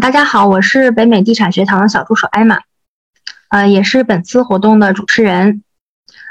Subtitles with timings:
[0.00, 2.60] 大家好，我是北美地产学堂的小助手艾玛，
[3.50, 5.62] 呃，也是本次活动的主持人。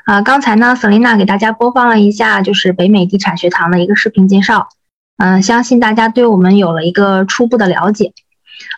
[0.06, 4.70] 啊，刚才呢，Selina 给大家播放了一下就是北美地产学堂的一个视频介绍，
[5.18, 8.14] 嗯，相信大家对我们有了一个初步的了解。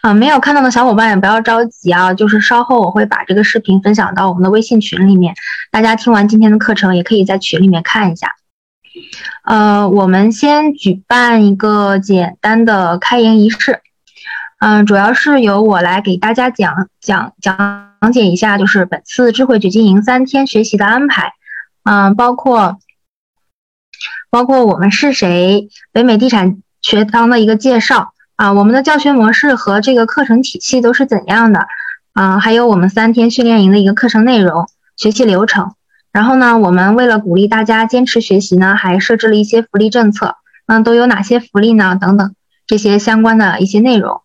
[0.02, 5.34] 啊，没有看到的小伙伴也不要着急啊，就是稍后我会把这个视频分享到我们的微信群里面，
[5.72, 8.36] 大家听完今天的课程也可以在群里面看一下。
[9.46, 13.80] 呃，我们先举办一个简单的开营仪式。
[14.62, 21.34] 嗯，主要是由我来给大家讲讲讲解一下，就是本次智慧掘金营三天学习的安排。
[21.84, 22.78] 嗯，包括
[24.30, 31.66] 包括我们是谁，北美地产学堂的一个介绍啊，我们的教学模式和这个课程体系都是怎样的
[32.14, 35.74] 啊，还有我们三天训练营的一个课程内容、学习流程。
[36.12, 40.36] 然后呢，我们为了鼓励大家坚持学习呢，还设置了一些福利政策。
[40.68, 41.98] 嗯，都有哪些福利呢？
[42.00, 42.36] 等等
[42.68, 44.22] 这些相关的一些内容。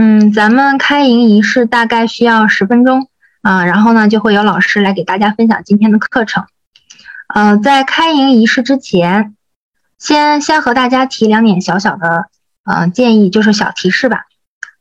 [0.00, 3.08] 嗯，咱们开营仪式大概需要十分钟
[3.42, 6.44] 啊，然后呢，就会有老师来给大家分享今天的课程。
[7.34, 9.34] 呃，在开营仪式之前，
[9.98, 12.26] 先先和大家提两点小小的
[12.64, 14.26] 呃建议，就是小提示吧。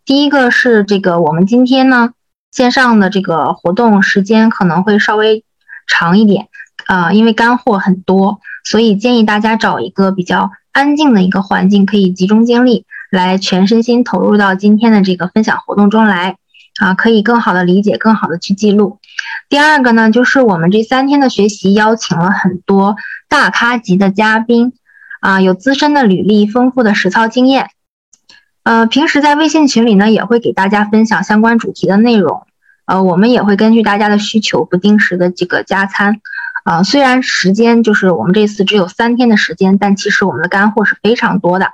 [0.05, 2.11] 第一个是这个，我们今天呢
[2.51, 5.43] 线上的这个活动时间可能会稍微
[5.87, 6.47] 长一点
[6.85, 12.85] 啊，因为干货很多，所以建议大家找一个比较安静的一个环境，可以集中精力。
[13.09, 16.37] 来全身心投入到今天的这个分享活动中来
[16.79, 18.99] 啊，可以更好的理解，更好的去记录。
[19.49, 22.95] 第二个呢，就是我们这三天的学习邀请了很多
[23.27, 24.73] 大咖级的嘉宾
[25.21, 27.69] 啊，有资深的履历，丰富的实操经验。
[28.63, 32.45] 呃，平时在微信群里呢，也会给大家分享相关主题的内容。
[32.85, 36.19] 呃，我们也会根据大家的需求，不定时的这个加餐。
[36.63, 41.71] 啊，虽然时间就是我们这次只有三天的时间，但其实我们的干货是非常多的。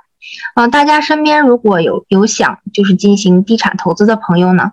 [0.54, 4.70] 嗯，大家身边如果有有想就是进行地产投资的朋友呢，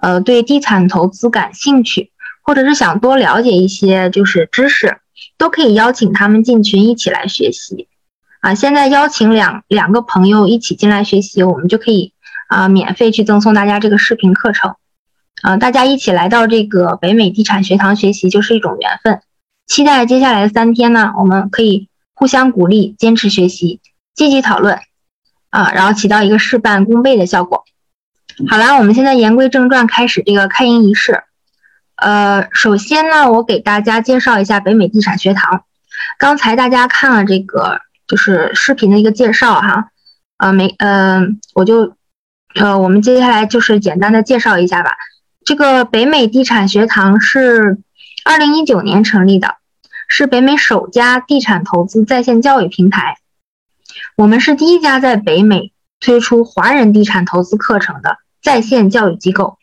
[0.00, 2.10] 呃，对地产投资感兴趣，
[2.42, 4.98] 或者是想多了解一些就是知识，
[5.38, 7.88] 都可以邀请他们进群一起来学习。
[8.40, 12.12] 啊，现在邀请两两个朋友一起进来学习，我们就可以
[12.48, 14.74] 啊免费去赠送大家这个视频课程。
[15.42, 19.20] 啊，大家一起来到这个北美地产学堂学习就是一种缘分。
[19.66, 23.80] 期待接下来的三天呢，我们可以互相鼓励，坚持学习，
[24.14, 24.78] 积极讨论。
[25.52, 27.64] 啊，然后起到一个事半功倍的效果。
[28.48, 31.24] 好啦，我们现在言归正传，开始这个开营仪式。
[31.96, 35.64] 呃，首先呢，我给大家介绍一下北美地产学堂。
[36.18, 39.90] 刚才大家看了这个就是视频的一个介绍哈，
[40.38, 41.20] 呃，没，呃，
[41.54, 41.94] 我就，
[42.54, 44.92] 呃，我们接下来就是简单的介绍一下吧。
[45.44, 47.78] 这个北美地产学堂是
[48.24, 49.56] 二零一九年成立的，
[50.08, 53.18] 是北美首家地产投资在线教育平台。
[54.16, 59.56] 我们是第一家在北美推出华人地产投资课程的在线教育机构。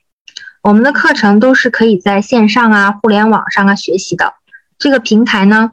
[0.62, 4.34] 我们的课程都是可以在线上啊、互联网上啊学习的。
[4.78, 5.72] 这个平台呢，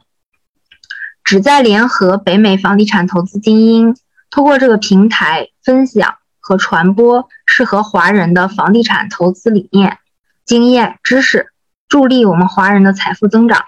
[1.23, 3.95] 旨在联合北美房地产投资精英，
[4.29, 9.97] 通过这个平台分享和传播适合华人的房地产投资理念、
[10.45, 11.47] 经验、知识，
[11.89, 13.65] 助力我们华人的财富增长。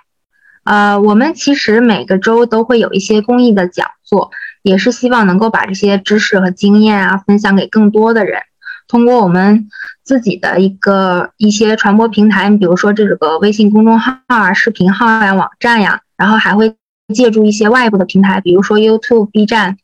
[0.64, 4.30] 呃，我们其实每个周都会有一些公益的讲座。
[4.62, 8.42] 也是希望能够把这些知识和经验啊分享给更多的人，
[8.88, 9.68] 通过我们
[10.04, 16.76] 自己的一个一些传播平台，比如说这个微信公众号啊、视频号呀、网站呀，然后还会
[17.14, 19.78] 借助一些外部的平台，比如说 YouTube、B 站，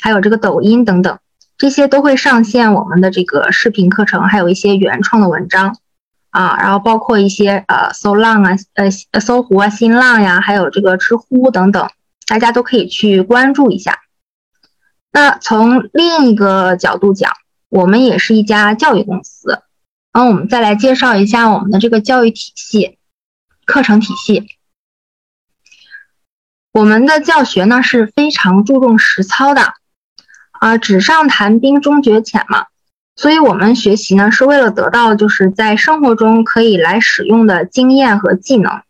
[0.00, 1.18] 还有这个抖音等等，
[1.56, 5.76] 这些都会上线我们的这个视频课程，还有一些原创的文章
[6.30, 11.88] 啊，然后包括一些呃搜浪啊、呃搜狐啊、新浪呀，还有这个知乎等等，
[12.26, 13.98] 大家都可以去关注一下。
[15.16, 17.32] 那从另一个角度讲，
[17.70, 19.62] 我们也是一家教育公司。
[20.12, 22.98] 然后我们再来介绍一下我们的这个教育体系、
[23.64, 24.46] 课程体系。
[26.70, 29.72] 我们的教学呢是非常注重实操的，
[30.52, 32.66] 啊，纸上谈兵终觉浅嘛。
[33.14, 38.82] 所以我们学习呢是为了得到就是在生活中可以来使用的经验和技能。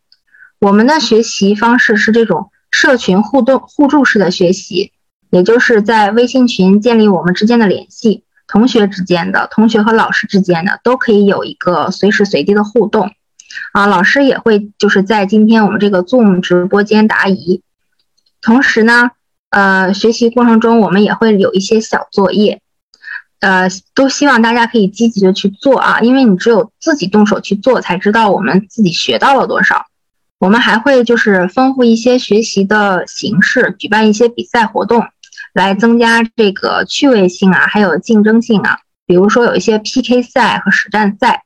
[0.59, 4.91] 我们的学习方式是这种社群互动互助式的学习。
[5.31, 13.11] 也就是在微信群建立我们之间的联系，同学之间的、同学和老师之间的都可以有一个随时随地的互动，
[13.73, 17.63] 啊，老师也会就是在今天我们这个 Zoom 直播间答疑，
[18.41, 19.11] 同时呢，
[19.51, 22.61] 呃，学习过程中我们也会有一些小作业，
[23.41, 29.87] 呃，都希望大家可以积极的去做啊，因为你只有自己动手去做，才知道我们自己学到了多少。
[30.39, 35.03] 我们还会就是丰富一些学习的形式，举办一些比赛活动。
[35.57, 41.45] 来增加这个趣味性啊，还有竞争性啊，比如说有一些 PK 赛和实战赛。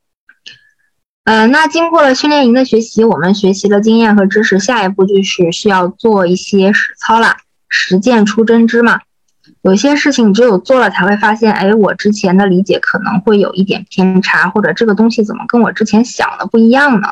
[1.22, 7.36] 呃，那经过了训练营的学习，我们学习了经验和知识，下一步就是需要做一些实操啦，
[7.68, 8.98] 实践出真知嘛。
[9.62, 17.08] 有些事情只有做了才会发现，哎，我之前的理解可能会有一点偏差，或者这个东西怎么跟我之前想的不一样呢？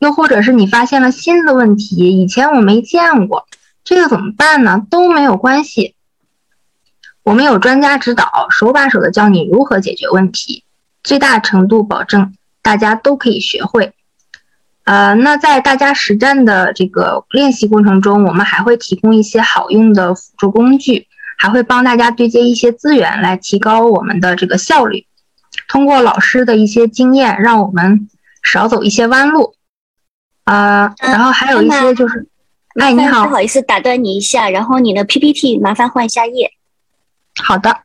[0.00, 3.46] 又或者是你发现了新的问题，以前我没见过，
[3.84, 4.82] 这个怎么办呢？
[4.90, 5.93] 都没有关系，
[7.24, 10.62] 我们有专家指导，手把手的教你如何解决问题，
[11.02, 12.32] 最大程度保证。
[12.62, 13.92] 大家都可以学会，
[14.84, 21.06] 呃，那在大家实战的这个练习过程中，我们还会提供一些好用的辅助工具，
[21.36, 25.04] 还会帮大家对接一些资源，来提高我们的这个效率。
[25.68, 28.08] 通过老师的一些经验，让我们
[28.42, 29.54] 少走一些弯路。
[30.44, 32.26] 啊，然后还有一些就是，
[32.80, 36.50] 哎，你好，不好意思打断你一下，然后你的 PPT 麻烦换一下页。
[37.42, 37.80] 好的。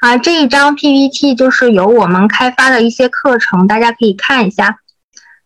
[0.00, 4.80] 啊，这一张 PPT 就是由我们开发的一些课程，大家可以看一下，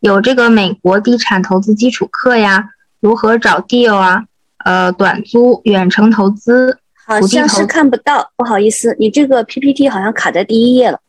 [0.01, 4.25] 有这个美国地产投资基础课呀，如何找 deal 啊，
[4.65, 11.01] 呃，短租、远程投资，好像是看不到，不好意思，你这个 PPT 好像卡在第一页了，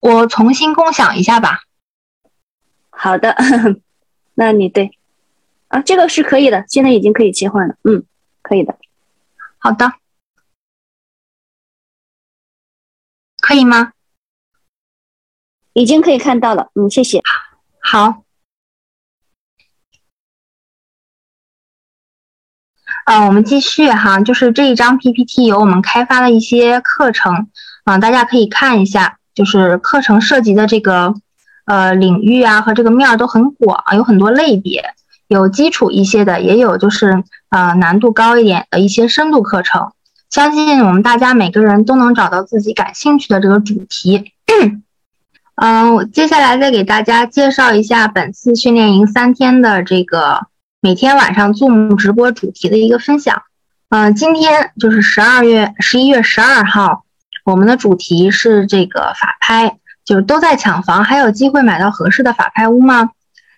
[0.00, 1.64] 我重新共享一下吧。
[2.88, 3.36] 好的，
[4.36, 4.92] 那你对，
[5.68, 8.04] 啊，这个是可以的，现在已经可以切换了，嗯，
[8.44, 8.76] 可以的，
[9.58, 9.94] 好的。
[13.40, 13.92] 可以吗？
[15.72, 17.20] 已经可以看到了，嗯，谢谢。
[17.80, 18.22] 好，
[23.06, 27.50] 啊，我们继续哈，就是这一张 PPT 有我们开发的一些课程，
[27.84, 31.14] 啊，大家可以看一下，就是课程涉及的这个
[31.64, 34.94] 呃领域啊和这个面儿都很广，有很多类别，
[35.28, 39.92] 有基础一些的，也有就是呃难度高一点的一些深度课程。
[40.30, 44.32] 相信我们大家每个人都能找到自己感兴趣的这个主题。
[45.56, 50.46] 嗯， 我接下来再给大家介绍一下本次训练营三天的这个
[50.80, 53.42] 每天晚上 Zoom 直播主题的一个分享。
[53.90, 57.04] 嗯，今天就是十二月十一月十二号，
[57.44, 63.10] 我们的主题是这个法拍，就是都在抢房，还有机会买到合适的法拍屋吗？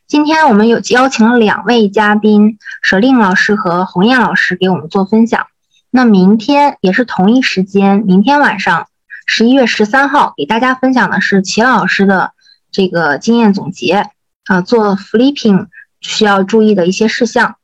[0.08, 5.48] 今天我们有邀请了两位嘉宾，舍令老师和红艳老师给我们做分享。
[5.90, 8.86] 那明天也是同一时间，明天晚上
[9.26, 12.34] 十一月十三号，给大家分享的是齐老师的
[12.70, 14.06] 这个经验总结
[14.44, 15.66] 啊，做 flipping
[16.00, 17.56] 需要注意的一些事项。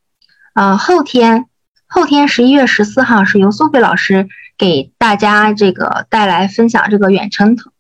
[0.53, 1.47] 啊，后天
[1.87, 4.29] 后天十一月十四号是由苏菲老师
[4.59, 7.71] 给大家这个带来分享这个远程投，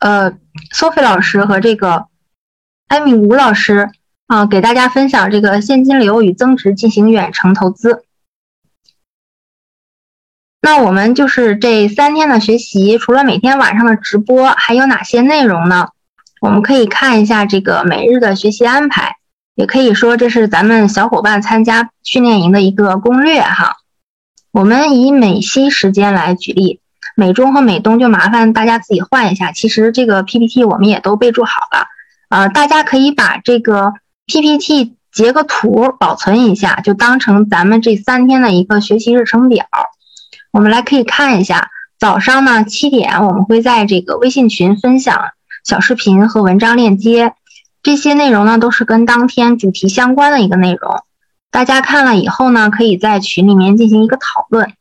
[0.00, 0.32] 呃，
[0.72, 2.07] 苏菲老师和这个
[2.88, 3.90] 艾米吴老师
[4.26, 8.04] 啊，给大家分享这个现金流与增值进行远程投资。
[10.62, 15.88] 那我们就是这三天的学习，除了每天晚上的直播，还有哪些内容呢？
[16.40, 19.16] 我们可以看一下这个每日的学习安排，
[19.54, 23.76] 也可以说这是咱们小伙伴参加训练营的一个攻略哈。
[24.50, 26.80] 我们以美西时间来举例，
[27.14, 29.52] 美中和美东就麻烦大家自己换一下。
[29.52, 31.86] 其实这个 PPT 我们也都备注好了，
[32.28, 33.94] 呃，大家可以把这个
[34.26, 39.64] PPT 截个图保存一下，就当成咱们这三天的一个学习日程表。
[40.52, 45.18] 我们来可以看一下，早上呢七点，我们会在这个微信群分享
[45.64, 47.34] 小视频和文章链接，
[47.82, 51.02] 这些内容呢都是跟当天主题相关的一个内容，
[51.50, 54.72] 大家看了以后呢，可以在群里面进行一个讨论。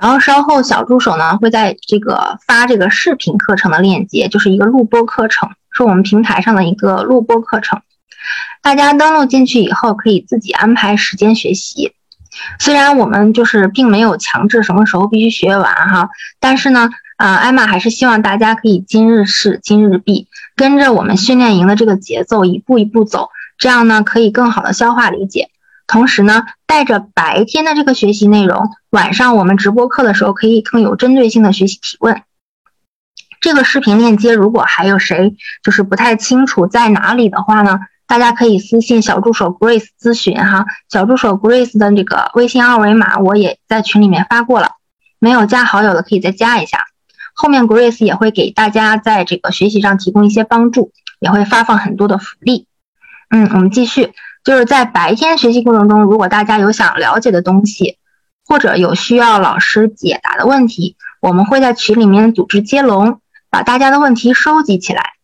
[0.00, 7.80] 然后稍后小助手呢会在这个发这个视频课程的链接，就是一个录播课程，是我们平台上的一个录播课程，
[8.62, 11.92] 大家登录进去以后可以自己安排时间学习。
[12.58, 25.48] 虽然我们就是并没有强制什么时候必须学完哈，但是呢，啊，艾玛还是希望大家可以今日事今日毕，跟着我们训练营的这个节奏一步一步走，这样呢可以更好的消化理解。
[25.86, 32.22] 同时呢，带着白天的这个学习内容，晚上我们直播课的时候可以更有针对性的学习提问。
[33.40, 37.80] 这个视频链接如果还有谁就是不太清楚在哪里的话呢？
[38.08, 44.76] 大家可以私信小助手 Grace 咨询哈，小助手 Grace 的这个微信二维码我也在群里面发过了，
[45.18, 46.86] 没有加好友的可以再加一下。
[47.34, 52.68] 后面 Grace 也会给大家在这个学习上提供一些帮助，也会发放很多的福利。
[53.28, 54.12] 嗯，我们继续，
[54.46, 57.98] 就是在白天学习过程中，如果大家有想了解的东西，
[58.46, 65.14] 或者有需要老师解答的问题，我们会在群里面组织接龙，把大家的问题收集起来。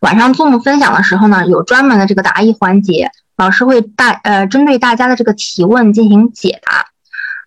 [0.00, 6.86] 晚上 Zoom 分享的时候呢，有专门的这个答疑环节，老师会大呃针对大家的这个提问进行解答。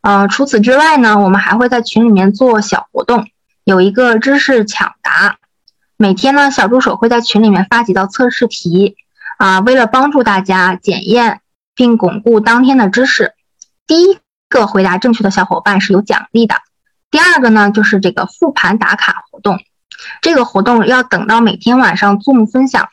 [0.01, 3.27] 呃，除此之外呢，我们还会在群里面做小活动，
[3.65, 5.39] 有一个知识抢答。
[5.97, 8.95] 每天呢，小助手会在群里面发几道测试题，
[9.37, 11.41] 啊，为了帮助大家检验
[11.75, 13.33] 并巩固当天的知识，
[13.85, 14.17] 第一
[14.49, 16.55] 个回答正确的小伙伴是有奖励的。
[17.11, 19.59] 第二个呢，就是这个复盘打卡活动，
[20.21, 22.89] 这个活动要等到每天晚上 Zoom 分享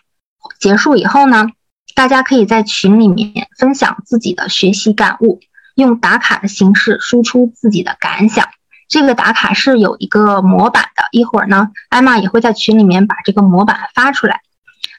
[0.60, 1.48] 结束以后呢，
[1.94, 5.40] 大家可以在群里面分享自己的学习感悟，
[5.74, 8.48] 用打卡的形式输出自己的感想。
[8.88, 14.42] 这个打卡是有一个模板的，一会儿呢，艾玛也会在群里面把这个模板发出来。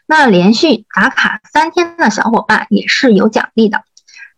[0.07, 3.83] 那连续打卡三天的小伙伴也是有奖励的。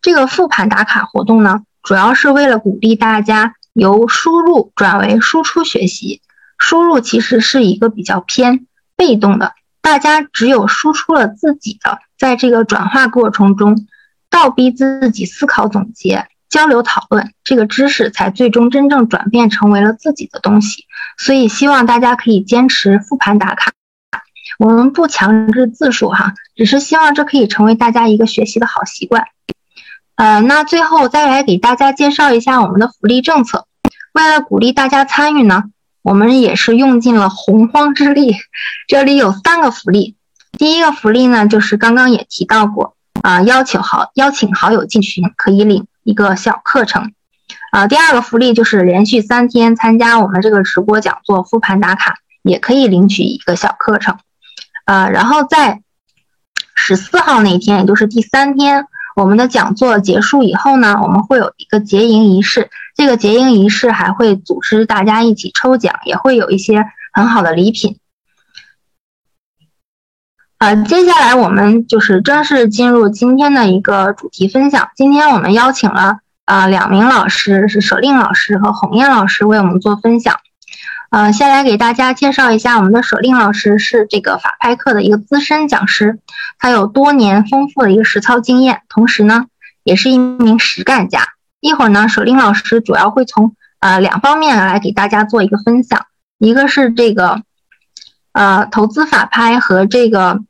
[0.00, 6.22] 这个复盘打卡活动呢，主要是为了鼓励大家由输入转为输出学习。
[6.56, 13.86] 输入其实是一个比较偏被动的，大家只有输出了自己的，在这个转化过程中，
[14.28, 16.26] 倒逼自己思考总结。
[16.48, 20.84] 交流讨论，这个知识才最终真正转变成为了自己的东西。
[21.18, 23.70] 所以希望大家可以坚持复盘打卡。
[24.58, 29.24] 我们不强制字数哈，只是希望这可以成为大家一个学习的好习惯。
[30.16, 33.66] 呃，那最后再来给大家介绍一下我们的福利政策。
[34.12, 35.64] 为了鼓励大家参与呢，
[36.02, 38.34] 我们也是用尽了洪荒之力。
[38.86, 40.16] 这里有三个福利。
[40.58, 45.86] 第一个福利呢，就是刚刚也提到过啊，邀请好邀请好友进群可以领。
[46.04, 47.12] 一个小课程，
[47.70, 54.16] 啊，第二个福利就是连续三天参加我们这个直播讲座复盘打卡，也可以领取一个小课程，
[54.88, 55.82] 呃，然后在
[56.74, 67.98] 十四号那天，也就是第三天，我们的讲座结束以后呢，我们会有一个结营仪式，这个结营仪式还会组织大家一起抽奖，也会有一些很好的礼品。
[70.56, 74.88] 呃，接下来我们就是正式进入今天的一个主题分享。
[74.96, 80.40] 今天我们邀请了啊两名老师，是舍令老师和红艳老师为我们做分享。
[81.10, 86.18] 呃，先来给大家介绍一下，我们的舍令老师是这个法拍课的一个资深讲师，
[86.58, 89.46] 他有多年丰富的一个实操经验，同时呢
[89.82, 91.22] 也是一名实干家。
[91.60, 96.06] 一会儿呢，舍令老师主要会从呃两方面来给大家做一个分享，
[96.38, 97.42] 一个是这个
[98.32, 100.40] 呃投资法拍和这个。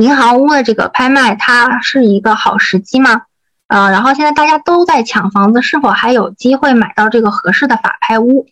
[0.00, 3.22] 银行屋的这个拍卖，它是一个好时机吗？
[3.66, 8.46] 呃，然后现在大家都在抢房子，是否还有机会买到这个合适的法拍屋？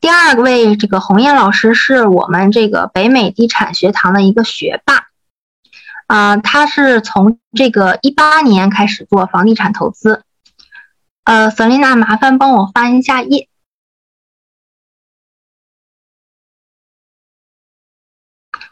[0.00, 5.08] 第二位，这个红艳老师是我们这个北美地产学堂的一个学霸，
[6.06, 10.24] 啊，他是从这个一八年开始做房地产投资。
[11.24, 13.48] 呃，瑟琳娜，麻烦帮我翻一下页。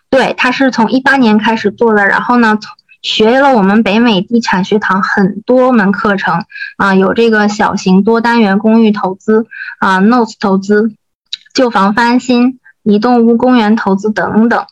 [0.08, 2.58] 对，他是从一八年开始做的，然后呢，
[3.02, 6.46] 学了我们北美地产学堂很多门课程
[6.78, 9.46] 啊，有这个小型多单元公寓投资
[9.78, 10.94] 啊，notes 投资、
[11.58, 14.64] 旧房翻新、移动屋公园投资等等，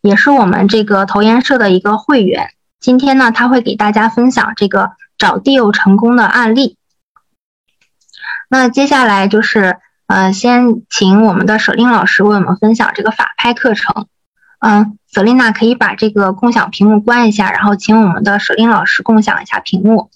[0.00, 2.52] 也是我们这个投研社的一个会员。
[2.78, 6.76] 今天呢，他会给大家分享这个找 deal 成功的案例。
[8.48, 14.06] 那接下来就是呃，先请我们的舍令老师为我们分享这个法拍课程。
[14.60, 20.10] 嗯，瑟琳娜可以把这个共享屏幕关一下，然后请我们的舍令老师共享一下屏幕。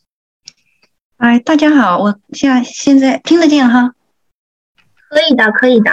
[1.17, 3.95] 哎，大家好，我现在现在听得见哈？
[5.15, 5.93] 可以的，可以的。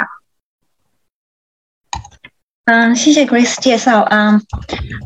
[2.66, 4.42] 嗯，谢谢 Grace 介绍啊。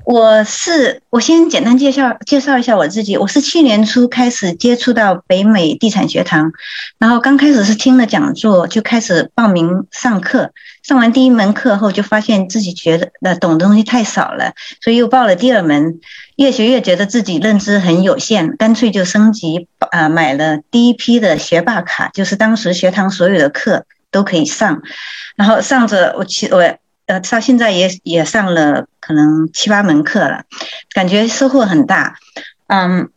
[0.05, 3.17] 我是我先简单介绍介绍一下我自己。
[3.17, 6.53] 我是去年初开始接触到北美地产学堂，
[6.97, 10.51] 然后刚开始是听了讲座就开始报名上课。
[10.83, 15.99] 上完第一门课后，就发现自己觉得呃懂的东西太少了，所以又报了第二门。
[16.35, 24.81] 越学越觉得自己认知很有限，干脆就升级啊买了第一批的学霸卡，就是当时学堂所有的课都可以上。
[25.35, 26.77] 然后上着我其我。
[27.07, 30.45] 呃，到现在也也上了可能七八门课了，
[30.89, 32.15] 感觉收获很大。
[32.65, 33.11] 嗯，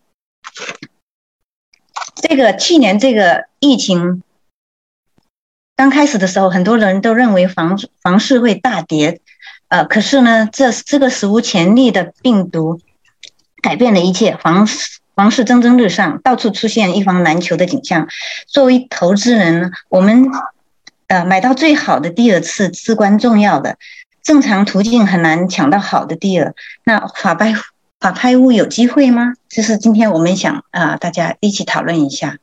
[2.17, 4.23] 这个去年这个疫情
[5.75, 9.23] 刚开始的时候，很多人都认为房房市会大跌，
[9.69, 12.83] 呃，可是呢，这这个史无前例的病毒
[13.63, 18.07] 改变了一切，房市房市蒸蒸日上，到处出现一房难求的景象。
[18.47, 20.27] 作为投资人呢，我们。
[21.09, 23.79] 呃，买到最好的 deal 是至关重要的，
[24.23, 26.55] 正常途径很难抢到好的第二。
[26.85, 27.55] 那法拍
[27.99, 29.33] 法拍屋有机会吗？
[29.49, 32.37] 这是今天我们想啊，大家一起讨论一下。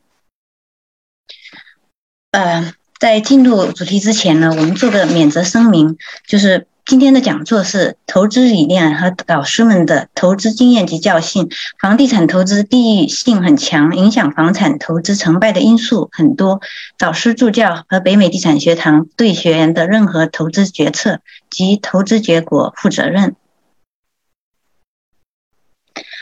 [2.32, 5.96] 呃，在进入主题之前呢，我们做个免责声明，
[6.26, 11.48] 就是今天的讲座是投资理念和导师们的投资经验及教训。
[11.80, 16.60] 房地产投资地域性很强，影响房产投资成败的因素很多。
[16.96, 21.18] 导师助教和北美地产学堂对学员的任何投资决策
[21.50, 23.34] 及投资结果负责任。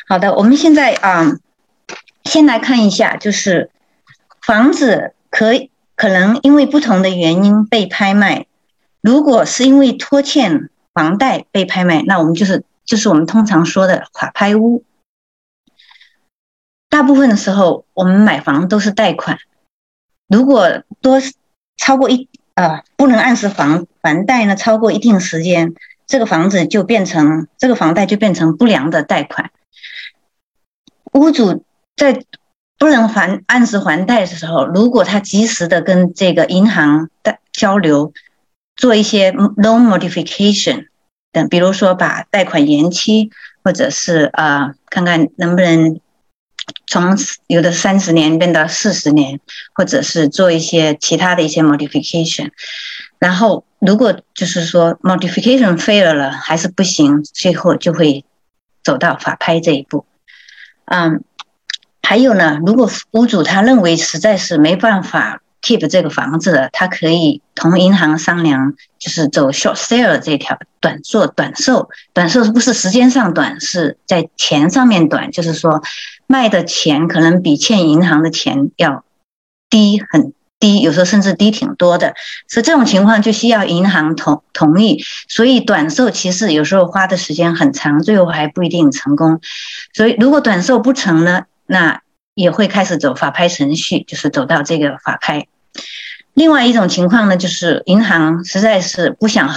[0.09, 1.37] 好的，我们现在啊，
[2.25, 3.71] 先来看一下，就是
[4.41, 5.51] 房子可
[5.95, 8.47] 可能因为不同的原因被拍卖。
[9.05, 14.83] 如果是因为拖欠房贷被拍卖，那我们就是就是我们通常说的法拍屋。
[16.89, 19.37] 大部分的时候，我们买房都是贷款。
[20.27, 21.21] 如果多
[21.77, 25.75] 超过一呃不能按时还还贷呢，超过一定时间，
[26.07, 29.51] 这个房子就变成这个房贷就变成不良的贷款。
[31.13, 31.63] 屋主
[31.95, 32.25] 在
[32.79, 38.15] 不能还按时还贷的时候，如果他及时的跟这个银行的交流。
[38.77, 40.89] 做一些 loan modification
[41.33, 43.31] 等，比如说把贷款延期，
[43.63, 46.01] 或者是呃，看看能不能
[46.87, 47.17] 从
[47.47, 49.39] 有的三十年变到四十年，
[49.75, 52.51] 或者是做一些其他的一些 modification。
[53.19, 58.25] 然后如果就是说 modification fail 了还是不行，最后就会
[58.83, 60.05] 走到法拍这一步。
[60.87, 61.23] 嗯，
[62.03, 65.41] 还有呢，如果屋主他认为实在是没办法。
[65.65, 71.89] Keep 这个房子的，他可以同银行商量，就是走 short sale 这条短做短售。
[72.13, 75.83] 短售是不是时间上短，是在钱上面短，就是说
[76.27, 79.05] 卖的钱可能比欠银行的钱要
[79.71, 82.15] 低很低，有时候甚至低挺多的。
[82.47, 85.03] 所以这种情况就需要银行同同意。
[85.29, 89.41] 所以短售其实有时候花的时间很长，最后还不一定成功。
[89.95, 92.03] 所以如果短售不成呢，那
[92.35, 95.47] 也会开始走法拍程序，就是走到这个法拍。
[96.35, 99.51] 另外一种情况呢，就是银行实在是不想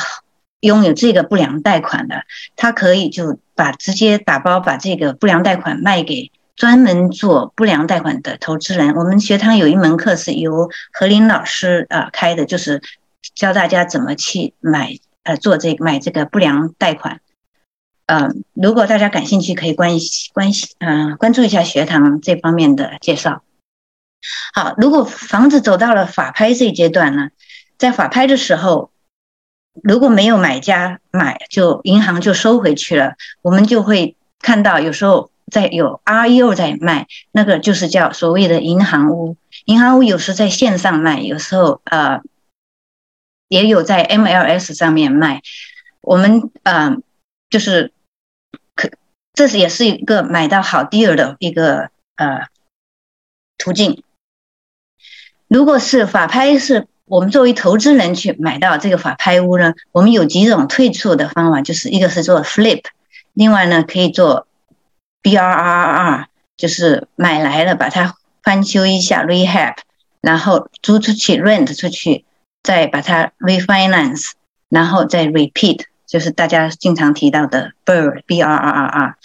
[0.59, 2.24] 拥有这个不良贷款的，
[2.55, 8.95] 他可以就把直接打包把这个不良贷款卖给专门做不良贷款的投资人。
[8.95, 12.81] 我们学堂有一门课是由何林老师啊开的，就是
[13.36, 17.21] 教大家怎么去买呃做这买这个不良贷款。
[18.08, 19.91] 嗯，如果大家感兴趣，可以关
[20.34, 23.41] 关系嗯关注一下学堂这方面的介绍。
[24.53, 27.30] 好，如果房子走到了法拍这一阶段呢，
[27.77, 28.91] 在法拍的时候，
[29.84, 33.13] 如果没有买家买，就银行就收回去了。
[33.41, 39.38] 我们就会看到有时候在有 REO 在卖，那个就是叫所谓的银行屋。
[39.65, 42.21] 银行屋有时在线上卖，有时候呃
[43.47, 45.41] 也有在 MLS 上面卖。
[46.01, 46.97] 我们呃
[47.49, 47.91] 就是
[48.75, 48.89] 可，
[49.34, 52.47] 这是也是一个买到好 deal 的一个呃
[53.58, 54.03] 途径。
[55.47, 59.73] 如果是法拍，是我们作为投资人去买到这个法拍屋呢？
[59.91, 62.83] 我们有几种退出的方法，就是一个是做 flip，
[63.33, 64.45] 另外呢可以做
[65.23, 66.25] BRRR，
[66.57, 69.75] 就是买来了把它翻修一下 rehab，
[70.21, 72.25] 然后租出去 rent 出去，
[72.62, 74.31] 再把它 refinance，
[74.69, 75.86] 然后再 repeat。
[76.08, 79.15] 就是大家经常提到的 BRR B R R R R，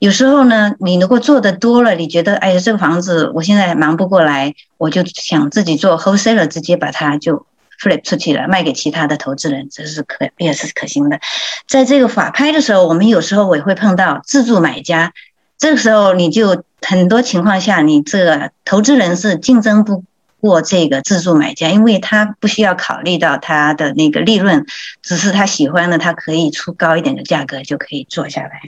[0.00, 7.46] 有时候呢，你如果做的多了，你觉得哎呀，这个房子我现在忙不过来，我就想自己做 wholesaler，直接把它就
[7.80, 11.18] flip 出去了，卖给其他的投资人，这是可也是可行的。
[11.66, 15.14] 在这个法拍的时候，我们有时候也会碰到自助买家，
[15.56, 20.04] 这个时候你就很多情况下，你这个投资人是竞争不。
[20.40, 24.66] 过这个自助买家，因为他不需要考虑到他的那个利润，
[25.02, 28.62] 只是他喜欢的，他可以出高一点的价格就可以做下来。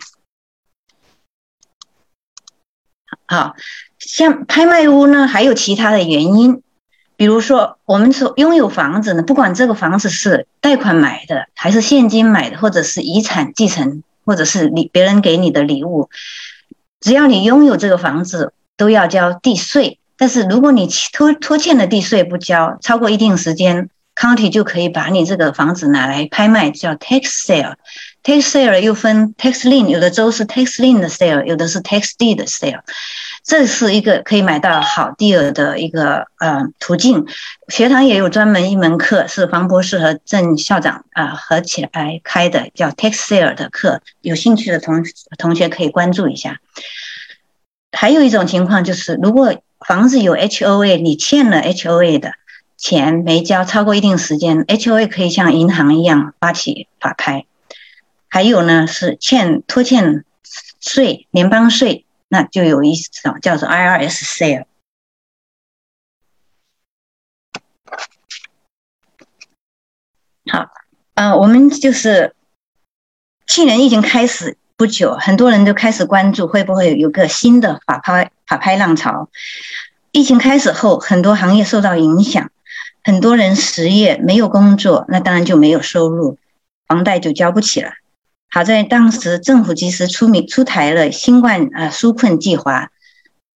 [3.26, 3.54] 好
[3.98, 6.62] 像拍卖屋呢，还有其他的原因，
[7.16, 16.08] 比如说我们所拥有房子呢，不管这个房子是贷款买的，还是现金买的，或者是遗产继承，或者是你别人给你的礼物，
[17.00, 19.98] 只要你拥有这个房子，都要交地税。
[20.18, 27.76] 但是如果你拖拖欠的地税不交，超过一定时间，county 就可以把你这个房子拿来拍卖，叫 tax sale。
[28.24, 32.80] tax sale 又分 tax lien，有的州是 tax lien 的 sale，有的是 tax deed 的 sale。
[33.44, 37.24] 这是一个可以买到好 deal 的一个呃途径。
[37.68, 44.02] 学堂也有专门一门课，是方博士和郑校长啊合起来开的，叫 tax sale 的课。
[44.20, 45.04] 有兴趣的同
[45.38, 46.60] 同学可以关注一下。
[47.92, 49.54] 还有一种情况就是，如果
[49.86, 52.32] 房子有 HOA，你欠了 HOA 的
[52.76, 57.46] 钱没交，超过一定时间，HOA 可以像银行一样发起法拍。
[58.28, 60.24] 还有呢，是欠拖欠
[60.80, 64.66] 税，联邦税，那就有一种叫做 IRS sale。
[70.50, 70.68] 好，
[71.14, 72.34] 嗯，我们就是
[73.46, 79.28] 去年疫情开始不久，很多人都开始关注会不会有个新的法拍法拍浪潮。
[80.12, 82.52] 疫情开始后，很多行业受到影响，
[83.02, 86.38] 很多人失业，没有工作，那当然就没有收入，
[86.86, 87.90] 房贷就交不起了。
[88.50, 92.92] 好在当时政府及时出名出台了新冠呃纾困计划，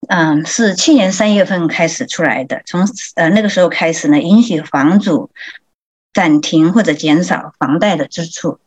[0.08, 5.30] 嗯，是去年三月份开始出来的，从呃那个时候开始呢，允许房主
[6.12, 8.58] 暂停或者减少房贷的支出。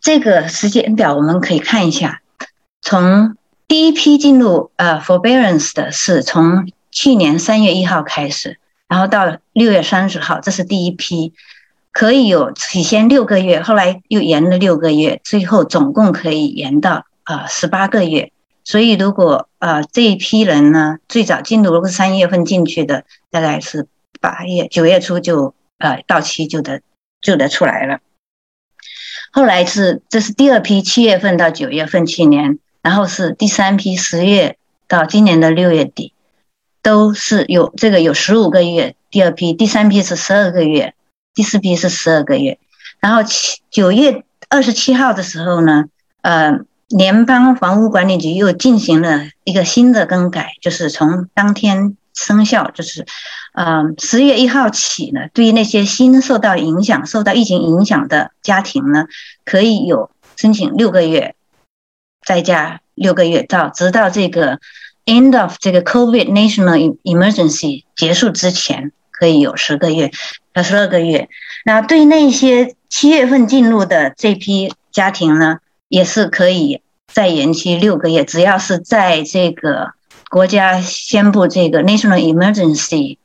[0.00, 2.22] 这个时间表我们可以看一下，
[2.80, 3.36] 从
[3.68, 8.58] 第一批进入呃 forbearance 的是从去年三月一号开始，
[8.88, 11.34] 然后到六月三十号，这是第一批，
[11.92, 18.32] 可以有起先六个月，后来又延了六个月，最后总共可以延到呃十八个月。
[18.64, 23.86] 所以如果呃这一批人呢，最早进入如果三月份进去的，大概是
[24.20, 26.80] 八月九月初就呃到期就得
[27.20, 28.00] 就得出来了。
[29.30, 34.56] 后来是，这是第二批，七月份到九月份去年，然后是第三批，十月
[34.88, 36.12] 到今年的六月底，
[36.82, 38.94] 都是有这个有十五个月。
[39.10, 40.94] 第二批，第三批是十二个月，
[41.34, 42.58] 第四批是十二个月。
[43.00, 45.84] 然后七九月二十七号的时候呢，
[46.22, 51.96] 呃，联邦房屋管理局又进行了一个新的更改，就是从当天。
[52.12, 53.06] 生效就是，
[53.52, 59.06] 嗯，十月一号起呢，对于那些新受到影响、受到疫情影响的家庭呢，
[59.44, 61.34] 可以有申请六个月，
[62.24, 64.60] 再加六个月到直到这个
[65.04, 70.12] end of 这个 COVID national emergency 结束之前，可以有十个月
[70.52, 71.28] 到十二个月。
[71.64, 75.58] 那对那些七月份进入的这批家庭呢，
[75.88, 76.82] 也是可以
[77.12, 79.92] 再延期六个月，只要是在这个。
[80.32, 83.18] 国家宣布这个 national emergency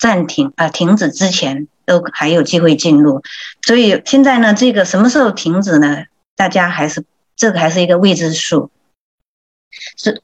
[0.00, 3.22] 暂停啊停止之前，都还有机会进入。
[3.62, 6.04] 所以现在呢，这个什么时候停止呢？
[6.34, 7.04] 大家还是
[7.36, 8.70] 这个还是一个未知数。
[9.96, 10.22] 是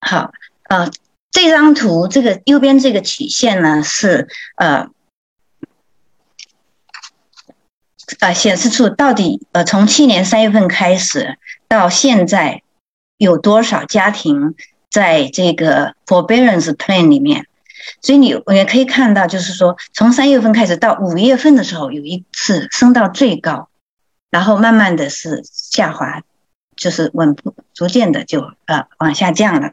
[0.00, 0.32] 好
[0.68, 0.90] 啊，
[1.30, 4.88] 这张图这个右边这个曲线呢是呃
[8.20, 11.36] 啊显示出到底呃从去年三月份开始
[11.68, 12.62] 到现在
[13.18, 14.54] 有多少家庭。
[14.88, 17.46] 在这个 forbearance plan 里面，
[18.02, 23.68] 所以你我也可以看到，就是说从三月份开始到五月份的时候，有一次升到最高，
[24.30, 26.22] 然后慢慢的是下滑，
[26.76, 29.72] 就是稳步逐渐的就呃往下降了。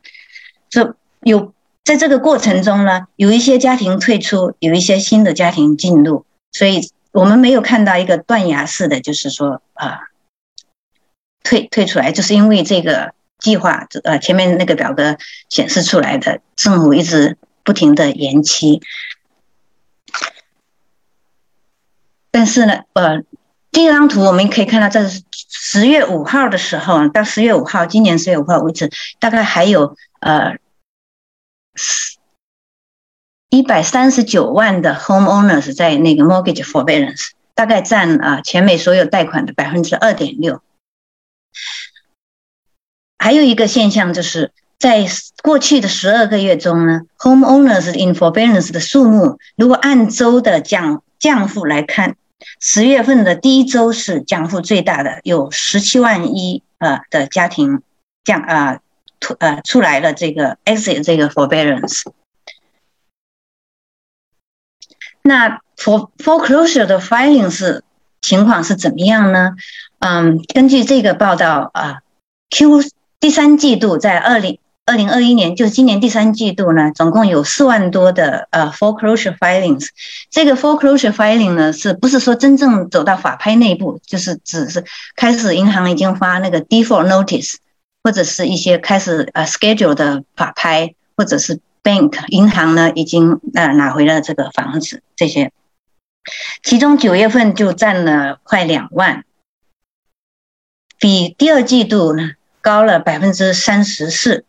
[0.69, 9.99] 这有在这个过程中呢，有一些家庭退出，有一些新的家庭进入，所以我们没有看到一个断崖式的，就是说啊
[11.43, 13.13] 退退出来，就是因为这个。
[13.39, 15.17] 计划呃，前面那个表格
[15.49, 18.81] 显示出来的，政府一直不停的延期，
[22.29, 23.23] 但是呢，呃，
[23.71, 30.57] 这张图我们可以看到，在十月五号的时候，到十月五号，今年十月五号为止，大概还有呃
[33.49, 40.61] 一百三十九万的 homeowners 在那个 mortgage forbearance，大概占啊全美所有贷款的百分之二点六。
[43.17, 44.51] 还有一个现象，就是
[44.83, 45.07] 在
[45.41, 52.17] 过去的十二个月中呢，homeowners in forbearance 的数目，如果按周的降降幅来看，
[52.59, 57.81] 十月份的第一周是降幅最大的，有十七万一呃的家庭
[58.25, 58.79] 降啊
[59.21, 62.01] 出呃出来了这个 exit 这个 forbearance。
[65.21, 67.85] 那 for foreclosure 的 filing 是
[68.21, 69.51] 情况是怎么样呢？
[69.99, 72.01] 嗯，根据这个报道啊
[72.49, 72.83] ，Q。
[73.19, 79.87] 第三季度在二零二零二一年，就是今年第三季度呢，总共有四万多的呃 foreclosure filings。
[80.29, 84.83] 这个 foreclosure filing 呢，是不是说真正走到法拍内部，就是只是
[85.15, 87.55] 开始银行已经发那个 default notice，
[88.03, 95.53] 或者是一些开始呃 schedule 的法拍，或者是 bank 银行呢已经呃拿回了这个房子这些。
[96.61, 99.23] 其中九月份就占了快两万，
[100.99, 102.31] 比第二季度呢。
[102.61, 104.45] 高了百分之三十四，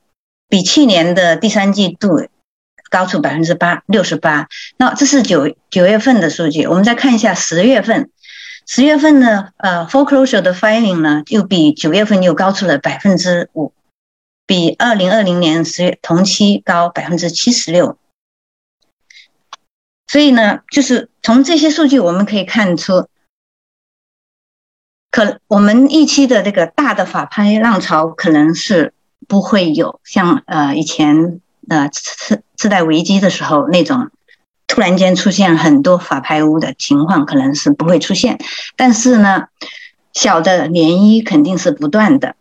[0.54, 2.28] 比去年的第三季度
[2.88, 4.46] 高出百分之八六十八。
[4.76, 8.08] 那这是九九月份的数据，我们再看一下十月份。
[8.64, 13.72] 十月份呢，呃，foreclosure 的 filing 呢，又比九月份又高出了百分之五，
[14.46, 17.98] 比二零二零年十月同期高百分之七十六。
[20.06, 23.08] 所以呢，就是从这些数据我们可以看出。
[25.10, 28.92] 可我们预期的这个大的法拍浪潮可能是
[29.28, 34.10] 不会有，像呃以前呃次次次贷危机的时候那种
[34.66, 38.38] 突然间出现很多法拍屋的情况，可能是不会出现。
[38.76, 39.46] 但是呢，
[40.12, 42.36] 小的涟漪肯定是不断的，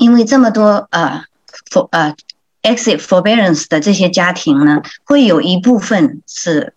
[0.00, 1.24] 因为这么多呃
[1.70, 2.14] ，for 呃
[2.62, 6.74] ，exit forbearance 的这些家庭呢，会有一部分是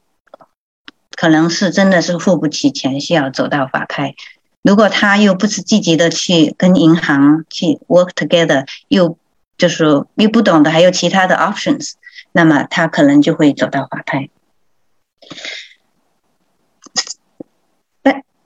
[1.16, 4.16] 可能是真的是付不起钱，需要走到法拍。
[4.64, 9.18] 如果他又不是积极的去跟银行去 work together，又
[9.62, 11.92] 就是你不懂的还有其他的 options，
[12.32, 14.28] 那么他可能就会走到法拍。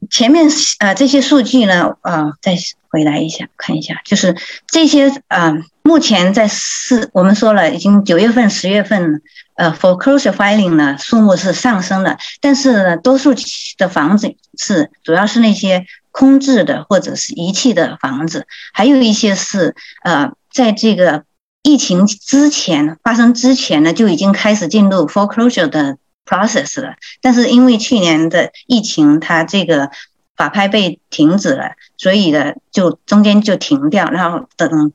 [0.07, 0.47] 前面
[0.79, 2.55] 啊这些数据呢啊再
[2.89, 4.35] 回来一下看一下，就是
[4.67, 9.23] 这些啊目前在四我们说了已经九月份十月份
[9.55, 13.33] 呃 foreclosure filing 呢数目是上升了，但是呢多数
[13.77, 21.25] 的房子是主要是那些空置的或者是遗弃的房子，还有一些是呃在这个
[21.61, 25.97] 疫情之前发生之前呢就已经开始进入 foreclosure 的。
[26.27, 29.91] process 了，但是因为去年的疫情，它这个
[30.35, 34.91] 法拍被停止了，所以呢，就中间就停掉，然后等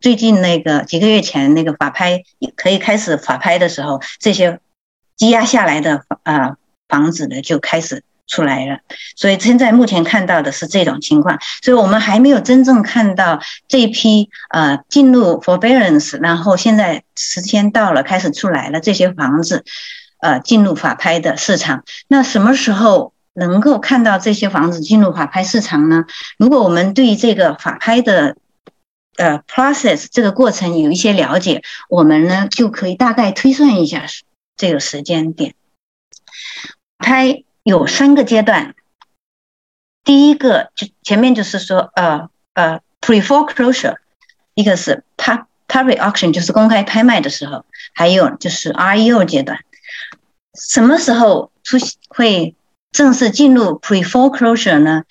[0.00, 2.24] 最近那个几个月前那个法拍
[2.56, 4.58] 可以开始法拍的时候，这些
[5.14, 6.56] 积压下来的啊
[6.88, 8.78] 房子呢就开始出来了，
[9.16, 19.64] 所以现在目前看到的是这种情况，所以我们还没有真正看到这批呃进入 forbearance，然后现在时间到了开始出来了这些房子。
[20.20, 26.06] 呃，进入法拍的市场，那什么时候能够看到这些房子进入法拍市场呢？
[26.38, 28.36] 如果我们对这个法拍的
[29.16, 34.06] 呃 process 这个过程有一些了解，我们呢就可以大概推算一下
[34.56, 35.54] 这个时间点。
[36.98, 38.74] 拍有三个阶段，
[40.02, 43.96] 第一个就前面就是说呃呃 pre foreclosure，
[44.54, 49.58] 一个是 pub public auction 就是公开拍卖的时候，还有就是 REO 阶段。
[50.58, 52.54] 什么时候出现会
[52.90, 55.02] 正式进入 pre foreclosure 呢？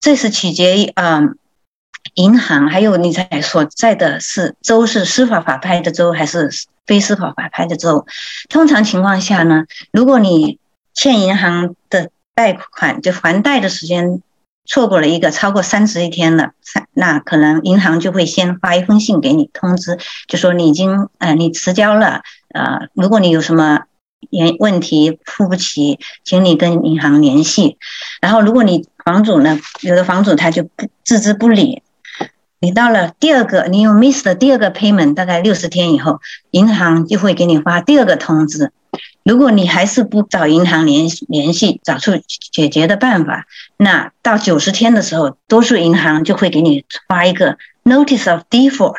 [0.00, 1.20] 这是取决于啊，
[2.14, 6.50] 银行还有你在所在的是州是司法法拍的州还是
[6.86, 8.04] 非司法法拍的州。
[8.48, 10.58] 通常情况下呢，如果你
[10.94, 14.22] 欠银行的贷款就还贷的时间
[14.64, 16.52] 错过了一个超过三十一天了，
[16.92, 22.22] 那可能银行就会先发一封信给你通知，就说你已经呃你迟交了，
[22.54, 23.84] 呃，如果你有什么。
[24.28, 27.78] 原问题付不起，请你跟银行联系。
[28.20, 31.82] 然后，如果你房主呢，有的房主他就不置之不理。
[32.60, 38.70] 你到了第二个，你有 miss 的第二个 payment，大概六十天以后，银行就会给你发第二个通知。
[39.22, 42.12] 如果你还是不找银行联联系，找出
[42.52, 48.96] 解决的办法，那到九十天的时候，多数银行就会给你发一个 notice of default。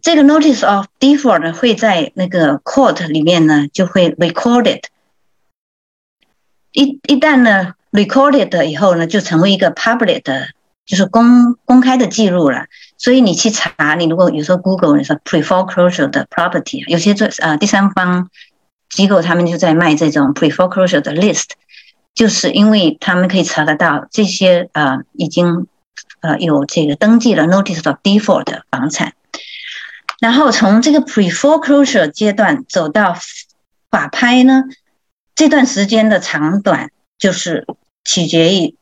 [0.00, 4.80] 这个 notice of default 会在那个 court 里面呢，就会 recorded。
[6.72, 10.48] 一一旦呢 recorded 以后呢，就成为一个 public 的，
[10.86, 12.66] 就是公公开的记录了。
[12.96, 18.30] 所以你去查，你如果有时候 Google 你说 pre foreclosure 的 property，有些做呃第三方
[18.92, 21.50] 机构他们就在卖这种 pre foreclosure 的 list，
[22.14, 25.66] 就是因为他们可以查得到这些呃已经
[26.20, 29.14] 呃有这个登记了 notice of default 的房产。
[30.20, 33.16] 然后从这个 pre foreclosure 阶段走到
[33.90, 34.64] 法拍呢，
[35.34, 37.66] 这段时间的长短就是
[38.04, 38.76] 取决于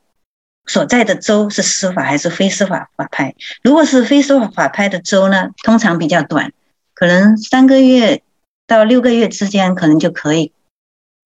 [0.67, 3.33] 所在的州是司法还是非司法法拍。
[3.63, 6.51] 如果是非司法法拍的州呢，通常比较短，
[6.93, 8.21] 可能三个月
[8.71, 10.53] 到六个月之间可能就可以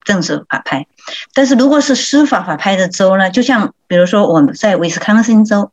[0.03, 0.88] 正式法拍。
[1.36, 5.71] 但是如果是司法法拍的州呢，就像比如说我们在威斯康星州，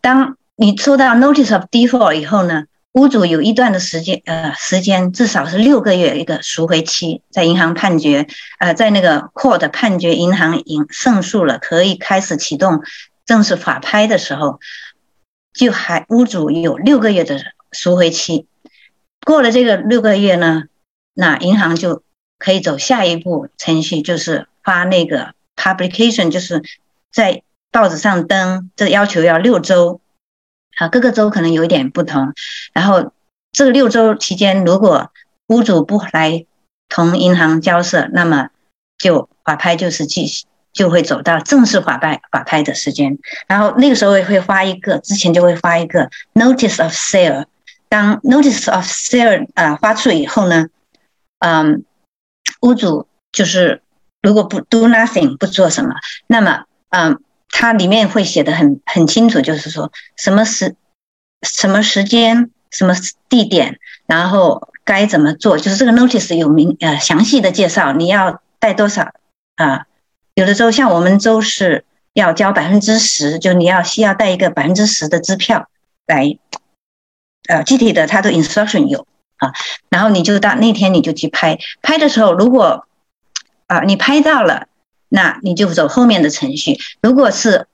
[0.00, 2.64] 当你收到 notice of default 以后呢？
[2.94, 8.26] 屋主有一段的时间，呃，时间至少是六个月一个赎回期，在银行判决，
[8.58, 12.82] 呃，在那个 court 判决银行赢胜诉了，可以开始启动
[13.24, 14.58] 正式法拍的时候，
[15.54, 18.48] 就还屋主有六个月的赎回期。
[19.26, 20.64] 过了这个六个月呢，
[21.14, 22.02] 那银行就
[22.38, 26.62] 可以走下一步程序，就是发那个 publication，就是
[27.12, 30.00] 在报纸上登，这要求要六周。
[30.76, 32.32] 啊，各个州可能有一点不同。
[32.72, 33.12] 然后
[33.52, 35.10] 这个六周期间，如果
[35.48, 36.46] 屋主不来
[36.88, 38.48] 同银行交涉，那么
[38.96, 43.18] 就法拍就是继续就会走到正式法拍法拍的时间。
[43.46, 47.44] 然后那个时候会发一个，之前就会发一个 notice of sale。
[47.90, 50.68] 当 notice of sale 啊发出以后呢，
[51.40, 51.84] 嗯，
[52.62, 53.82] 屋主就是
[54.22, 57.22] 如果不 do nothing 不做什么，那么嗯。
[57.52, 60.76] 它里面会写的很很清楚，就是说什么时、
[61.42, 62.94] 什么时间、什么
[63.28, 67.92] 地点，然后该怎么做，就是这个 notice 有明呃详细的介绍。
[67.92, 69.12] 你要带多少
[69.56, 69.86] 啊？
[70.34, 75.68] 有的时候像我们州是要交百分之十，就你要需要带一个百分之十的支票
[76.06, 76.38] 来，
[77.50, 79.08] 呃，具体的它的 instruction 有
[79.38, 79.52] 啊，
[79.88, 82.86] 然后你就到那天你就去拍，拍的时候如果
[83.66, 84.68] 啊你拍到了，
[85.08, 86.78] 那你就走后面的程序。
[87.02, 87.66] 如果是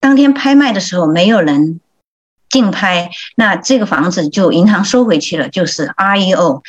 [0.00, 1.80] 当天拍卖的时候没有人
[2.50, 6.62] 竞拍，那这个房子就银行收回去了，就是 REO。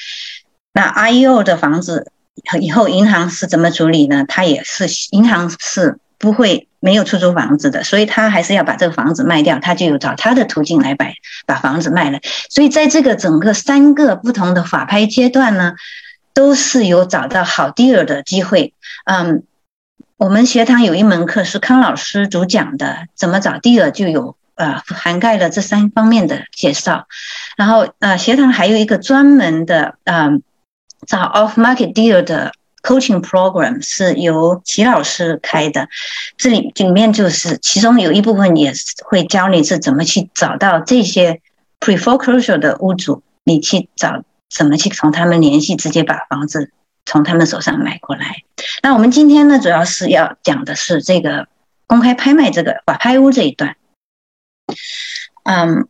[0.73, 2.11] 那 REO 的房子
[2.61, 4.25] 以后银行是怎么处理呢？
[4.27, 11.05] 它也是银行是不会没有出租房子的，所以他还是要把这个房子卖掉，他就有找他的途径来把
[11.45, 12.19] 把房子卖了。
[12.49, 15.75] 所以在这个整个三个不同的法拍阶段呢，
[16.33, 18.73] 都是有找到好 deal 的机会。
[19.05, 19.43] 嗯。
[20.19, 27.05] 我们学堂有一门课是康老师主讲的，怎么找 deal 就有呃涵盖了这三方面的介绍。
[27.55, 30.41] 然后呃学堂还有一个专门的嗯
[31.05, 32.51] 找 off market deal 的
[32.83, 35.87] coaching program 是由齐老师开的，
[36.37, 41.41] 这里里面就是其中有一部分也是会教你是怎么去找到这些
[41.79, 46.71] pre foreclosure 的屋主，你去找怎么去从他们联系，直接把房子。
[47.09, 48.43] 从他们手上买过来。
[48.83, 51.47] 那我们今天呢，主要是要讲的是这个
[51.85, 53.77] 公开拍卖这个法拍屋这一段。
[55.45, 55.87] 嗯，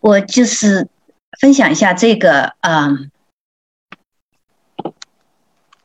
[0.00, 0.88] 我就是
[1.38, 3.12] 分享一下这个，嗯，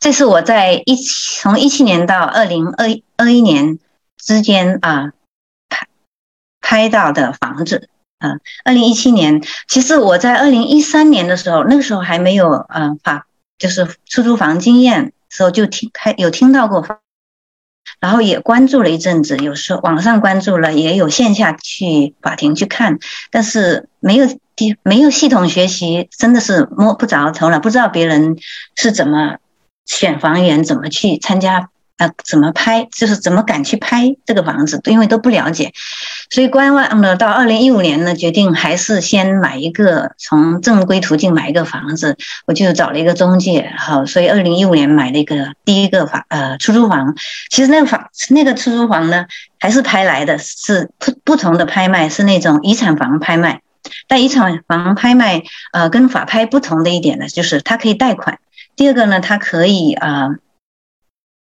[0.01, 3.79] 这是我在一从一七年到二零二二一年
[4.17, 5.13] 之间啊
[5.69, 5.87] 拍
[6.59, 7.87] 拍到的房子。
[8.19, 13.25] 嗯，二零一七年，其实我在二零一三年的时候，那个时候还没有嗯法。
[13.57, 16.83] 就是出租房经验时候就听开有听到过，
[17.99, 22.97] 然后也关注了一阵子，有时候网上关注了，也有线下去法庭去看，
[23.29, 28.35] 但是没有系没有系统学习，真的是摸不着头脑，不知道别人
[28.75, 29.37] 是怎么
[29.91, 31.69] 选房源，怎么去参加。
[31.97, 32.87] 呃，怎么拍？
[32.91, 34.81] 就是怎么敢去拍这个房子？
[34.85, 35.71] 因为都不了解，
[36.31, 37.15] 所以观望了。
[37.15, 42.17] 到二零一五年呢，决定还是先买一个，从正规途径买一个房子。
[42.47, 47.13] 我就找了一个中介，好，所以二零一五年买了一个第一个房，呃，出租房。
[47.51, 49.27] 其实那个房，那个出租房呢，
[49.59, 53.61] 还是拍来的，是不不同的拍卖，是那种遗产房拍卖。
[54.07, 58.39] 但遗产房拍卖，呃，跟法拍不同的一点呢，就是它可以贷款。
[58.81, 60.29] 第二个呢，它可以啊。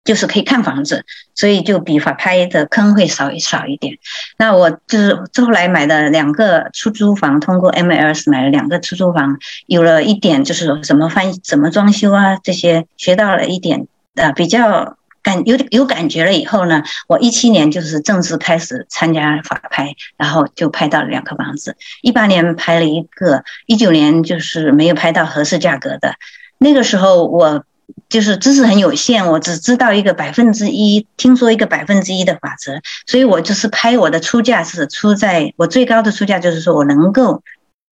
[0.04, 4.00] 就是可以看房子，所以就比法拍的坑会少一少一点。
[4.38, 21.78] 那我就是后来买的两个出租房，通过 MLS 买了两个出租房，有了一点就是怎么翻、怎么装修啊这些，学到了一点呃比较感有有感觉了以后呢，我一七年就是正式开始参加法拍，然后就拍到了两个房子。
[22.02, 26.16] 一八年拍了一个，一九年就是没有拍到合适价格的。
[26.63, 27.63] 那个时候我。
[28.10, 37.43] 就是知识很有限，我只知道一个百分之一，听说一个百分之一的法则，所以我就是拍我的出价是出在我最高的出价，就是说我能够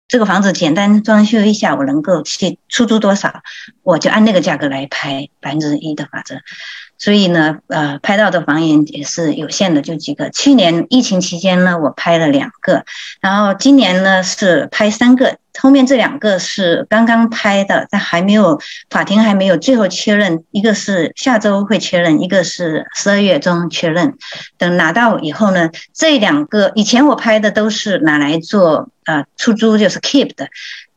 [0.08, 3.42] 这个房子简单装修一下，我能够去出租多少，
[3.82, 6.36] 我就按那个价格来拍百分之一的法则。
[6.98, 10.30] 所以呢，呃，拍到的房源也是有限的，就几个。
[10.30, 12.84] 去年疫情期间呢，我拍了两个，
[13.20, 15.38] 然后今年呢是拍三个。
[15.58, 24.18] 后面这两个是刚刚拍的，但还没有法庭还没有最后确认，一个是下周会确认，一个是十二月中确认。
[24.58, 30.48] 等拿到以后呢，这两个以前我拍的都是拿来做呃出租，就是 keep 的。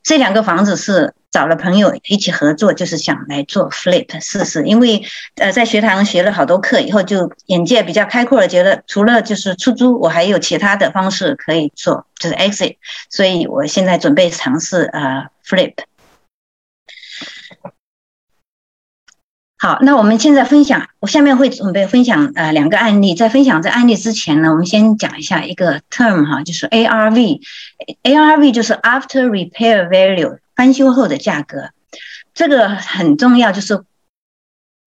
[0.09, 4.63] 这两个房子是找了朋友一起合作，就是想来做 flip 试试。
[4.65, 5.03] 因为
[5.35, 12.77] 呃在学堂学了好多课以后，就眼界比较开阔了，觉得除了就是出租，我还有其他的方式可以做，就是 exit。
[13.11, 15.75] 所以我现在准备尝试呃 flip。
[19.61, 23.13] 好，那我们现在分享，我下面会准备分享呃两个案例。
[23.13, 27.41] 在分享这案例之前呢，我们先讲一下一个 term 哈，就是 ARV。
[28.03, 31.71] ARV 就是 After Repair Value，翻修后的价格。
[32.33, 33.83] 这个很重要，就是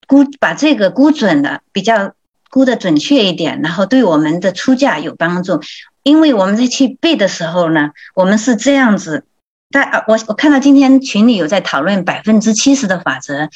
[0.07, 2.15] 估把这个估准的比较
[2.49, 5.61] 估的准确一点，然后对我们的出价有帮助。
[6.03, 9.27] 因为我们在去 bid 的时候呢，我们是这样子。
[9.73, 13.49] 但啊，我我看到今天群里有在讨论百分之七十的法则，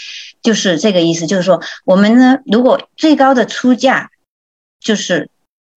[0.43, 4.11] 就是这个意思，就是说我们呢，如果最高的出价
[4.81, 5.29] 就是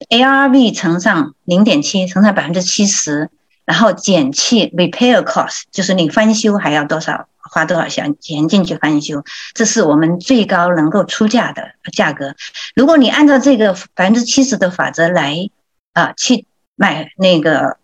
[0.10, 3.30] ARV 乘上零点七乘上百分之七十，
[3.66, 9.24] 然后减去 repair cost，就是你翻修还要多少花多少钱钱进去翻修，
[9.54, 12.34] 这是我们最高能够出价的价格。
[12.76, 15.50] 如果你按照这个百分之七十的法则来
[15.94, 17.78] 啊去买那个。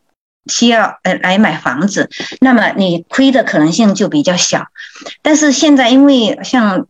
[0.47, 4.67] 需要呃来买房子，那么你亏的可能性就比较小。
[5.21, 6.87] 但是现在因为像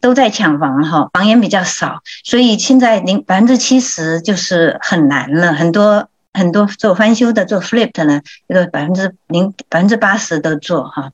[0.00, 5.52] 都在抢房哈，房源比较少，所以现在零百分之七十就是很难了。
[5.52, 11.12] 很多很多做翻修的、做 flip 的呢，这个百分之零百分之八十都做哈。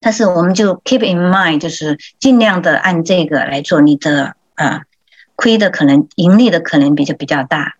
[0.00, 4.82] 但是我们就 keep in mind，就是尽量的按这个来做，你的啊
[5.34, 7.74] 亏的可能盈利的可能比较比较大。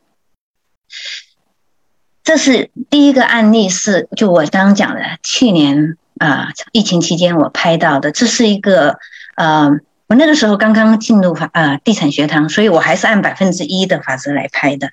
[2.28, 8.98] 这是第一个案例，是就我刚刚讲的，去年啊疫情期间我拍到的，这是一个
[9.36, 9.80] 呃。
[10.08, 14.90] 我那个时候刚刚进入法呃地产学堂，所以我还是按百分之一的法则来拍的。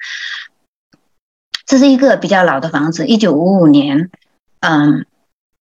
[1.66, 4.10] 这是一个比较老的房子，一九五五年，
[4.62, 5.06] 嗯，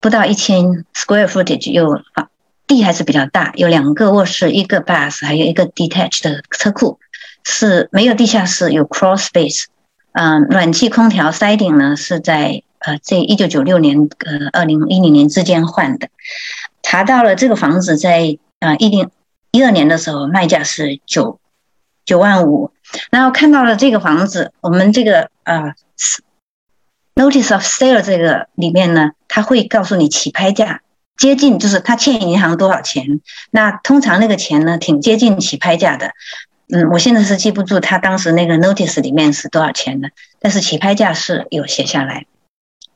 [0.01, 2.29] 不到一千 square footage，有啊
[2.69, 7.01] 地还是比较大，有两个卧室，一个 bath，还有一个 detached 的车库，
[7.45, 9.65] 是没有地下室，有 crawl space，
[10.15, 16.09] 嗯，暖气空调塞顶呢是在呃这一九九六年呃二零一零年之间换的。
[16.83, 19.11] 查到了这个房子在啊一零。
[19.55, 21.39] 一二年的时候，卖价是九
[22.05, 22.73] 九万五，
[23.13, 25.75] 然后看到了这个房子，我们这个呃
[27.15, 30.81] ，notice of sale 这个里面呢，他会告诉你起拍价
[31.17, 33.21] 接近，就是他欠银行多少钱，
[33.53, 36.11] 那通常那个钱呢，挺接近起拍价的。
[36.75, 40.11] 嗯，我现在是记不住他当时那个 notice 里面是多少钱的，
[40.41, 42.27] 但是起拍价是有写下来。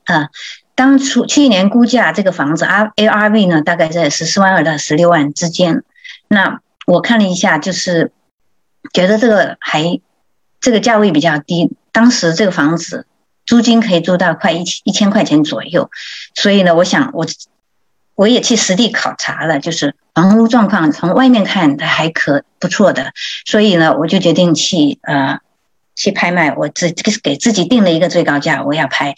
[0.03, 0.27] 啊，
[0.75, 5.83] 当初去年估价这个房子 R A R V 呢，大概在十四万二到十六万之间。
[6.27, 8.11] 那我看了一下，就是
[8.91, 10.01] 觉得这个还
[10.59, 11.71] 这个价位比较低。
[11.93, 13.07] 当时这个房子
[13.45, 15.89] 租金可以租到快一千一千块钱左右，
[16.35, 17.25] 所以呢，我想我
[18.19, 23.13] 我也去实地考察了，就是房屋状况从外面看它还可不错的，
[23.45, 25.39] 所以呢，我就决定去呃
[25.95, 26.91] 去拍卖，我自
[27.23, 29.15] 给自己定了一个最高价，我要拍。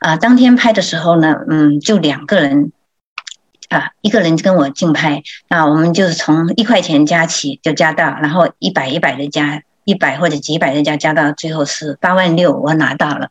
[0.00, 2.70] 啊，当天拍的时候呢，嗯，就两个人。
[3.70, 13.30] 啊，一个人跟我竞拍，那我们就是从一块钱加起，就加到，然后一百一百的加，一百或者几百的加，加到最后是八万六，我拿到了。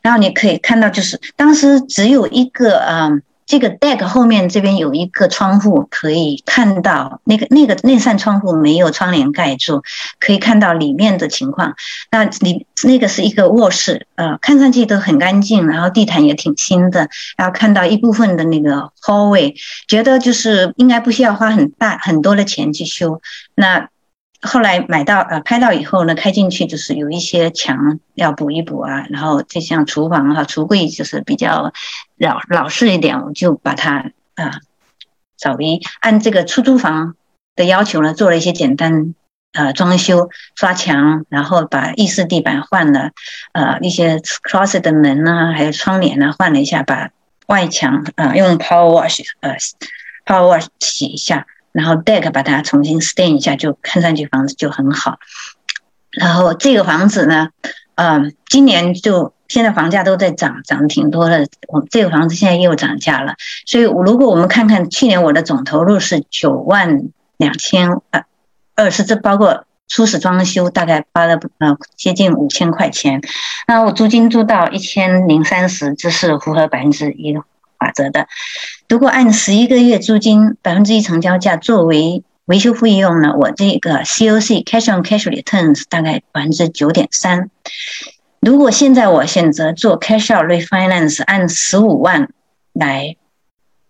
[0.00, 3.22] 然后你可以看到，就是当时只有一个，嗯。
[3.46, 9.82] 这个 deck 后面这边有一个窗户，可以看到那个那个那扇窗户没有窗帘盖住，
[10.18, 11.74] 可以看到里面的情况。
[12.10, 19.54] 那里那个是一个卧室，呃，看上去都很干净，然后地毯也挺新的，然后看到一部分的那个 hallway，
[19.86, 23.20] 觉得就是应该不需要花很大很多的钱去修。
[23.54, 23.88] 那
[24.46, 31.72] 后来买到呃拍到以后呢，开进去就是有一些墙要补一补啊，然后就像厨房哈橱柜就是比较
[32.16, 34.52] 老老式一点，我就把它啊
[35.36, 37.14] 稍微按这个出租房
[37.54, 39.14] 的要求呢做了一些简单
[39.52, 43.10] 呃装修，刷墙，然后把浴室地板换了，
[43.52, 47.10] 呃一些 closet 的门呢，还有窗帘呢换了一下，把
[47.46, 49.56] 外墙啊用 power wash 呃
[50.24, 51.46] power wash 洗一下。
[51.76, 55.18] 然后 deck 把它重新 stain 一下，就看上去房子就很好。
[56.10, 57.50] 然后这个房子呢，
[57.96, 61.46] 嗯，今年就现在房价都在涨，涨挺多的。
[61.68, 63.34] 我这个房子现在又涨价了，
[63.66, 68.22] 所以如果我们看看去年我的总投入是九万两千呃
[68.74, 73.20] 二，十这包括初始装修，大概花了呃接近五千块钱。
[73.68, 77.34] 那我租金租到一千零三十，这是符合百分之一
[77.78, 78.26] 法则的。
[78.88, 83.34] 如果按十一个月租金百分之一成交价作为维修费用呢？
[83.36, 87.50] 我这个 COC cash on cash returns 大概百分之九点三。
[88.40, 92.30] 如果现在我选择做 cash out refinance，按十五万
[92.72, 93.16] 来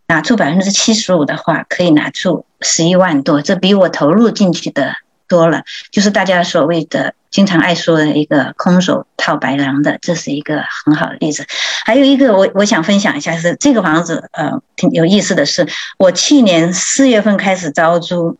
[0.06, 4.94] 拿出百分之七十五的话，可以拿出十一万多，这比我投入进去的。
[5.28, 11.44] 多了，就是大家所谓的经常爱说的一个空手套白狼的，这是一个很好的例子。
[11.84, 15.68] 还有一个，我我想分享一下是这个房子，呃，挺有意思的是，
[15.98, 18.38] 我去年四月份开始招租，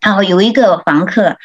[0.00, 1.36] 然后有一个房客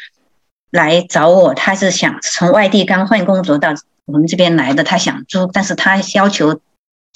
[0.72, 3.74] 来找我，他是想从外地刚换工作到
[4.06, 6.62] 我们这边来的，他想租，但是他要求。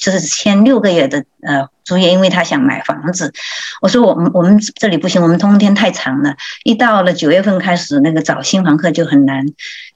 [0.01, 3.33] 就是签六个月的呃租约，因为他想买房子。
[3.81, 9.43] 我说我们我们这里不行，我们冬天太长了，一到了九月份开始，那个找新房客就很难。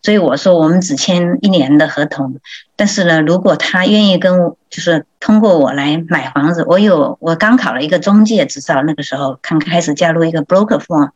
[0.01, 2.39] 所以我说我们只签一年的合同。
[2.75, 11.11] 但是呢，如果他愿意跟我，就是通过我来买房子，我有我刚考了一个中介执照，那个时候刚开始加入一个 broker firm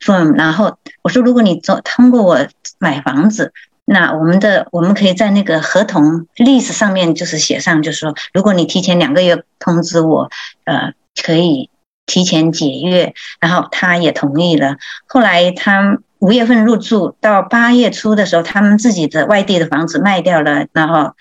[0.00, 2.46] firm，然后我说如果你做通过我
[2.78, 3.52] 买房子。
[3.92, 10.30] 那我们的我们可以在那个合同历史上面就是写上，就是说，如果你提前两个月通知我，
[10.64, 11.68] 呃，可以
[12.06, 14.76] 提前解约，然后他也同意了。
[15.06, 21.12] 后来他五月份入住，到八月初的时候，他们自己的外地的房子卖掉了，然后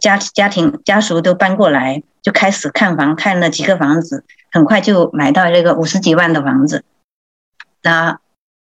[0.00, 6.82] 家家庭家属都搬过来，就开始看房，看了几个房子，很快就买到这个五十几万的房子。
[7.82, 8.18] 那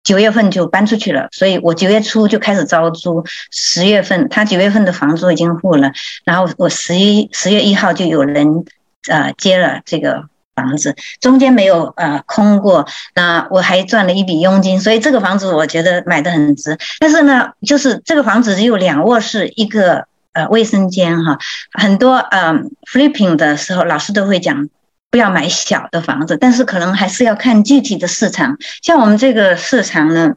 [0.04, 5.90] 九月份就搬出去了，所以我九月初就开始招租，十月份他九月份的房租已经付了，
[6.24, 8.64] 然后我十一十月一号就有人
[9.08, 10.24] 呃接了这个
[10.54, 16.78] 房子，中间没有呃空过，那我还赚了一笔佣金，所以这个房子我觉得买的很值。
[17.00, 21.38] 但是呢，就是这个房子只有两卧室一个呃卫生间哈，
[21.72, 22.52] 很多呃
[22.92, 24.68] flipping 的时候老师都会讲。
[25.14, 28.58] 不要买小的房子，但是可能还是要看具体的市场。
[28.82, 30.34] 像我们这个市场呢，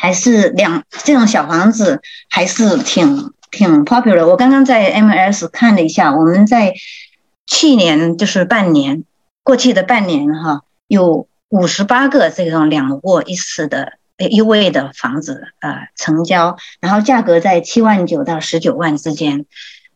[0.00, 2.00] 还是两这种小房子
[2.30, 4.24] 还是挺挺 popular。
[4.24, 6.74] 我刚刚在 M S 看了一下，我们在
[7.48, 9.02] 去年就是半年
[9.42, 13.94] 过去的半年哈，有五十八个这种两卧一室的
[14.30, 19.44] 一卫的房子啊成交，然后价格在七万九到十九万之间。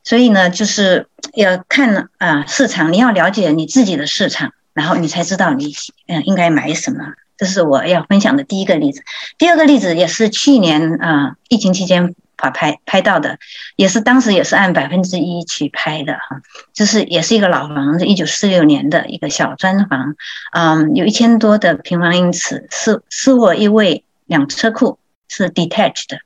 [0.04, 5.72] 所以呢，就是 要看啊市场，你要了解你自己的市场，然后你才知道你
[6.06, 6.98] 嗯应该买什么。
[7.36, 9.02] 这是我要分享的第一个例子。
[9.38, 13.38] 第二个例子也是去年啊疫情期间法拍拍到的，
[13.76, 16.40] 也是当时也是按百分之一去拍的哈。
[16.74, 20.16] 就是也是一个老房子，一九四六年的一个小砖房，
[20.52, 26.18] 嗯，有一千多的平方英尺，四四卧一卫两车库，是 detached 的。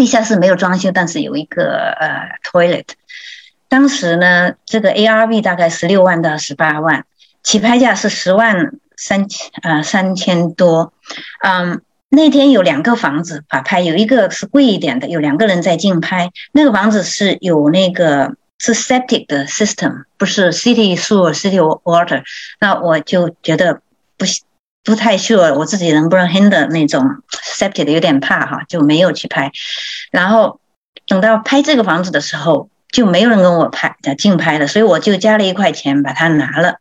[0.00, 2.86] 地下室没有装修，但是有一个呃 toilet。
[3.68, 7.04] 当时呢，这个 ARV 大概十六万到十八万，
[7.42, 10.94] 起拍价是十万三千呃三千多。
[11.42, 16.30] 嗯，那天有两个房子法拍，有一个是贵一点的，有两个人在竞拍。
[16.52, 22.22] 那个房子是有那个是 septic 的 system，不是 city sewer city water。
[22.58, 23.82] 那我就觉得
[24.16, 24.46] 不行。
[24.82, 27.04] 不太 sure 我自己能不能 handle 那种
[27.58, 29.52] septic 的，有点怕哈，就没有去拍。
[30.10, 30.60] 然后
[31.06, 36.76] 等到拍这个房子的时候，就没有人跟我拍竞拍了，所以我就加了一块钱把它拿了。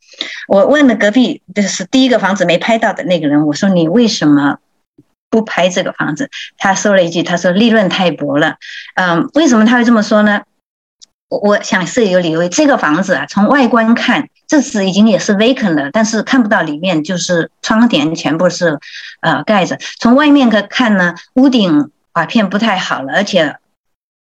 [0.47, 4.57] 我问了隔壁就是第一个房子没拍到的那个人，我说你为什么
[5.29, 6.29] 不拍这个房子？
[6.57, 8.55] 他说了一句，他说利润太薄了。
[8.95, 10.41] 嗯，为什么他会这么说呢？
[11.29, 14.29] 我想是有理由，这个房子啊，从外观看。
[14.47, 18.79] 这次已经也是 vacant 了，但是看不到里面，就是窗帘全部是
[19.21, 19.77] 呃盖着。
[19.99, 23.57] 从外面看看呢，屋顶瓦片不太好了，而且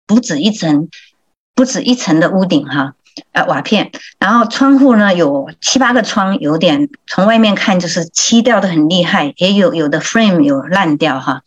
[0.07, 0.91] 不止一层，
[1.55, 2.93] 不止一层的屋顶哈，
[3.33, 3.91] 呃瓦片。
[4.19, 11.41] 然后窗户呢有七八个窗，有点从外面看就是漆掉的很厉害，也有有的 frame 有烂掉哈。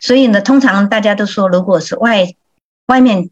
[0.00, 2.26] 所以呢，通常大家都说，如果是外
[2.86, 3.28] 外面。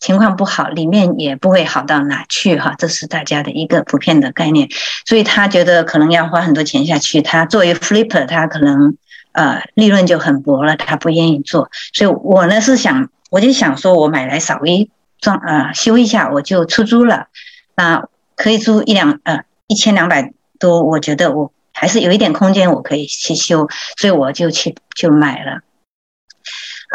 [0.00, 4.68] 情况不好，里面也不会好到哪去哈，这是大家的一个普遍的概念。
[5.04, 7.20] 所以他觉得可能要花很多钱下去。
[7.20, 8.96] 他作为 flipper，他可能
[9.32, 11.68] 呃利润就很薄了，他不愿意做。
[11.92, 14.88] 所以我呢是想，我就想说，我买来稍微
[15.20, 17.26] 装呃修一下，我就出租了。
[17.74, 25.62] 那可以租一两呃一千两百多，我觉得我还是有一点空间，我可以去修，所以我就去就买了。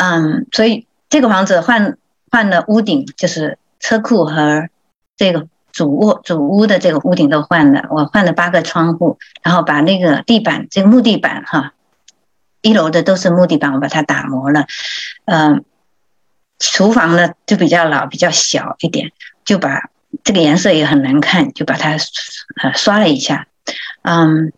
[0.02, 1.98] 嗯，所以这个房子换。
[2.34, 4.68] 换了屋顶，就是车库和
[5.16, 7.86] 这个主卧主屋的这个屋顶都换了。
[7.92, 11.74] 我换了八个窗户，然后把那个地板，这个木地板哈，
[12.64, 14.66] 一楼的都是木地板，我把它打磨了。
[15.26, 15.64] 嗯，
[16.58, 19.12] 厨房呢就比较老，比较小一点，
[19.46, 19.92] 就把
[20.24, 21.92] 这个颜色也很难看，就把它
[22.64, 23.46] 呃刷了一下。
[24.02, 24.52] 嗯，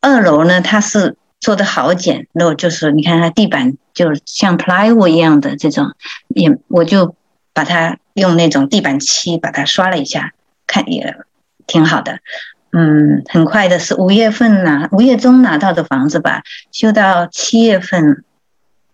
[0.00, 3.76] 二楼呢它是做的好简陋，就是你看它地板。
[3.96, 5.94] 就像 plywood 一样的这种，
[6.28, 7.15] 也我就
[7.56, 10.34] 把它用那种地板漆把它刷了一下，
[10.66, 11.16] 看也
[11.66, 12.18] 挺好的。
[12.70, 18.24] 嗯，很快的是五月份拿五月中拿到的房子吧，修到七月份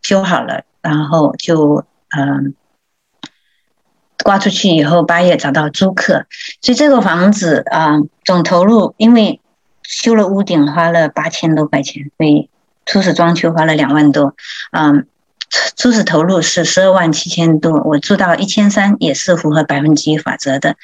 [0.01, 1.85] 修好了，然后就
[2.17, 2.55] 嗯
[4.23, 6.27] 挂出去以后，八月找到租客，
[6.61, 9.41] 所以这个房子啊总投入因为
[9.83, 12.49] 修了屋顶花了八千多块钱，所以。
[12.85, 14.35] 初始装修花了两万多，
[14.73, 15.07] 嗯，
[15.77, 20.77] 初始投入是十二万七千多，我住到一千三也是符合百分之一法则的。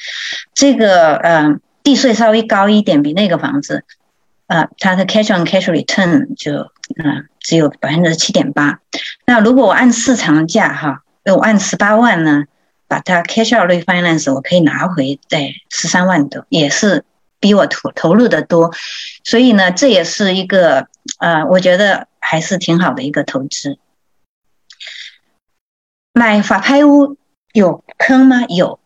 [0.55, 3.85] 这个呃地税稍微高一点，比那个房子，
[4.47, 6.71] 呃，它的 cash on cash return 就
[7.03, 8.81] 嗯只有百分之七点八。
[9.27, 12.45] 那如果我按市场价哈，我按十八万呢，
[12.87, 17.05] 把它 cash out refinance 我可以拿回在十三万多，也是。
[17.41, 18.73] 比我投投入的多，
[19.23, 20.89] 所以呢，这也是一个
[21.21, 23.79] 呃，我觉得还是挺好的一个投资。
[26.19, 27.16] 买法拍屋
[27.53, 28.43] 有坑吗？
[28.49, 28.81] 有，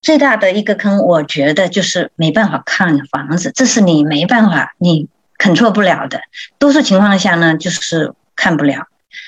[0.00, 6.20] 最大的一个坑，我觉得就是没办法看房子，这是你没办法，你肯错不了的。
[6.60, 8.86] 多数情况下呢，就是看不了。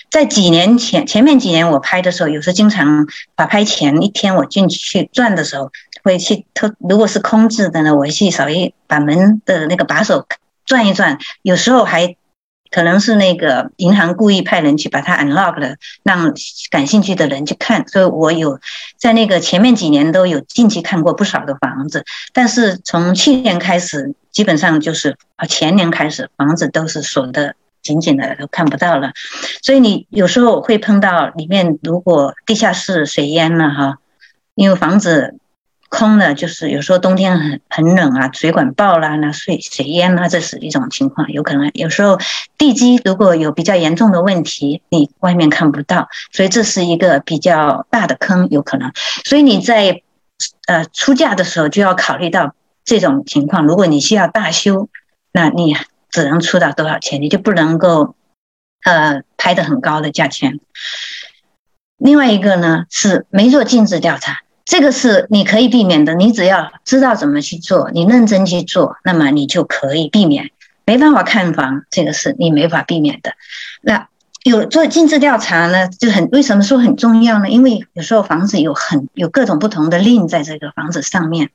[0.08, 5.72] 在几年前，前面几年我拍的时候，有时经常法拍前一天我进去转的时候。
[6.04, 10.26] 会去偷，如果是空置的呢，我去稍微把门的那个把手
[10.64, 12.16] 转一转，有时候还
[12.70, 16.34] 可能是那个银行故意派人去把它 unlock 了，让
[16.70, 17.86] 感兴趣的人去看。
[17.88, 18.60] 所以我有
[18.96, 29.12] 在那个前面几年都有进去看过不少的房子，但是从去年开始，基本上就是啊前年开始，房子都是锁的紧紧的，都看不到了。
[29.62, 33.96] 所以你有时候会碰到里面如果地下室水淹了哈，
[34.54, 35.37] 因为房子。
[35.88, 42.18] 空的，就是有时候冬天很很冷啊，水管爆了，那水水淹了，这是一种情况，有可能有时候
[42.58, 48.92] 地基如果有比较严重的问题，你外面看不到，所以这是一个比较大的坑，有可能。
[49.24, 50.02] 所以你在
[50.66, 53.66] 呃出价的时候就要考虑到这种情况。
[53.66, 54.90] 如果你需要大修，
[55.32, 55.74] 那你
[56.10, 58.14] 只能出到多少钱，你就不能够
[58.84, 60.60] 呃拍的很高的价钱。
[61.96, 64.42] 另外一个呢是没做尽职调查。
[64.68, 70.50] 这个是你可以避免的，你只要知道怎么去做，你认真去做，那么你就可以避免。
[70.84, 73.32] 没办法看房，这个是你没法避免的。
[73.80, 74.08] 那
[74.42, 77.48] 有做尽职调查呢，就很为什么说很重要呢？
[77.48, 81.48] 因为有时候房子有很有各种不同的令在这个房子上面，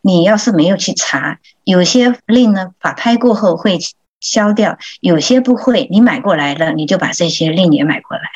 [0.00, 3.80] 你要是没有去查，有些令呢法拍过后会
[4.20, 5.88] 消掉，有些不会。
[5.90, 8.28] 你买过来了，你就把这些令也买过来了。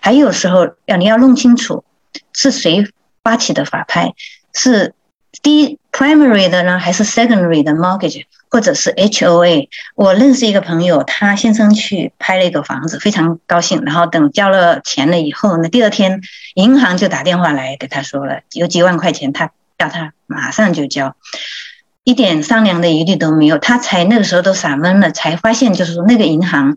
[0.00, 1.84] 还有时候要你要弄清楚
[2.32, 2.86] 是谁。
[3.22, 4.12] 发起的法拍
[4.52, 4.94] 是
[5.40, 9.68] 第一 primary 的呢，还是 secondary 的 mortgage，或者是 HOA？
[9.94, 13.82] 我认识一个朋友，他先生去拍了一个房子，非常高兴。
[13.84, 16.20] 然后等交了钱了以后呢，第二天
[16.54, 21.16] 银行就打电话来给他说了，有几万块钱，他叫他马上就交，
[22.04, 23.56] 一点商量的余地都没有。
[23.58, 26.76] 他才那个时候都傻懵了，才发现就是说那个银行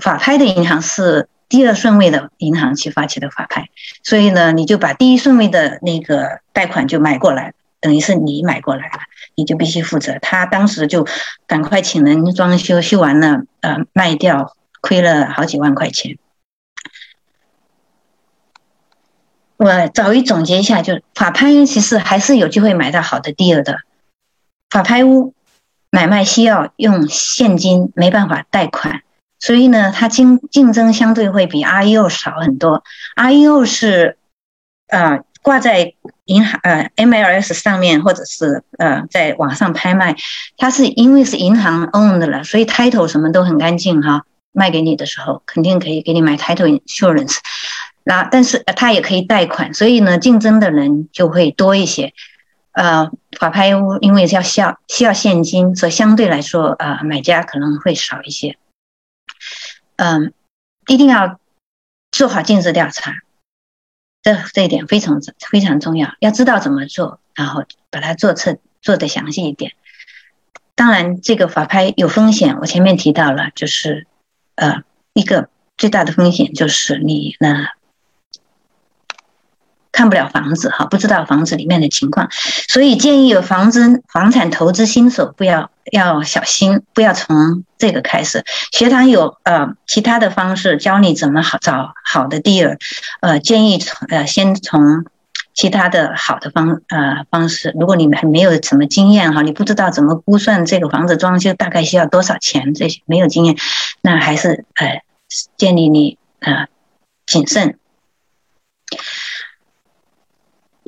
[0.00, 1.28] 法拍的银行是。
[1.48, 3.68] 第二顺位的银行去发起的法拍，
[4.02, 9.00] 所以呢，你就把第一顺位的那个贷款就买过来，等于是你买过来了，
[9.34, 10.18] 你就必须负责。
[10.20, 11.06] 他当时就
[11.46, 16.18] 赶快请人装修，修完了，呃，卖掉，亏了好几万块钱。
[19.56, 23.78] 我早一总结一下，就法拍其实还是有机会买到好的地儿的。
[24.70, 25.34] 法拍屋
[25.90, 29.02] 买卖需要用现金，没办法贷款。
[29.38, 32.82] 所以呢，它竞竞争相对会比 REO 少很多。
[33.16, 34.16] REO 是，
[34.88, 40.16] 呃，挂在银行呃 MLS 上面，或者是呃在网上拍卖，
[40.56, 44.24] 它是因为是银行 owned 了，所以 title 什么都很干净哈。
[44.52, 47.36] 卖给你的时候，肯定可以给你买 title insurance。
[48.02, 52.12] 那但是它也可以贷款，所以呢，竞争的人就会多一些。
[52.72, 58.56] 呃，法拍屋因为要需要需要现金，所以相对来说，呃，买家可能会少一些。
[59.98, 60.32] 嗯，
[60.86, 61.38] 一定要
[62.10, 63.16] 做好尽职调查，
[64.22, 65.20] 这这一点非常
[65.50, 66.14] 非常重要。
[66.20, 69.72] 要知道怎么做，然后把它做彻做的详细一点。
[70.76, 74.06] 当然，这个法拍有风险，我前面提到了，就是
[74.54, 77.66] 呃，一个最大的风险就是你呢。
[79.98, 82.28] 看不了房子哈，不知道房子里面的情况，
[82.68, 88.44] 所以建议有房子房产投资新手不要要小心，不要从这个开始。
[88.70, 92.78] 学堂有呃其他的方式教你怎么好找好的地儿
[93.20, 95.04] 呃建议从呃先从
[95.52, 97.74] 其他的好的方呃方式。
[97.76, 103.56] 如果你们还没有什么经验哈，你不知道怎么估算这个房子装修大概需要多少钱，这些没有经验，
[104.00, 105.02] 那还是呃
[105.56, 106.68] 建议你呃
[107.26, 107.80] 谨慎。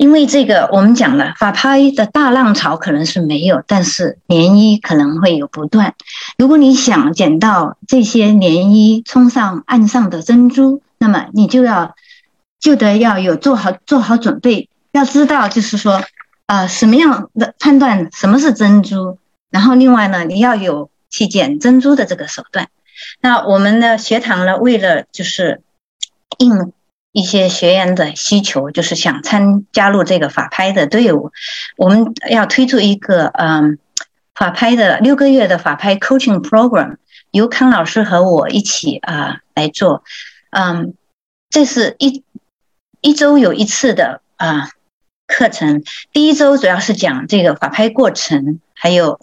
[0.01, 5.93] 因为这个，我们讲了法拍的大浪潮可能是没有，但是涟漪可能会有不断。
[6.39, 11.93] 如果你想捡到这些涟漪冲上岸上的珍珠，那么你就要
[12.59, 16.01] 就得要有做好做好准备，要知道就是说，
[16.47, 19.19] 呃，什么样的判断什么是珍珠，
[19.51, 22.69] 然后另外呢，你要有去捡珍珠的这个手段。
[23.21, 25.61] 那我们的学堂呢，为了就是
[26.39, 26.73] 应。
[27.13, 31.31] 一些学员的需求就是想参加入这个法拍的队伍，
[31.75, 33.77] 我们要推出一个嗯
[34.33, 36.95] 法拍的六个月的法拍 coaching program，
[37.31, 40.03] 由康老师和我一起啊来做，
[40.51, 40.93] 嗯，
[41.49, 42.23] 这是一
[43.01, 44.69] 一周有一次的啊
[45.27, 45.83] 课程，
[46.13, 49.19] 第一周主要是讲这个法拍过程，还有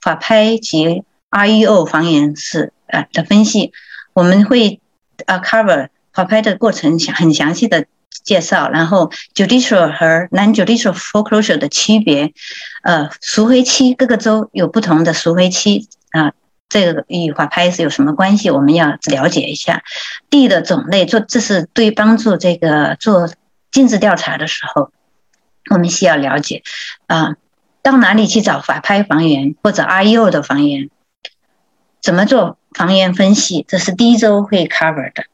[0.00, 3.72] 法拍及 REO 房源是呃的分析，
[4.14, 4.80] 我们会
[5.26, 5.90] 呃 cover。
[6.16, 7.84] 法拍的过程详很详细的
[8.24, 12.32] 介绍，然后 judicial 和 non-judicial foreclosure 的区别，
[12.82, 16.32] 呃，赎回期各个州有不同的赎回期啊，
[16.70, 18.50] 这个与法拍是有什么关系？
[18.50, 19.84] 我们要了解一下
[20.30, 23.28] 地的种类，做这是对帮助这个做
[23.70, 24.90] 尽职调查的时候，
[25.70, 26.62] 我们需要了解
[27.06, 27.36] 啊，
[27.82, 30.88] 到哪里去找法拍房源或者 I U 的房源，
[32.00, 35.24] 怎么做房源分析，这是第一周会 cover 的。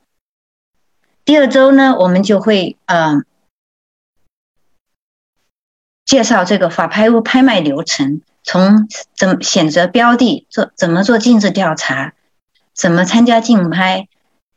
[1.25, 3.25] 第二周呢，我们就会嗯
[6.05, 12.13] 介绍这个法拍屋拍卖流程，从怎么选择标的，做怎么做尽职调查，
[12.75, 14.09] 怎么参加竞拍，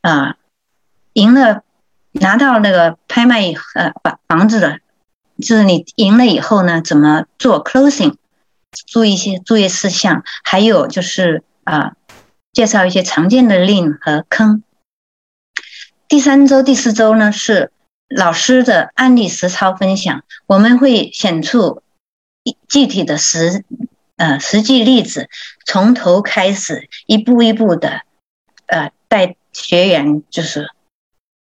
[0.01, 0.37] 啊，
[1.13, 1.61] 赢了
[2.11, 4.79] 拿到那个拍卖呃房房子的，
[5.37, 8.15] 就是你赢了以后呢，怎么做 closing，
[8.87, 11.95] 注意一些注意事项，还有就是啊，
[12.51, 14.63] 介绍一些常见的令和坑。
[16.15, 17.73] 第三周、第四周呢是
[18.07, 21.81] 老师的案例实操分享，我们会选出
[22.43, 23.65] 一具体的实
[24.15, 25.27] 呃实际例子，
[25.65, 28.03] 从头开始一步一步的
[28.67, 30.71] 呃带学员就是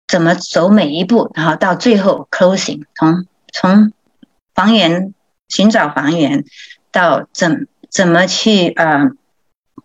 [0.07, 3.91] 怎么走每一步，然后到最后 closing，从从
[4.53, 5.15] 房源
[5.49, 6.45] 寻找房源
[6.91, 9.09] 到怎怎么去呃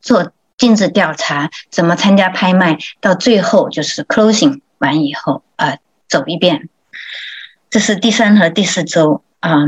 [0.02, 0.32] 做。
[0.58, 6.68] 尽职调查怎么参加拍卖，到最后就是 closing 完以后啊，走一遍。
[7.70, 9.64] 这是第三和第四周啊，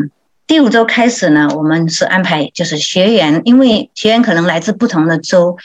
[0.46, 5.56] 第五周开始呢，我们是安排就是学员，因为学员可能来自不同的州，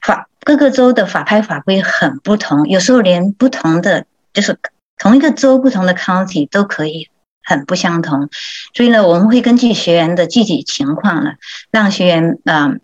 [0.00, 4.58] 法各个州的法拍法规很不同，有时候连不同的就是
[4.98, 7.08] 同一个州不同的 county 都可以
[7.42, 8.28] 很不相同，
[8.74, 11.32] 所以呢，我们会根据学员的具体情况呢，
[11.70, 12.74] 让学员啊。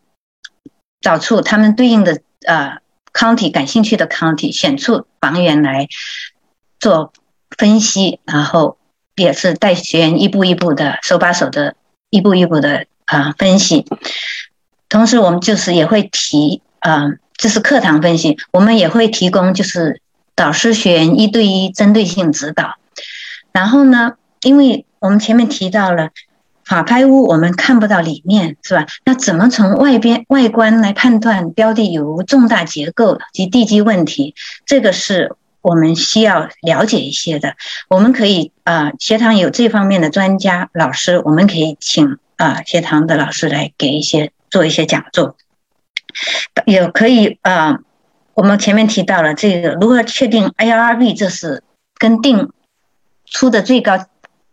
[1.02, 2.76] 找出他们对应的呃
[3.12, 5.88] county 感兴趣的 county，选出房源来
[6.78, 7.12] 做
[7.56, 8.78] 分析，然后
[9.16, 11.74] 也是带学员一步一步的手把手的
[12.10, 13.86] 一步一步的啊分析。
[14.88, 20.00] 同时，我们就是也会提啊，这是课堂分析，我们也会提供就是
[20.34, 22.76] 导师学员一对一针对性指导。
[23.52, 26.10] 然后呢，因为我们前面提到了。
[26.70, 28.86] 法拍屋我们看不到里面，是吧？
[29.04, 34.36] 那怎么从外边外观来判断标的有无重大结构及地基问题？
[34.66, 37.56] 这个是我们需要了解一些的。
[37.88, 45.34] 我们可以啊，学堂有这方面的专家老师，我们可以请啊学堂的老师来给一些做一些讲座，
[46.66, 47.80] 也可以啊。
[48.34, 51.64] 我们前面提到了这个如何确定 A R B，这是
[51.98, 52.52] 跟定
[53.26, 54.06] 出的最高。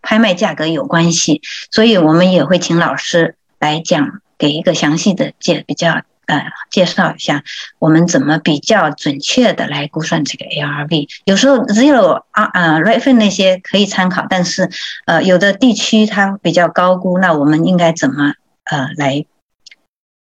[0.07, 7.43] 拍卖价格有关系，所以我们也会请老师来讲，给一个详细的介比较呃介绍一下，
[7.77, 11.09] 我们怎么比较准确的来估算这个 ARV。
[11.25, 14.69] 有时候只有啊呃 r e f e n 那些可以参考，但是
[15.05, 18.33] 呃有的地区它比较高估，那我们应该怎么
[18.63, 19.25] 呃来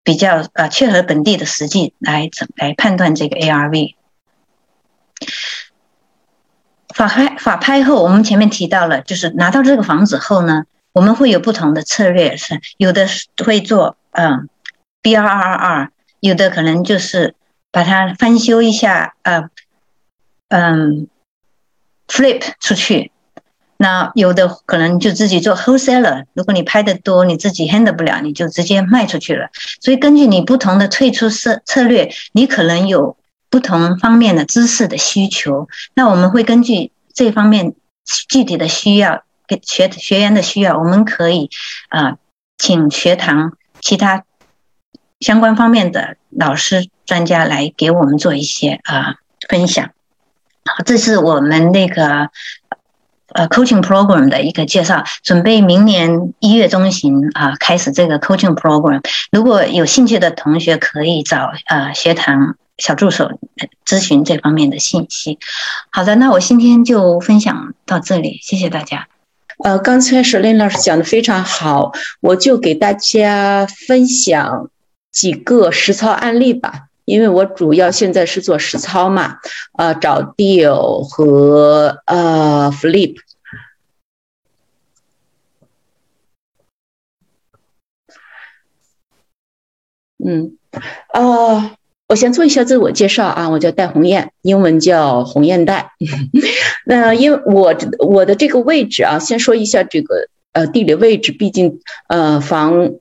[0.02, 3.94] 比较呃切合本地的实际来怎来判断这个 ARV。
[6.98, 14.48] 法拍法拍后，我们前面提到了，就是拿到这个房子后呢，我们会有不同的策略，是有的是会做嗯
[15.00, 17.36] B R R R，有的可能就是
[17.70, 19.48] 把它翻修一下，呃
[20.48, 21.06] 嗯
[22.08, 23.12] flip 出去，
[23.76, 29.50] 那有的可能就自己做 wholesaler，如果你拍的多，你自己 handle 不了，你就直接卖出去了。
[29.80, 33.16] 所以根据你不同的退出策策略，你可能有。
[33.50, 37.74] 不同方面的知识的需求，那我们会根据这方面
[38.28, 41.48] 具体的需要，给学学员的需要，我们可以
[41.88, 42.16] 啊，
[42.58, 44.24] 请学堂其他
[45.20, 49.16] 相关方面的老师专家来给我们做一些啊
[49.48, 49.90] 分享。
[50.66, 52.28] 好，这是我们那个
[53.32, 59.02] 呃 coaching program 的一个介绍，准备明年一月中旬啊开始这个 coaching program。
[59.32, 62.56] 如果有兴趣的同学，可以找呃学堂。
[62.78, 63.38] 小助手
[63.84, 65.38] 咨询这方面的信息。
[65.90, 69.08] 好的，那我今天就分享到这里，谢谢大家。
[69.64, 74.70] 呃，刚才是林老师讲的非常好，我就给大家分享
[75.10, 76.84] 几个实操案例吧。
[77.04, 79.38] 因为我主要现在是做实操嘛，
[79.78, 83.16] 呃，找 deal 和呃 flip。
[90.24, 90.58] 嗯，
[91.08, 91.77] 啊。
[92.08, 95.90] 我先做一下自我介绍啊，我叫戴红艳，英文叫红艳戴。
[96.86, 102.92] 那因为我我的这个位置啊，先说一下这个呃地理位置，毕竟呃房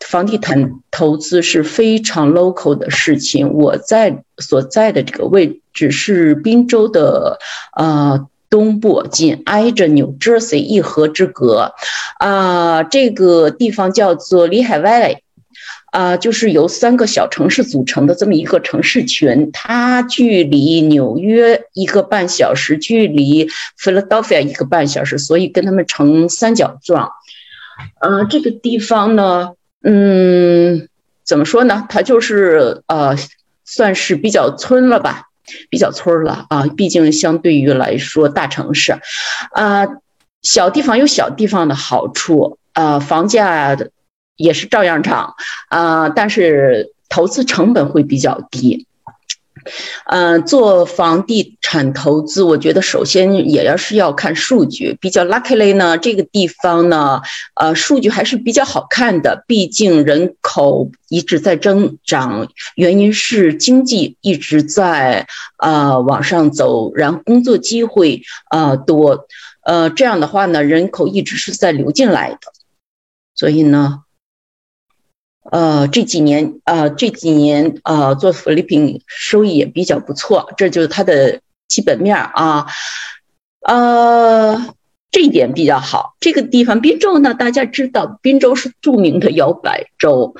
[0.00, 3.52] 房地产投资是非常 local 的事情。
[3.52, 7.38] 我在所在的这个位置是滨州的
[7.76, 11.72] 呃东部，紧挨着 New Jersey 一河之隔
[12.18, 15.14] 啊，这个地方叫做里海湾。
[15.96, 23.48] 啊，就是由三个小城市组成的这么一个城市群，它距离纽约一个半小时，距离
[23.80, 27.12] Philadelphia 一个半小时，所以跟他们成三角状。
[28.02, 30.86] 呃，这个地方呢，嗯，
[31.24, 31.86] 怎么说呢？
[31.88, 33.16] 它就是呃
[33.64, 35.22] 算是比较村了吧，
[35.70, 36.66] 比较村了啊。
[36.76, 38.98] 毕竟相对于来说，大城市，
[39.52, 39.86] 啊，
[40.42, 43.78] 小地方有小地方的好处，呃，房价
[44.36, 45.34] 也是照样涨，
[45.68, 48.86] 啊，但是投资成本会比较低。
[50.04, 54.96] 嗯，做房地产投资，我觉得首先也要是要看数据。
[55.00, 57.20] 比较 luckily 呢，这个地方呢，
[57.54, 59.42] 呃，数据还是比较好看的。
[59.48, 65.26] 毕竟人口一直在增长，原因是经济一直在
[65.58, 68.22] 呃往上走，然后工作机会
[68.52, 69.26] 呃多，
[69.64, 72.38] 呃这样的话呢，人口一直是在流进来的，
[73.34, 74.02] 所以呢。
[75.50, 82.66] 呃，这几年，呃，这几年，呃，做福利品收益也比较不错，这就是它的基本面啊，
[83.60, 84.74] 呃，
[85.10, 86.14] 这一点比较好。
[86.20, 90.34] 这个地方滨州呢，大家知道，滨州是著名的摇摆州，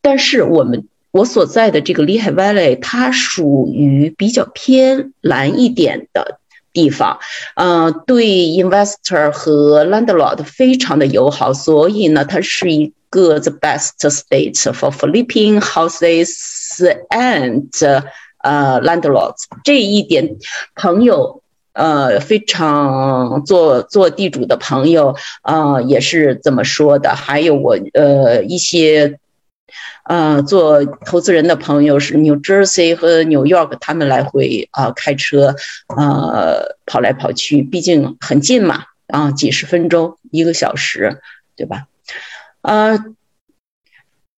[0.00, 6.40] 但是我们我所在的这个里海 Valley，它属于比较偏蓝一点的
[6.72, 7.18] 地方，
[7.54, 12.92] 呃，对 investor 和 landlord 非常的友好，所以呢，它是一。
[13.10, 18.02] 个 the best state for flipping houses and
[18.38, 20.36] 呃 landlords 这一点
[20.74, 21.42] 朋友
[21.72, 29.18] 呃非常做做地主的朋友啊也是这么说的，还有我呃一些
[30.04, 35.56] 呃做投资人的朋友是 New Jersey 和 New York，他们来回啊开车
[35.96, 41.20] 呃跑来跑去，毕竟很近嘛啊几十分钟一个小时
[41.56, 41.86] 对吧？
[42.66, 43.04] 啊，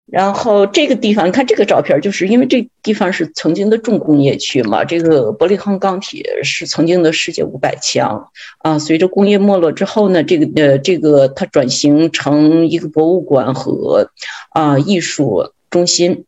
[0.04, 4.84] 然后这个地方，你看这个照片，就是因为这地方是曾经的重工业区嘛。
[4.84, 8.78] 这个伯利恒钢铁是曾经的世界五百强啊。
[8.78, 14.10] 随着工业没落之后呢，这个呃，这个它转型成一个博物馆和
[14.50, 16.26] 啊艺术中心。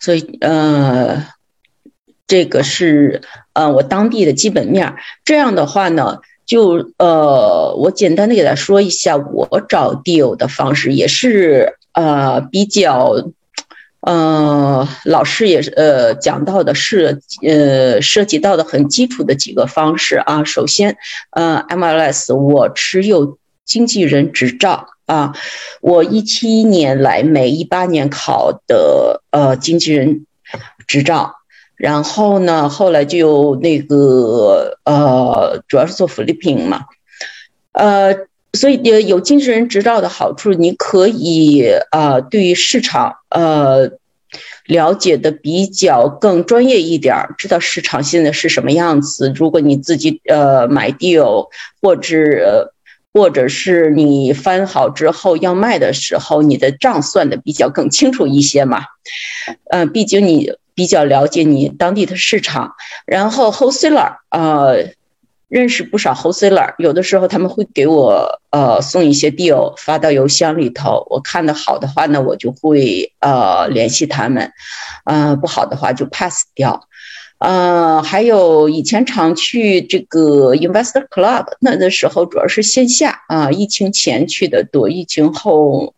[0.00, 1.24] 所以呃，
[2.26, 3.22] 这个是
[3.52, 4.96] 呃我当地的基本面。
[5.24, 6.18] 这样的话呢。
[6.50, 13.22] 就呃，我简单的给他说一下我找 deal 的方式，也是呃比较，
[14.00, 20.42] 呃老师也是呃讲到的是呃涉及到的很基础的几个方式啊。
[20.42, 20.96] 首先
[21.30, 25.32] 呃 MLS 我持有经纪人执照啊，
[25.80, 30.26] 我一七年来美，一八年考的呃经纪人
[30.88, 31.36] 执照。
[31.80, 36.84] 然后呢，后来就那个呃，主要是做 flipping 嘛，
[37.72, 38.14] 呃，
[38.52, 43.92] 所以有有经纪人执照的好处，你可以啊，对于市场呃
[44.66, 49.32] 了解的比较更专业一点，知道市场现在是什么样子。
[49.34, 51.48] 如果你自己呃买 deal
[51.80, 52.74] 或者
[53.14, 58.82] 或者是你翻好之后要卖的时候，你的账算的比较更清楚一些嘛，
[59.70, 60.52] 嗯，毕竟你。
[60.80, 62.72] 比较了解你当地的市场，
[63.04, 64.94] 然后 wholesaler 呃，
[65.46, 74.52] 认识不少 wholesaler，有的时候他们会给我呃送一些 deal 发到邮箱里头，我看的好的话呢，我就会呃联系他们，
[75.04, 76.88] 呃不好的话就 pass 掉，
[77.40, 85.92] 呃还有以前常去这个 investor club，那的时候主要是线下啊，疫情前去的多，疫情后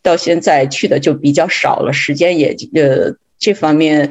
[0.00, 3.16] 到现在去的就比较少了，时间也呃。
[3.38, 4.10] 这方面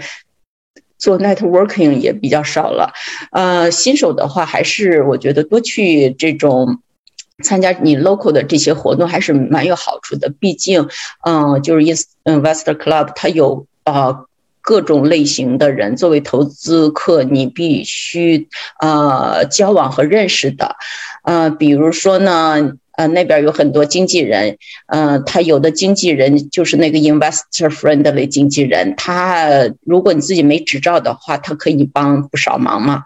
[0.97, 2.93] 做 networking 也比较少了，
[3.31, 6.79] 呃，新手的话还是我觉得多去这种
[7.43, 10.29] 参加你 local 的这些活动还是蛮有好处的。
[10.39, 10.89] 毕竟，
[11.23, 11.81] 嗯，就是
[12.23, 14.25] investor club 它有呃
[14.61, 18.47] 各种类型的人，作为投资客，你必须
[18.81, 20.77] 呃交往和认识的，
[21.23, 22.73] 呃，比如说呢。
[22.97, 33.03] 呃，那边有很多经纪人，嗯，他有的经纪人就是那个 investor friendly 经纪人，他如果你自己没执照的话，他可以帮不少忙嘛。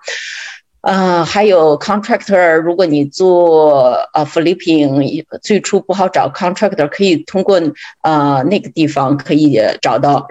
[0.80, 7.62] 呃，还有 contractor，如果你做呃 flipping，最初不好找 contractor，可以通过
[8.02, 10.30] 呃那个地方可以找到。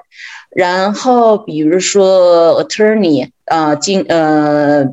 [0.56, 4.86] 然后比如说 attorney，啊经呃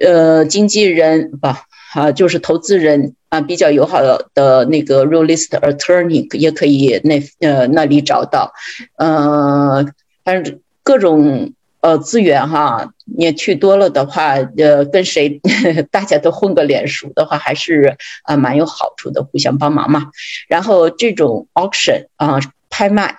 [0.00, 1.48] 呃经纪人不。
[1.92, 4.00] 啊，就是投资人啊，比较友好
[4.34, 8.52] 的那个 realist attorney 也可以那呃那里找到，
[8.96, 9.84] 呃，
[10.24, 15.40] 反正各种呃资源哈，你去多了的话，呃，跟谁
[15.90, 20.10] 大家都混个脸熟的话，还是啊蛮有好处的，互相帮忙嘛。
[20.48, 22.38] 然后这种 auction 啊
[22.68, 23.16] 拍卖，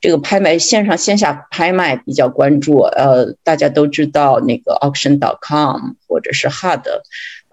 [0.00, 6.82] 这个拍卖线上线下拍卖比较关注，呃，大家都知道那个 auction.com 或者是 hard。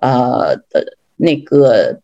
[0.02, 2.02] 呃的那个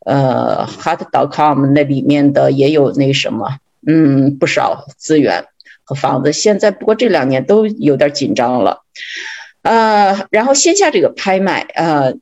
[0.00, 5.46] 呃，hot.com 那里面的也有那什么，嗯，不少资源
[5.84, 6.32] 和房子。
[6.32, 8.82] 现在不过这两年都有点紧张了，
[9.62, 12.14] 呃，然后线下这个拍卖，呃，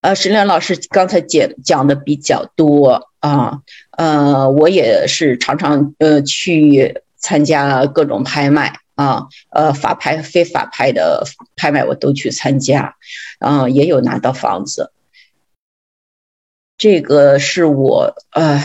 [0.00, 8.78] 呃，石亮老师刚才讲讲的比较多啊，呃，我也是常常呃去参加各种拍卖。
[9.02, 11.24] 啊，呃，法拍、非法拍的
[11.56, 12.94] 拍卖我都去参加，
[13.40, 14.92] 啊，也有拿到房子。
[16.78, 18.64] 这个是我呃，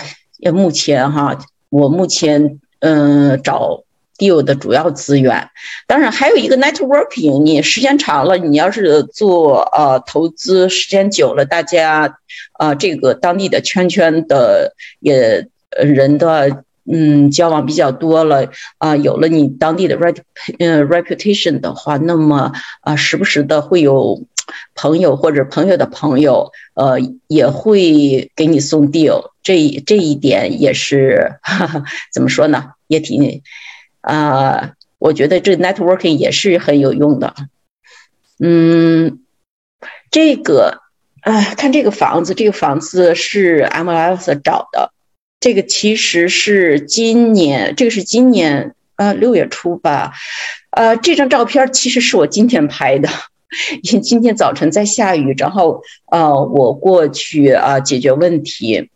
[0.54, 3.84] 目前哈，我目前嗯找
[4.20, 5.50] deal 的主要资源。
[5.88, 12.20] 当然还有一个 networking，你时间长了，你要是做呃投资时间久了，大家
[12.54, 16.64] 啊这个当地的圈圈的也人的。
[16.92, 20.18] 嗯，交往比较多了啊，有了你当地的 rep
[20.60, 24.24] 嗯 reputation 的话，那么啊，时不时的会有
[24.74, 31.84] 朋友或者朋友的朋友，呃，也会给你送 deal，这这一点也是哈哈
[32.14, 32.72] 怎么说呢？
[32.88, 33.42] 也挺
[34.02, 37.34] 啊，我觉得这 networking 也是很有用的。
[38.40, 39.20] 嗯，
[40.10, 40.82] 这个
[41.22, 44.94] 啊，看这个房子，这个房子是 MLS 找的。
[45.40, 50.14] 这个其实是今年，这个是今年呃六月初吧，
[50.72, 53.08] 呃，这张照片其实是我今天拍的，
[53.84, 58.90] 因今天早晨在下雨，然后呃我过去啊解决问题，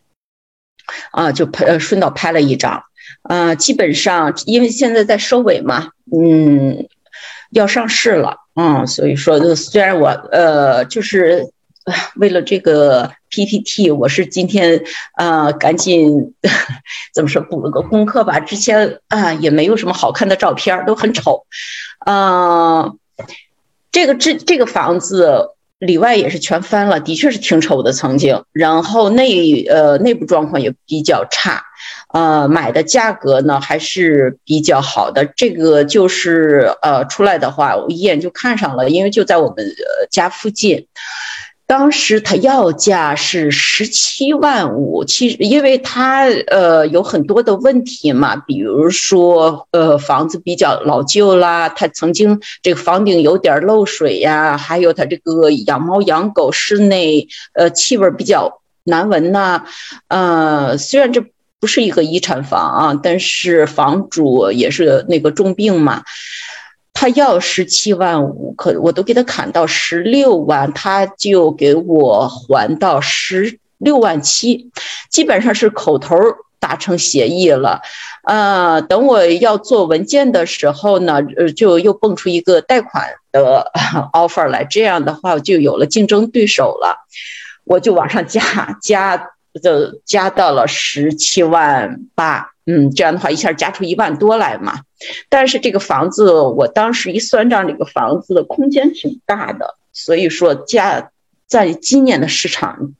[1.12, 2.84] 啊就拍呃顺道拍了一张，
[3.22, 6.88] 啊基本上因为现在在收尾嘛，嗯
[7.52, 11.52] 要上市了，嗯所以说虽然我呃就是
[12.16, 13.12] 为了这个。
[13.34, 16.34] PPT，我是今天啊，赶紧
[17.16, 18.42] 怎么说补了个功课吧。
[18.42, 21.46] 之前啊也没有什么好看的照片，都很丑。
[22.00, 22.92] 啊，
[23.90, 28.44] 这个这这个房子里外也是全翻了，的确是挺丑的曾经。
[28.52, 31.64] 然后内呃内部状况也比较差，
[32.12, 35.24] 呃买的价格呢还是比较好的。
[35.24, 39.66] 这个就是呃出来的话，我一眼就看上了，因为就在我们
[40.12, 40.88] 家附近。
[41.72, 59.64] 当时他要价是十七万五，其实因为他呃有很多的问题嘛，比如说呃房子比较老旧啦，他曾经这个房顶有点漏水呀，还有他这个养猫养狗室内呃气味比较难闻呐，
[60.10, 61.24] 呃虽然这
[61.62, 66.04] 不是一个遗产房啊，但是房主也是那个重病嘛。
[66.94, 74.70] 他要十七万五，可我都给他砍到十六万，他就给我还到十六万七，
[75.10, 76.16] 基本上是口头
[76.60, 77.82] 达成协议了。
[78.24, 83.72] 呃，等我要做文件的时候呢，呃，就又蹦出一个贷款的
[84.14, 87.08] offer 来，这样的话就有了竞争对手了，
[87.64, 89.32] 我就往上加，加
[89.64, 92.51] 就加到了十七万八。
[92.66, 94.82] 嗯，这样的话一下加出一万多来嘛。
[95.30, 101.12] 但是这个房子，我当时一算账，这个房子的空间挺大的，所以说价
[101.48, 102.94] 在今年的市场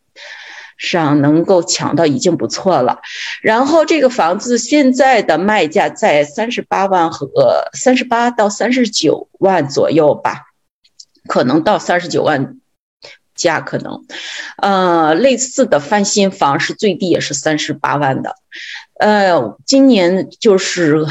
[0.78, 3.02] 上能够抢到已经不错了。
[3.44, 10.48] 然后这个房子现在的卖价在三十八万和三十八到三十九万左右吧，
[11.28, 12.58] 可能到三十九万
[13.36, 14.06] 价可能。
[14.58, 18.36] 呃，类似的翻新房是最低也是三十八万的。
[19.00, 21.06] 呃，今年就是。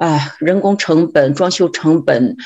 [0.00, 2.36] 啊，人工成本、装修成本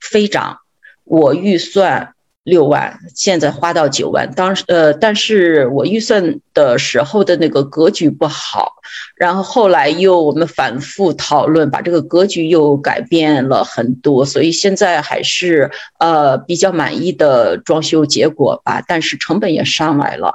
[0.00, 0.60] 飞涨，
[1.04, 2.13] 我预算
[2.44, 4.30] 六万，现在花到九万。
[4.34, 8.74] 当时呃，但是我预算的时候的那个格局不好，
[9.16, 18.82] 然后后来又我们反复讨论，把这个格局又改变了很多，所以现在还是呃比较满意的装修结果吧。
[18.86, 20.34] 但是成本也上来了，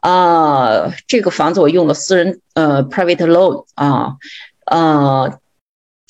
[0.00, 4.16] 啊，这个房子我用了私人呃 private loan 啊，
[4.66, 5.38] 呃。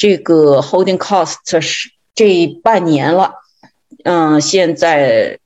[0.01, 3.33] 这个 holding cost 是这半年了，
[4.05, 5.39] 嗯，现在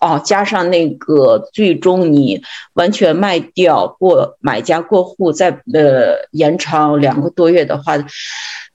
[0.00, 2.42] 哦加上那个最终你
[2.74, 7.96] 完全卖掉过买家过户再呃延长两个多月的话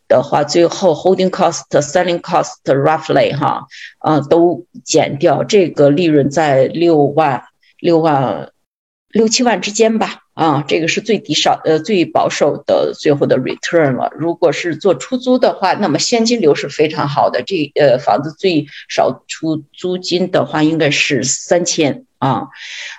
[0.08, 3.66] 的话，最后 holding cost selling cost roughly 哈
[4.00, 7.44] 啊都减掉，这个利润在六万
[7.80, 8.52] 六万
[9.10, 10.21] 六七万之间吧。
[10.34, 14.12] 啊，这个是最低少呃最保守的最后的 return 了。
[14.18, 17.44] 如果是做出租的话，那么现金流是非常好的。
[17.44, 22.48] 这呃房子最少出租金的话应该是三千啊，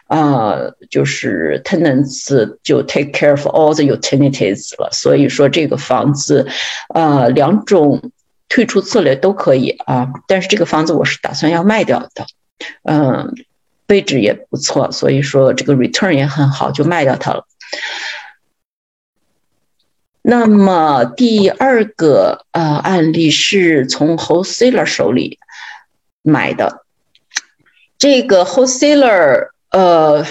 [0.09, 0.57] 啊
[0.91, 4.91] 就是 tenants 就 take care of all the utilities 了。
[4.93, 6.47] 所以说这个房子，
[6.95, 8.12] 呃两种
[8.51, 10.11] 退出策略都可以啊。
[10.28, 12.26] 但是这个房子我是打算要卖掉的，
[12.85, 13.35] 嗯。
[13.93, 17.45] 位置也不错，所以说这个 return 也很好，就卖掉它了。
[20.22, 25.38] 那么第二个呃案例是从 wholesaler 手里
[26.22, 26.86] 买的，
[27.99, 30.24] 这个 wholesaler 呃，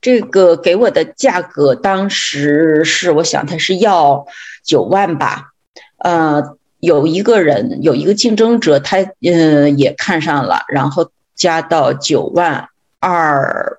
[0.00, 4.26] 这个给我的价格当时是我想他是要
[4.62, 5.52] 九万吧，
[5.98, 12.68] 呃，有一个人有一个竞争者他嗯也看上了，然后加到九万
[13.02, 13.78] 二。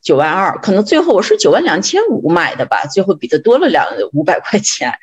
[0.00, 3.84] 九万二，可能最后我是九万两千五买的吧，最后比他多了两
[4.14, 4.94] 五百块钱，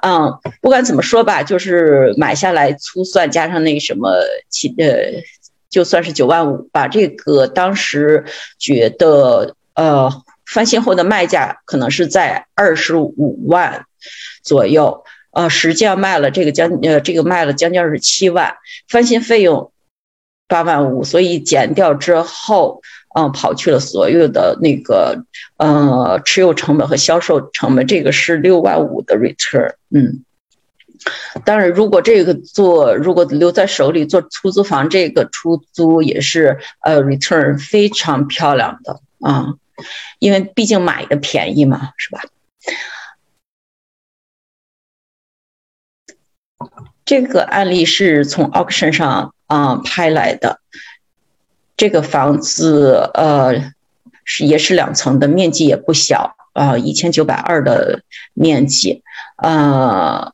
[0.00, 4.12] 嗯，不管怎么说吧，就是买下来粗算加上那个什么，
[4.48, 5.24] 其呃，
[5.70, 6.86] 就算是九万五吧。
[6.86, 8.26] 这个当时
[8.56, 10.12] 觉得，呃，
[10.46, 13.86] 翻新后的卖价可能是在二十五万
[14.44, 18.54] 左右，呃，实际上卖了这个将呃这个卖了将近二十七万，
[18.88, 19.72] 翻新费用
[20.48, 22.82] 八万五，所以减掉之后。
[23.16, 25.24] 嗯，跑去了所有的那个
[25.56, 29.74] 呃持有成本和销售成本，这个是六万五的 return。
[29.90, 30.24] 嗯，
[31.44, 39.54] 当然，如果这个做如果留在手里做出租房，这个出租也是呃 return 非常漂亮的啊，
[40.18, 42.20] 因为毕竟买的便宜嘛，是吧？
[47.04, 50.58] 这个案例是从 auction 上啊拍来的。
[51.76, 53.72] 这个房子，呃，
[54.24, 58.02] 是也是两层的，面积也不小啊，一千九百二的
[58.32, 59.02] 面积，
[59.42, 60.32] 呃，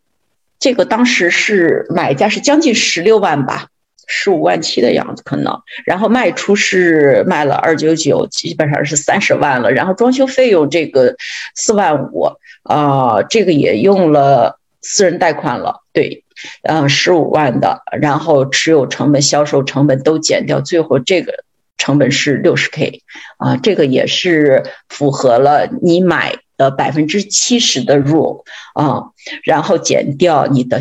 [0.58, 3.68] 这个当时是买家是将近十六万吧，
[4.06, 11.16] 十五万七的样子可能，然后卖出是卖了二九九，基本上是三十万了，然后装修费用这个
[11.54, 12.30] 四万五
[12.64, 16.22] 啊，这个也用了私人贷款了，对。
[16.62, 21.44] 呃，十五万的，然后持有成本、销售成本都减掉，最后这个
[21.76, 23.02] 成本是六十 K，
[23.38, 29.10] 啊，这个也是符合了你买的百分之七十的 rule 啊，
[29.44, 30.80] 然后减掉你的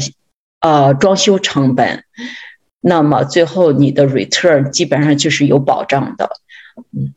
[0.60, 2.04] 呃装修成本，
[2.82, 6.30] 那么最后你的 return 基本上就是有保障的，
[6.98, 7.14] 嗯，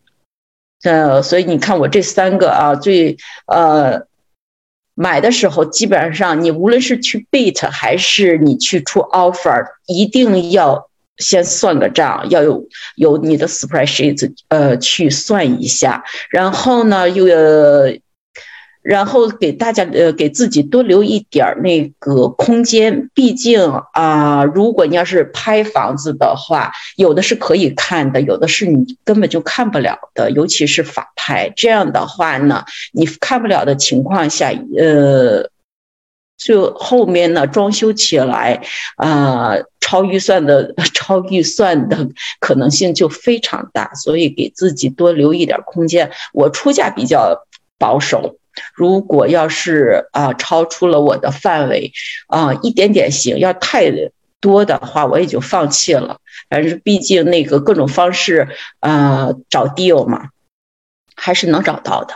[0.85, 3.17] 呃，所以你看我这三个啊，最
[3.47, 4.07] 呃。
[4.95, 12.67] 买的时候，基本上你无论是去 bit 还是你去出 offer，一定要先算个账，要有
[12.97, 17.27] 有你的 spreadsheet，呃，去算一下，然后呢又。
[18.83, 23.61] 然后给大家呃给自己多留一点儿那个空间，毕竟
[23.93, 31.53] 啊，如果你要是拍房子的话，有的是可以看的，有的是你根本就看不了的，尤其是法拍。
[31.55, 35.49] 这样的话呢，你看不了的情况下，呃，
[36.37, 38.63] 就后面呢装修起来
[38.97, 42.09] 啊，超预算的 超预算的
[42.41, 46.11] 可能性就非常大，所以给自己多留一点空间。
[46.33, 47.47] 我出价比较
[47.79, 48.39] 保守。
[48.75, 51.93] 如果要是啊超出了我的范围，
[52.27, 53.91] 啊一点点行，要太
[54.41, 56.19] 多的话我也就放弃了。
[56.51, 58.49] 反正毕竟那个各种方式
[58.81, 60.31] 啊找 deal 嘛，
[61.15, 62.15] 还是能找到的。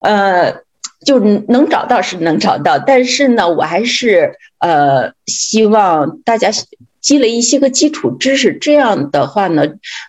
[0.00, 0.62] 呃，
[1.04, 6.50] 就能找到是能找到，但是呢，我还是呃希望大家
[7.00, 9.64] 积累一些个基础知识，这样的话呢，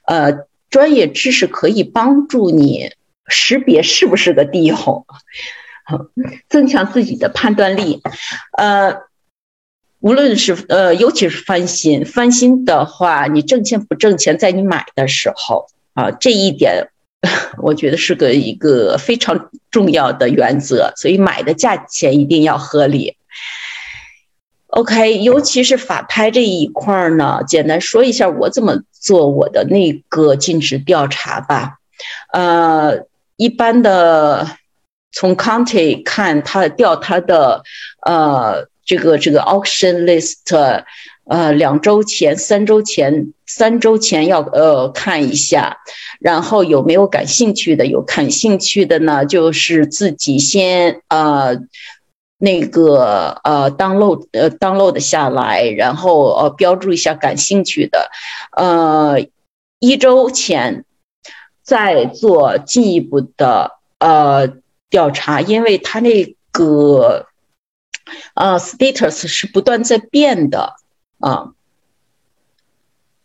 [0.06, 0.48] 呃。
[0.74, 2.90] 专业知识可以帮助你
[3.28, 5.06] 识别是不是个地红，
[6.50, 8.02] 增强自己的判断力。
[8.58, 9.02] 呃，
[10.00, 16.88] 无论是呃，尤其是翻新，翻新的话，你挣钱不挣钱，在你买的时候啊，这一点
[17.62, 20.92] 我觉得是个一个非常重要的原则。
[20.96, 23.16] 所以买的价钱一定要合理。
[24.74, 31.78] OK，尤其是法拍这一块儿呢，简单说一下我怎么做我的那个尽职调查吧。
[32.32, 33.06] 呃，
[33.38, 34.48] 一般的
[35.12, 37.62] 从 county 看，他调他的
[38.04, 40.84] 呃这个这个 auction list，
[41.26, 45.78] 呃两周前、三周前、三周前要呃看一下，
[46.20, 51.60] 然后有没有感兴趣的，有感兴趣的呢，就是自己先呃。
[52.44, 58.12] 那个呃，download 呃，download 下来，然后呃，标注一下感兴趣的，
[58.52, 59.26] 呃，
[59.80, 60.84] 一周前
[61.62, 64.50] 再做进一步的呃
[64.90, 67.28] 调查，因为它那个
[68.34, 70.74] 呃 status 是不断在变的
[71.20, 71.54] 啊，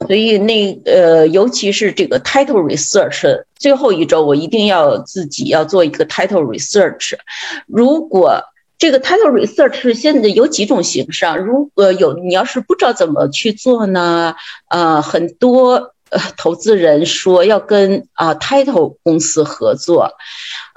[0.07, 7.19] 所以那呃，尤其是这个 title research，最后一周我一定要自己要做一个 title research，
[7.67, 8.45] 如果。
[8.79, 11.37] 这个 title research 现在有几种形式啊？
[11.37, 14.37] 如果有你要是不知道怎么去做呢？
[14.69, 20.13] 呃，很多呃投资人说要跟啊 title 公司合作，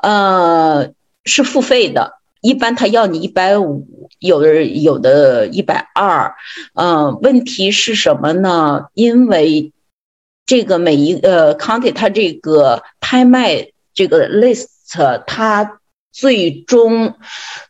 [0.01, 0.89] 呃
[1.25, 3.85] 是付费的，一般他要你一百五，
[4.17, 6.33] 有的有的一百二，
[6.73, 8.87] 嗯，问题是什么呢？
[8.95, 9.73] 因为
[10.47, 14.65] 这个每一呃 county 它这个拍卖这个 list
[15.27, 15.77] 它。
[16.11, 17.15] 最终，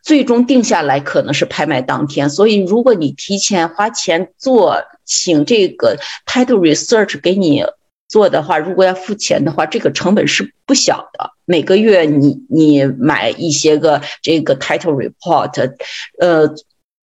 [0.01, 7.63] 最终定下来可能是拍卖当天，所以如果你提前花钱做，请这个 title research 给你
[8.07, 11.31] 做的话，如果要付钱的话，这个成本是不小的。
[11.45, 15.75] 每个月你你买一些个这个 title report，
[16.19, 16.55] 呃，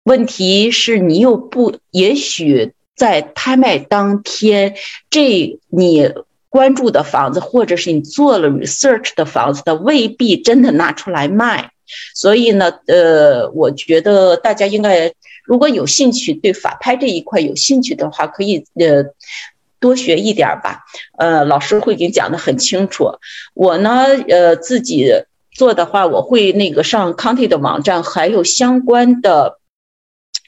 [0.03, 4.76] 问题是你又不，也许在拍卖当天，
[5.10, 6.11] 这你。
[6.56, 11.72] 关注的房子，或者是你做了 research 的房子，它未必真的拿出来卖。
[12.14, 15.11] 所以呢，呃，我觉得大家应该，
[15.44, 19.03] 如果有兴趣对法拍这一块有兴趣的话，可以呃
[19.82, 20.86] 多学一点吧。
[21.18, 23.19] 呃，老师会给你讲的很清楚。
[23.53, 25.11] 我呢，呃，自己
[25.52, 29.60] 做的话，我会那个上 county 的网站，还有相关的，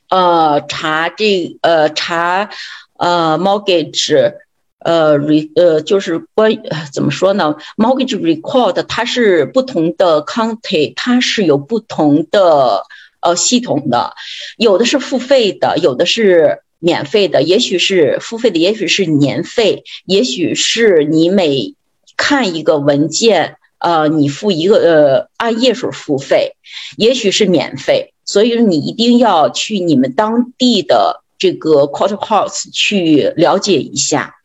[0.09, 2.49] 呃，查这呃查
[2.95, 4.35] 呃 mortgage。
[4.79, 6.61] 呃，re 呃，就是关于
[6.93, 12.83] 怎么说呢？Mortgage record 它是不同的 county，它是有不同的
[13.19, 14.13] 呃系统的，
[14.57, 21.73] 有的是付费的，有的是免费的，也许是付费的，也许是年费，也许是你每
[22.15, 26.55] 看一个文件，呃，你付一个呃按页数付费，
[26.97, 34.35] 也许是免费，所以你一定要去你们当地的这个 court house 去了解一下。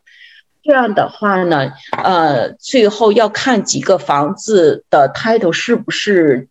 [0.63, 6.47] 这样的话呢，呃，最后要看几个房子的 title 是不是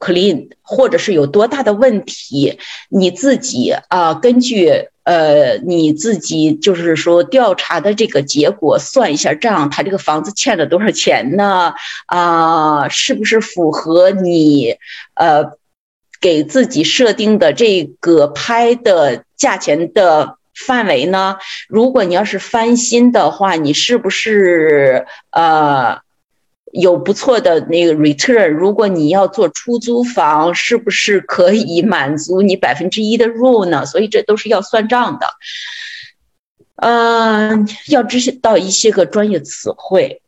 [0.00, 2.58] clean，或者是有多大的问题，
[2.88, 11.74] 你自己啊，根据呃你自己就是说调查的这个结果算一下账，他这个房子欠了多少钱呢？
[12.06, 14.78] 啊，是不是符合你
[15.14, 15.52] 呃
[16.20, 20.38] 给自己设定的这个拍的价钱的？
[20.54, 21.36] 范围呢？
[21.68, 25.98] 如果你要是翻新的话，你是不是呃
[26.72, 28.48] 有不错的那个 return？
[28.48, 33.86] 如果你要做出租房，是不是可以满足你百分之一的 rule 呢？
[33.86, 35.26] 所以这都是要算账的。
[36.76, 40.22] 嗯，要知道一些个专业词汇。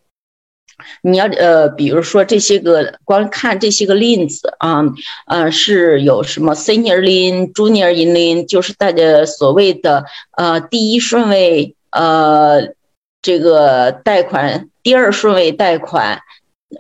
[1.03, 4.83] 你要呃，比如说这些个，光看这些个 lean 子啊，
[5.27, 10.05] 呃，是有什么 senior lien、junior lien，就是大家所谓的
[10.37, 12.75] 呃第一顺位呃
[13.23, 16.21] 这个贷款，第二顺位贷款。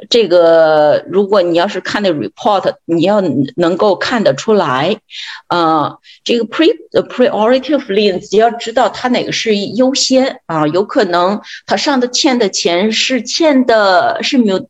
[0.08, 3.20] 这个，如果你要是看那 report，你要
[3.56, 4.98] 能够看得出来，
[5.48, 6.68] 啊，这个 pre
[7.08, 14.68] priority of liens，要知道它哪个是优先啊，有可能它上的欠的钱是欠的是没有，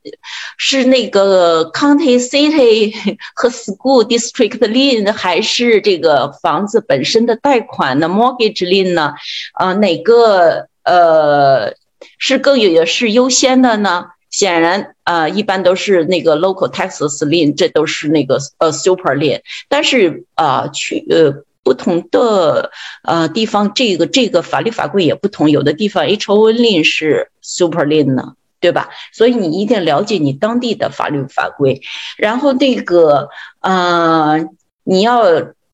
[0.56, 2.94] 是那个 county city
[3.34, 9.14] 和 school district lien，还是这个房子本身的贷款呢 mortgage lien 呢？
[9.52, 11.74] 啊，哪个呃
[12.18, 14.06] 是更有是优先的呢？
[14.36, 19.42] 显然，呃，一般都是那个 local taxes lien，这都是那个呃 super lien。
[19.68, 22.72] 但是啊，去呃不同的
[23.04, 25.50] 呃地方，这个这个法律法规也不同。
[25.50, 28.88] 有的地方 H O N lien 是 super lien 呢，对吧？
[29.12, 31.80] 所以你一定了解你当地的法律法规。
[32.16, 33.28] 然后那个
[33.60, 34.44] 呃，
[34.82, 35.22] 你要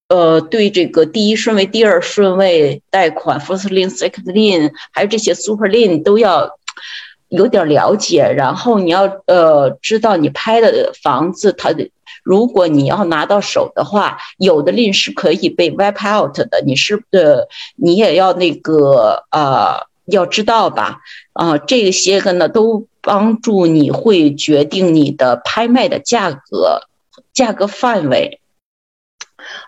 [0.09, 6.59] 呃对这个第一顺位、第二顺位贷款 first lien、second lien，还有这些 super lien 都要。
[7.31, 11.89] 有点了解，然后你要呃知道你拍的房子，它的
[12.25, 17.47] 如果你要拿到手的话，有的令是可以被 wipe out 的，你是呃
[17.77, 20.99] 你也要那个呃要知道吧，
[21.33, 26.83] 啊这些个呢都帮助你会决定你的拍卖的价格
[27.33, 28.41] 价格范围，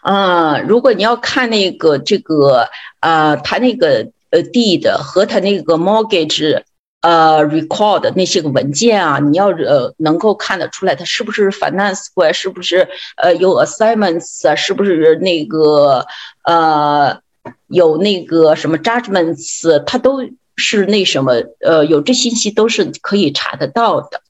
[0.02, 2.68] 啊如果你要看那个这个
[2.98, 6.64] 啊他那个呃 deed 和他那个 mortgage。
[7.02, 16.06] 呃，record 那些个文件啊，你要呃能够看得出来，它是不是 finance 过来，是不是呃有 assignments 啊，是不是那个
[16.44, 17.20] 呃
[17.66, 20.20] 有那个什么 judgments，它都
[20.54, 24.20] 是那什么呃有这信息都是可以查得到的。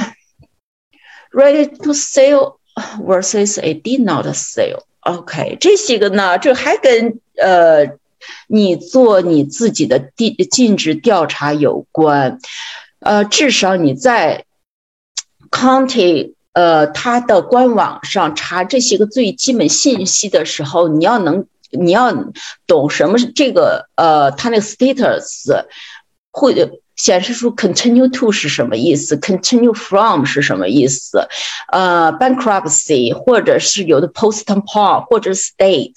[1.32, 2.60] ready to sell
[3.02, 7.98] versus a did not sell。OK，这些个呢，这还跟呃
[8.49, 12.39] 你做你自己的地尽职调查有关。
[13.01, 14.45] 呃，至少你在
[15.51, 22.13] county 呃它的官网上查这些个最基本信息的时候，你要能你要
[22.67, 25.65] 懂什么是这个呃它那个 status
[26.31, 26.81] 会。
[26.97, 31.27] 显示出 continue to 是什么意思，continue from 是什么意思？
[31.73, 35.93] 呃，bankruptcy 或者是有的 postpone 或者 stayed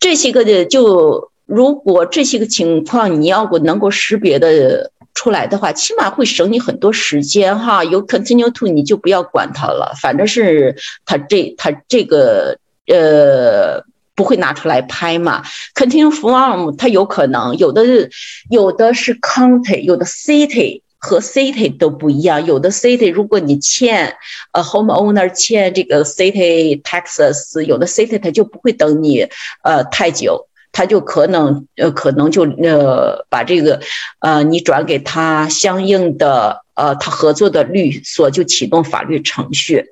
[0.00, 7.82] 这些个的，就如果这些个情况你要能够识别的出来的话，起码会省你很多时间哈。
[7.84, 13.84] 有 continue to 你就不要管它了，反正是它这它这个呃。
[14.16, 15.42] 不会拿出来拍嘛
[15.74, 17.84] ？Continue from 它有可能有的，
[18.48, 22.46] 有的是 county，有的 city 和 city 都不一样。
[22.46, 24.16] 有的 city 如果你欠
[24.52, 29.28] 呃 homeowner 欠这个 city taxes，有的 city 它就不会等你
[29.62, 33.80] 呃太久，他就可能呃可能就呃把这个
[34.18, 39.86] 呃你转给他相应的呃他合作的律所就启动法律程序。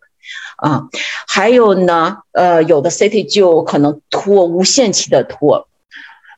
[0.56, 0.84] 啊，
[1.26, 5.66] 还有呢，呃，有的 city 就可能拖无限期的拖，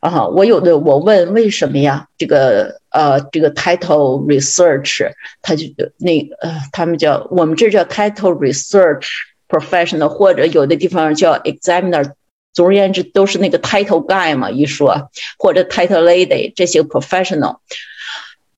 [0.00, 2.06] 啊，我有的我问为什么呀？
[2.16, 5.10] 这个呃，这个 title research，
[5.42, 5.66] 他就
[5.98, 9.06] 那呃，他们叫我们这叫 title research
[9.48, 12.12] professional，或者有的地方叫 examiner，
[12.56, 17.58] 总而言之都是那个 title guy 嘛，一说或者 title lady 这些 professional，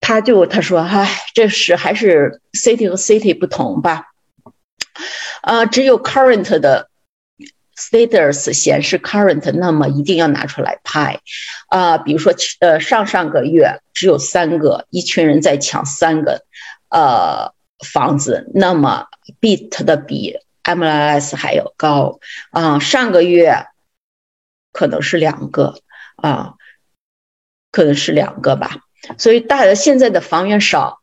[0.01, 4.05] 他就他说，哎，这是还是 city 和 city 不同吧。
[5.43, 6.89] 啊，只有 current 的
[7.77, 11.21] status 显示 current，那么一定要拿出来拍。
[11.67, 16.43] 啊，比如说，呃，上上个月只有三个，一群人在抢三个，
[16.89, 17.53] 呃，
[17.93, 19.07] 房子，那么
[19.41, 22.21] beat 的比 MLS 还要高。
[22.51, 23.67] 啊，上个月
[24.73, 25.81] 可能是两个，
[26.17, 26.55] 啊，
[27.71, 28.79] 可能是两个吧。
[29.17, 31.01] 所以大现在的房源少。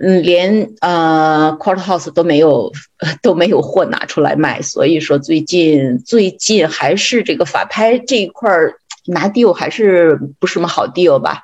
[0.00, 2.70] 嗯，连呃，courthouse 都没有
[3.20, 8.48] 都没有货拿出来卖，所以说最近最近还是这个法拍这一块
[9.06, 11.42] 拿 deal 还是不是什么好 deal 吧？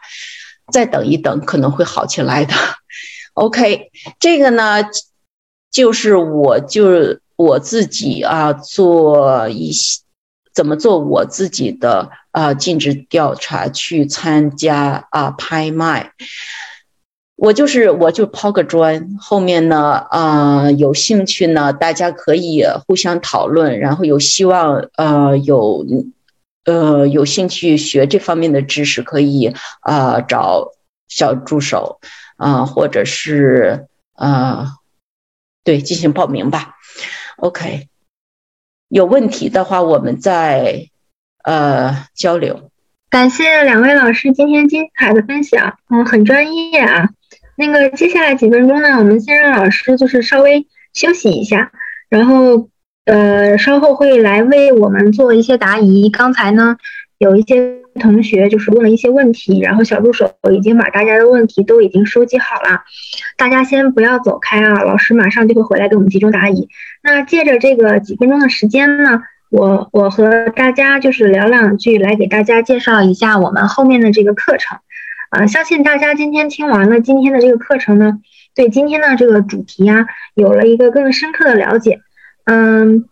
[0.72, 2.54] 再等一等可能会好起来的。
[3.32, 4.84] OK，这个呢，
[5.72, 10.03] 就是我就我自己啊做一些
[10.54, 16.12] 怎么做我自己的啊尽职调查去参加啊拍卖。
[17.36, 25.84] 我就是我就抛个砖，后面呢，啊，有兴趣呢，大家可以互相讨论，然后有希望，呃，有，
[26.64, 30.70] 呃，有兴趣学这方面的知识，可以啊找
[31.08, 31.98] 小助手，
[32.36, 34.76] 啊，或者是啊，
[35.64, 36.76] 对，进行报名吧。
[37.38, 37.88] OK，
[38.94, 40.86] 有问题的话，我们再
[41.42, 42.70] 呃交流。
[43.10, 47.08] 感谢两位老师今天精彩的分享，嗯，很专业啊。
[47.56, 51.72] 那个接下来几分钟呢，我们先让老师就是稍微休息一下，
[52.08, 52.68] 然后
[53.04, 56.08] 呃稍后会来为我们做一些答疑。
[56.08, 56.76] 刚才呢
[57.24, 62.82] 有一些同学就是问了一些问题，然后小助手已经把大家的问题都已经收集好了，
[63.38, 66.68] 大家先不要走开啊，老师马上就会回来给我们集中答疑。
[67.02, 74.78] 那借着这个几分钟的时间呢，我我和大家就是聊两句，来给大家介绍一下我们后面的这个课程。
[75.30, 78.18] 啊，相信大家今天听完了今天的这个课程呢，
[78.54, 82.00] 对今天的这个主题啊，有了一个更深刻的了解。
[82.44, 83.06] 嗯，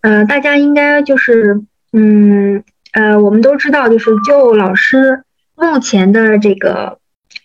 [0.00, 1.60] 呃，大家应该就是，
[1.92, 5.22] 嗯，呃，我们都知道，就是就老师
[5.54, 6.98] 目前的这个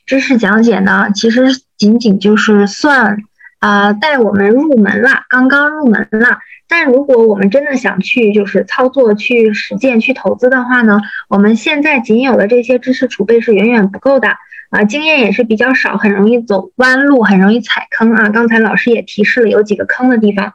[0.05, 1.47] 知识讲解呢，其实
[1.77, 3.17] 仅仅就是算
[3.59, 6.39] 啊带我们入门了，刚刚入门了。
[6.67, 14.29] 但如果我们真的想去就是操作、去实践、去投资的话呢，我们现在仅有的这些知识储备是远远不够的。
[14.73, 18.29] 啊，经验也是比较少，很容易走弯路，很容易踩坑啊。
[18.29, 20.53] 刚才老师也提示了有几个坑的地方。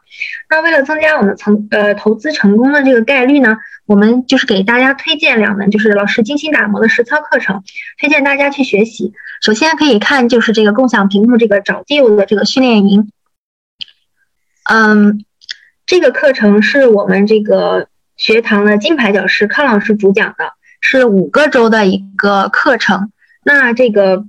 [0.49, 7.63] 那为了增加我们成呃投资成功的这个概率呢，我们就是给大家推荐两门就是老师精心打磨的实操课程，
[7.97, 9.13] 推荐大家去学习。
[9.41, 13.09] 首先可以看就是这个共享屏幕这个找 deal 的这个训练营，
[14.69, 15.23] 嗯，
[15.85, 17.87] 这个课程是我们这个
[18.17, 20.51] 学堂的金牌讲师康老师主讲的，
[20.81, 23.13] 是五个周的一个课程。
[23.43, 24.25] 那这个，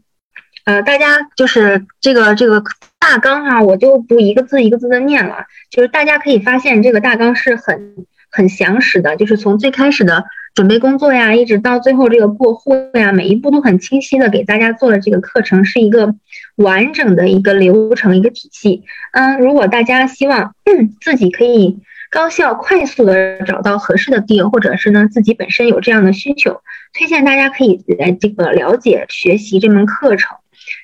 [0.65, 2.63] 呃，大家就是这个这个
[2.99, 5.47] 大纲哈，我就不一个字一个字的念了。
[5.71, 10.25] 就是大家可以发现，这个大纲是很很详实的，就是从最开始的
[10.55, 16.15] 准备工作呀，一直到最后这个过户呀，每一步都很清晰的给大家做了这个课程，是一个
[16.57, 18.85] 完整的一个流程一个体系。
[19.13, 20.55] 嗯，如果大家希望
[21.01, 21.81] 自己可以。
[22.13, 26.61] 高效快速的找到合适的地或者是呢自己本身有这样的需求，
[26.93, 30.37] 推荐大家可以来这个了解学习这门课程。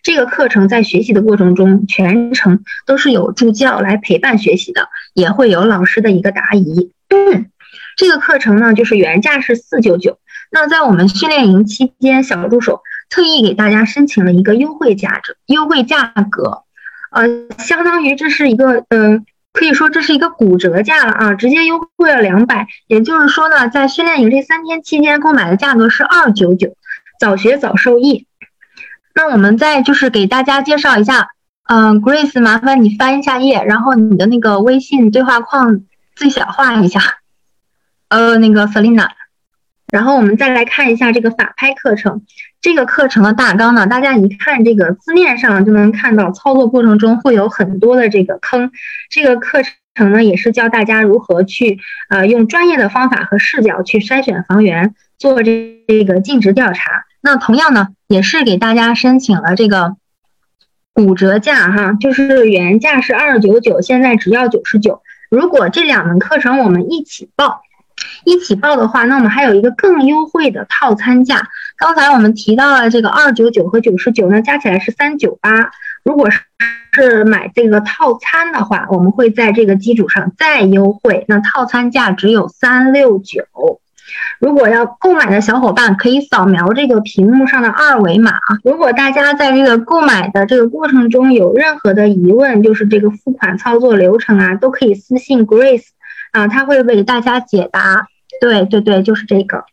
[0.03, 6.93] 这个课程在学习的过程中，全程都是有助教来陪伴学习的，也会有老师的一个答疑。
[7.09, 7.47] 嗯
[7.97, 10.19] 这个课程呢，就是原价是四九九，
[10.51, 16.63] 那在我们训练营期间，小助手特意给大家申请了一个优惠价值优惠价格，
[17.11, 17.27] 呃，
[17.59, 19.25] 相当于这是一个嗯。
[19.57, 22.67] 可以说这是一个骨折价了啊，直接优惠了两百。
[22.87, 26.77] 也就是说呢，在训练营这三天期间购买的价格是二九九，
[27.19, 28.27] 早学早受益。
[29.15, 31.31] 那我们再就是给大家介绍一下，
[31.65, 35.81] 嗯，Grace，麻烦你翻一下页，然后你的那个微信对话框
[36.15, 37.01] 最小化一下。
[38.09, 39.09] 呃，那个 Selina，
[39.93, 42.23] 然后我们再来看一下这个法拍课程。
[42.61, 48.73] 这个课程的大纲呢，大家一看这个字面上就能看到，操作过程中会有很多的这个坑。
[49.09, 49.61] 这个课
[49.95, 57.05] 程呢，也是教大家如何去呃用专业的方法和视角去筛选房源，做这这个尽职调查。
[57.21, 59.95] 那同样呢，也是给大家申请了这个
[60.97, 65.03] 五折价哈，就是原价是二九九，现在只要九十九。
[65.31, 67.63] 如果这两门课程我们一起报。
[68.25, 71.49] 一起报的话，那我们还有一个更优惠的套餐价。
[71.77, 75.71] 刚才我们提到了这个二九九和九十九，那加起来是三九八。
[76.05, 76.41] 如果是
[76.93, 83.45] 是买这个套餐的话，我们会在这个基础上再优惠，那套餐价只有三六九。
[84.39, 88.57] 如果要购买的小伙伴可以扫描这个屏幕上的二维码啊。
[88.65, 95.89] 如果大家在这个购买的这个过程中有任何的疑问，就是这个付款操作流程啊，都可以私信 Grace。
[96.33, 98.07] 啊，他会为大家解答。
[98.41, 99.65] 对对对，就是这个。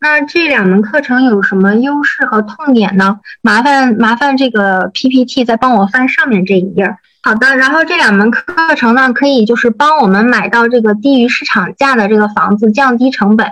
[0.00, 3.18] 那这两门课程有什么优势和痛点呢？
[3.42, 6.96] 麻烦麻烦这个 PPT 再帮我翻上面这一页。
[7.22, 13.50] 好的，然后这两门课程呢，可以就是帮我们买到这个低于市场价的这个房子，降低成本。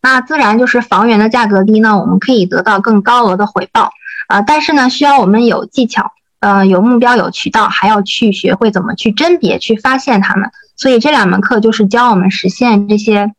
[0.00, 3.90] 那自然就是房源的价格低呢，我们可以得到更高额的回报。
[4.28, 10.48] 啊，但是呢，需要我们有技巧，呃，有目标，有渠道，还要去学会怎么去甄别，去发现它们。
[10.78, 13.32] 所以这两门课就是教我们实现这些，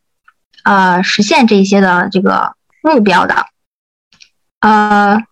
[0.66, 2.54] 呃，实现这些的这个
[2.84, 3.46] 目标的。
[4.60, 5.24] 呃，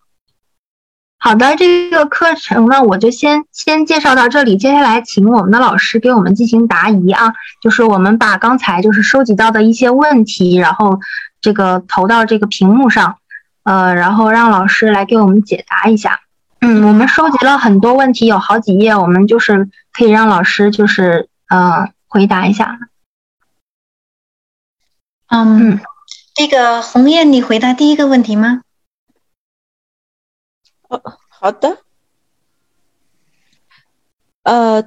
[1.18, 4.56] 好的，这个课程呢，我就先先介绍到这里。
[4.56, 11.00] 接下来，请我们的老师给我们进行答疑啊，就是我们把刚才就是收集到的一些问题，然后
[11.42, 13.18] 这个投到这个屏幕上，
[13.64, 16.20] 呃，然后让老师来给我们解答一下。
[16.62, 21.90] 嗯，我们收集了很多问题，有好几页，我们就是可以让老师就是呃。
[22.08, 22.78] 回答一下。
[25.26, 25.78] 嗯，
[26.34, 28.62] 这个红艳，你回答第一个问题吗？
[30.88, 31.84] 哦，好的。
[34.42, 34.84] 呃，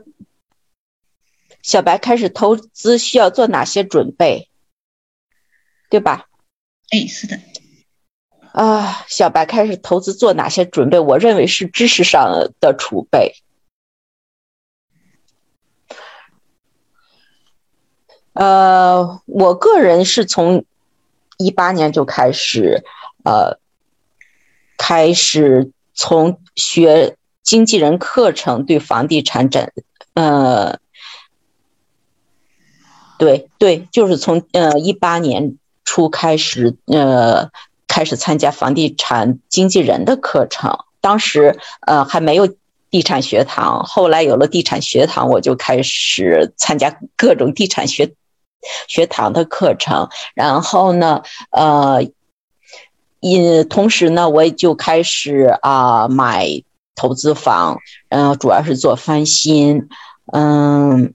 [1.61, 4.49] 小白开始投资需要做哪些准备？
[5.89, 6.26] 对吧？
[6.89, 7.39] 哎，是的。
[8.53, 10.99] 啊，小白开始投资做哪些准备？
[10.99, 13.35] 我认为是知识上的储备。
[18.34, 20.64] 呃，我个人是从
[21.38, 22.84] 一八年就开始，
[23.24, 23.60] 呃，
[24.78, 29.74] 开始从学经纪人课程对房地产展，
[30.14, 30.80] 呃，
[33.18, 37.49] 对对，就是从呃一八年初开始，呃，
[37.88, 40.86] 开始参加房地产经纪人的课程。
[41.02, 42.48] 当时呃还没有
[42.90, 48.14] 地产学堂，后来有了地产学堂，我就开始参加各种地产学。
[48.88, 52.08] 学堂的课程，然后呢，呃，
[53.20, 56.48] 也同时呢，我也就开始啊买
[56.96, 57.80] 投资房，
[58.10, 59.90] 然后主要是做翻新，
[60.32, 61.14] 嗯，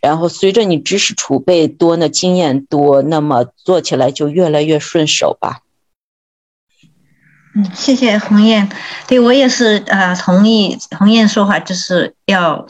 [0.00, 5.60] 然后随着你知识储备多呢，经验多，那么做起来就越来越顺手吧。
[7.56, 8.68] 嗯，谢谢鸿雁。
[9.06, 12.66] 对我也是呃同意鸿雁说法，就是要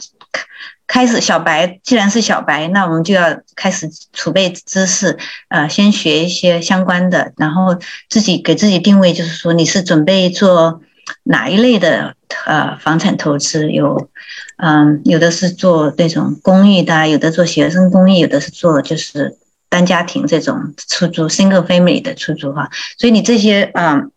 [0.95, 5.17] 开始小白，既然是小白，那我们就要开始储备知识，
[5.49, 7.77] 呃，先学一些相关的，然后
[8.09, 10.79] 自己给自己定位，就是说你是准备做
[11.23, 12.15] 哪一类的
[12.45, 13.69] 呃房产投资？
[13.69, 14.09] 有，
[14.55, 19.35] 嗯，有的是做那种公寓的，有的做学生公寓，有的是做就是
[19.67, 22.69] 单家庭这种出租 single family 的出租哈。
[22.97, 24.13] 所以你这些嗯。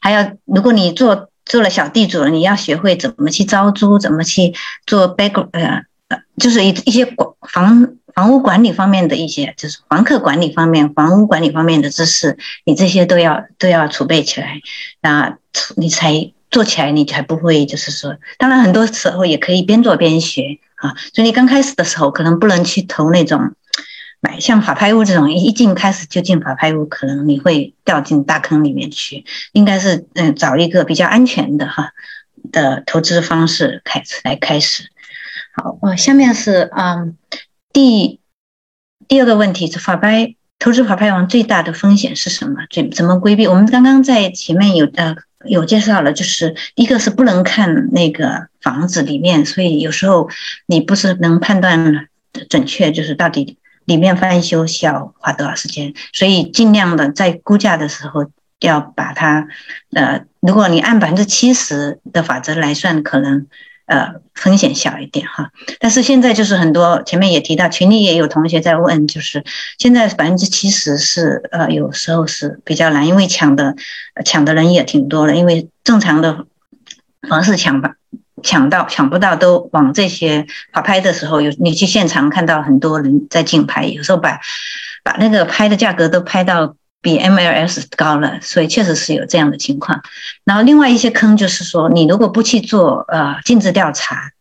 [0.00, 4.54] 还要，如果你做做了小地主了，你要学会怎么去招租，怎么去
[4.86, 14.60] 做 back 呃呃，就是一一些管房房屋管理方面的一些，就是房客管理方面、房屋管理方面的知识，你这些都要都要储备起来，
[15.02, 15.38] 那
[15.76, 20.94] 你才做起来，你才不会就是说，当然很多时候也可以边做边学啊。
[21.12, 23.54] 所以你刚开始的时候，可能不能去投那种。
[24.22, 29.24] 买像法拍屋这种一进开始就进法拍屋，可能你会掉进大坑里面去。
[29.52, 31.92] 应该是嗯找一个比较安全的哈
[32.52, 34.90] 的投资方式开始来开始。
[35.54, 37.16] 好，我，下面是嗯
[37.72, 38.20] 第
[39.08, 42.66] 第二个问题是法拍投资法拍王最大的风险是什么？
[42.70, 43.46] 怎怎么规避？
[43.46, 45.16] 我们刚刚在前面有呃
[45.46, 50.28] 有介绍了，就是一个是不能看那个房子里面，所以有时候
[50.66, 52.08] 你不是能判断
[52.50, 53.56] 准确，就是到底。
[53.90, 55.92] 里面翻修需要花多少时间？
[56.12, 58.30] 所以尽量的在估价的时候
[58.60, 59.48] 要把它，
[59.92, 63.48] 呃，如果你按百分之七十的法则来算，可能
[63.86, 65.50] 呃风险小一点哈。
[65.80, 69.44] 但是现在就是很多前面也提到，群里也有同学在问，就是
[69.76, 73.74] 现在百分之七十是呃有时候是比较难，因为抢的
[74.24, 76.46] 抢的人也挺多了，因为正常的
[77.28, 77.96] 房市抢吧。
[78.42, 84.40] 抢到抢不到都往这些跑拍的时候，有你去现场看到很多人在竞拍，有时候把
[85.02, 90.02] 把那个拍的价格都拍到比 MLS 高了，所以确实是有这样的情况。
[90.44, 94.32] 然后另外一些坑就是说，你如果不去做呃尽职调查，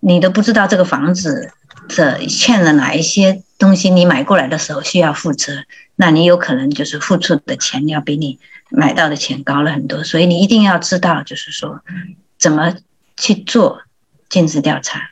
[0.00, 1.52] 你都不知道这个房子
[1.88, 5.64] 的欠了哪一些东西，你买过来的时候需要负责，
[5.96, 8.38] 那你有可能就是付出的钱要比你
[8.70, 11.80] 买到的钱高了很多，所以你一定要知道，就是说
[12.38, 12.74] 怎么。
[13.20, 13.82] 去做
[14.30, 15.10] 尽职调查。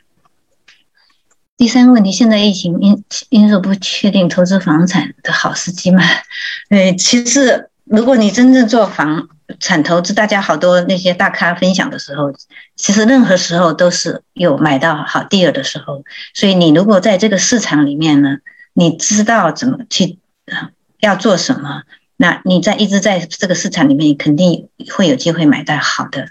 [1.59, 6.03] 第三个问题，现在疫情因因素不确定，投资房产的好时机吗？
[6.71, 9.29] 呃，其实如果你真正做房
[9.61, 12.33] 产投资，大家好多那些大咖分享的时候，
[12.77, 16.05] 其实任何时候都是有买到好地儿的时候。
[16.33, 18.39] 所以你如果在这个市场里面呢，
[18.73, 20.19] 你知道怎么去
[21.01, 21.83] 要做什么，
[22.17, 26.29] 那你在一直在这个市场里面，肯定会有机会买到好的。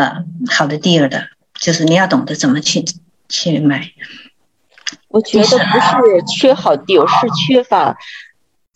[0.00, 2.82] 呃，好的 deal 的，就是你要懂得怎么去
[3.28, 3.92] 去买。
[5.08, 7.98] 我觉得不是缺好 deal，是缺乏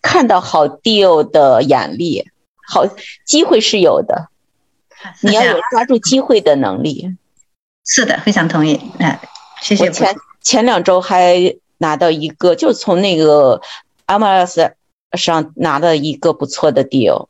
[0.02, 2.30] 看到好 deal 的眼力。
[2.66, 2.86] 好
[3.24, 4.28] 机会是有的，
[5.22, 7.16] 你要有抓住机会的能力。
[7.86, 8.78] 是的，非常同意。
[8.98, 9.18] 哎，
[9.62, 9.90] 谢谢。
[9.90, 13.62] 前前两周还拿到一个，就从那个
[14.06, 14.72] MLS
[15.12, 17.28] 上拿到一个不错的 deal，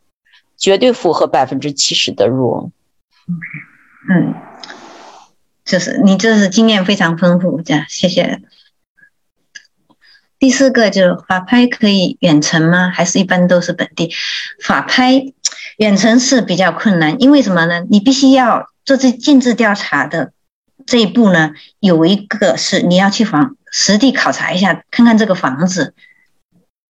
[0.57, 2.71] 绝对符合百分之七十的 rule。
[4.11, 4.35] 嗯，
[5.65, 8.43] 就是你这是经验非常丰富，这样谢谢。
[10.39, 12.91] 第四个就是法拍可以远程吗？
[12.91, 14.13] 还是一般都是本地？
[14.63, 15.33] 法拍
[15.79, 17.83] 远程是比较困难，因为什么呢？
[17.89, 20.33] 你必须要做这尽职调查的
[20.85, 25.95] 这一步呢，有一个是你要去房实地考察一下，看看这个房子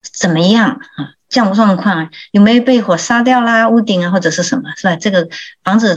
[0.02, 4.96] 怎么样啊，降不状况有没有被火烧掉啦，屋顶啊或者是什么，是吧？
[4.96, 5.28] 这个
[5.62, 5.96] 房子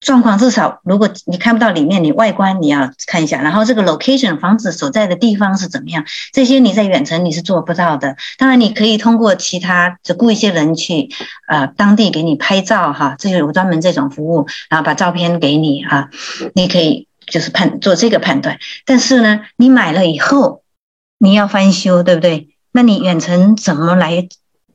[0.00, 8.16] 状况至少，如果你看不到里面，你外观你要看一下，然后这个 location 房子所在的地方是怎么样，这些你在远程你是做不到的。
[8.36, 11.08] 当然，你可以通过其他就雇一些人去，
[11.46, 16.10] 呃，当地给你拍照哈，这就有专门这种服务，然后把照片给你哈，
[16.54, 18.58] 你可以就是判做这个判断。
[18.84, 20.62] 但是呢，你买了以后
[21.18, 22.48] 你要翻修，对不对？
[22.72, 24.26] 那你远程怎么来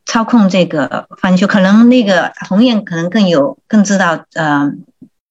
[0.08, 1.46] 操控这个翻修？
[1.46, 4.72] 可能那个红艳可能更有更知道，呃。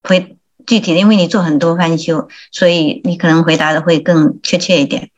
[0.04, 5.10] 回具体的，因为你做很多翻修，所以你可能回答的会更确切一点。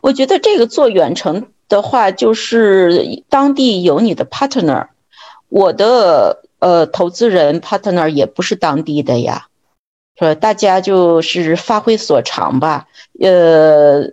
[0.00, 4.88] 我觉得这个做远程的话，就是当地有你的 partner，
[5.48, 9.46] 我的呃投资人 partner 也不是当地的呀，
[10.18, 12.88] 说大家就是发挥所长吧，
[13.20, 14.12] 呃。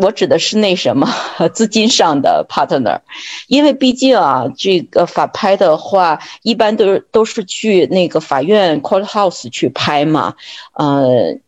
[0.00, 1.06] 我指的是那什么
[1.52, 3.00] 资金上的 partner，
[3.48, 10.34] 因为毕竟啊，这个法拍的话，一般都是都是去那个法院 court house 去拍嘛。
[10.72, 11.38] 呃，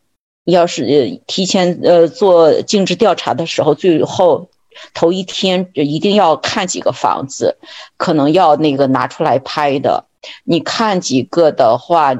[0.45, 4.49] 要是提前呃做尽职调查的时候，最后
[4.93, 7.57] 头一天一定要看几个房子，
[7.97, 10.05] 可能要那个拿出来拍的。
[10.43, 12.13] 你看几个的话，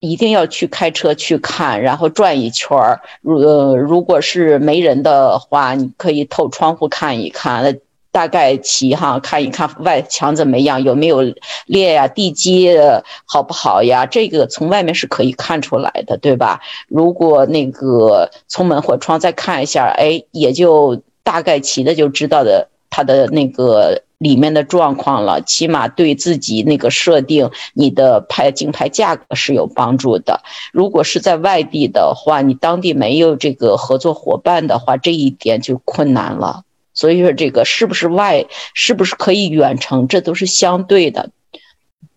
[0.00, 3.00] 一定要去开车去看，然后转一圈儿。
[3.22, 7.78] 如呃，如果是没人的话，你可以透窗户看一看。
[8.12, 11.20] 大概齐哈，看一看外墙怎么样，有没有
[11.66, 12.08] 裂呀？
[12.08, 12.74] 地基
[13.26, 14.06] 好不好呀？
[14.06, 16.60] 这个从外面是可以看出来的，对吧？
[16.88, 25.40] 如果那个从门或窗再看一下，哎，也就大概齐的就知道的它的那个里面的状况了。
[25.42, 30.42] 起码对自己那个设定你的拍竞拍价格是有帮助的。
[30.72, 36.62] 如果是在外地的话，你当地没有这个合作伙伴的话，这一点就困难了。
[36.94, 41.30] 所以说，这个是不是外，是不是可以远程，这都是相对的。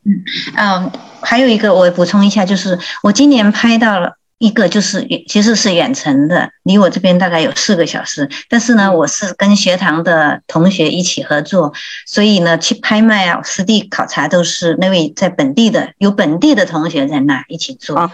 [0.05, 0.23] 嗯
[0.55, 8.29] 嗯，还有一个我补充一下，就是我今年拍到了一个，就是其实是远程的，离我这边大概有四个小时。
[8.49, 11.73] 但是呢，我是跟学堂的同学一起合作，
[12.07, 18.09] 所以呢，去拍卖啊、实地考察都是那位在本地的，有本地的同学在那一起做。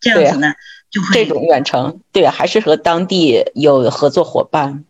[0.00, 0.52] 这样子呢，
[0.90, 4.84] 就会这种远程，对，还是和当地有合作伙伴。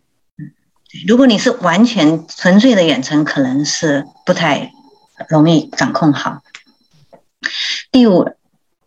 [1.07, 4.73] 如果你是完全纯粹的远程，可能是不太
[5.29, 6.41] 容易掌控好。
[7.91, 8.29] 第五，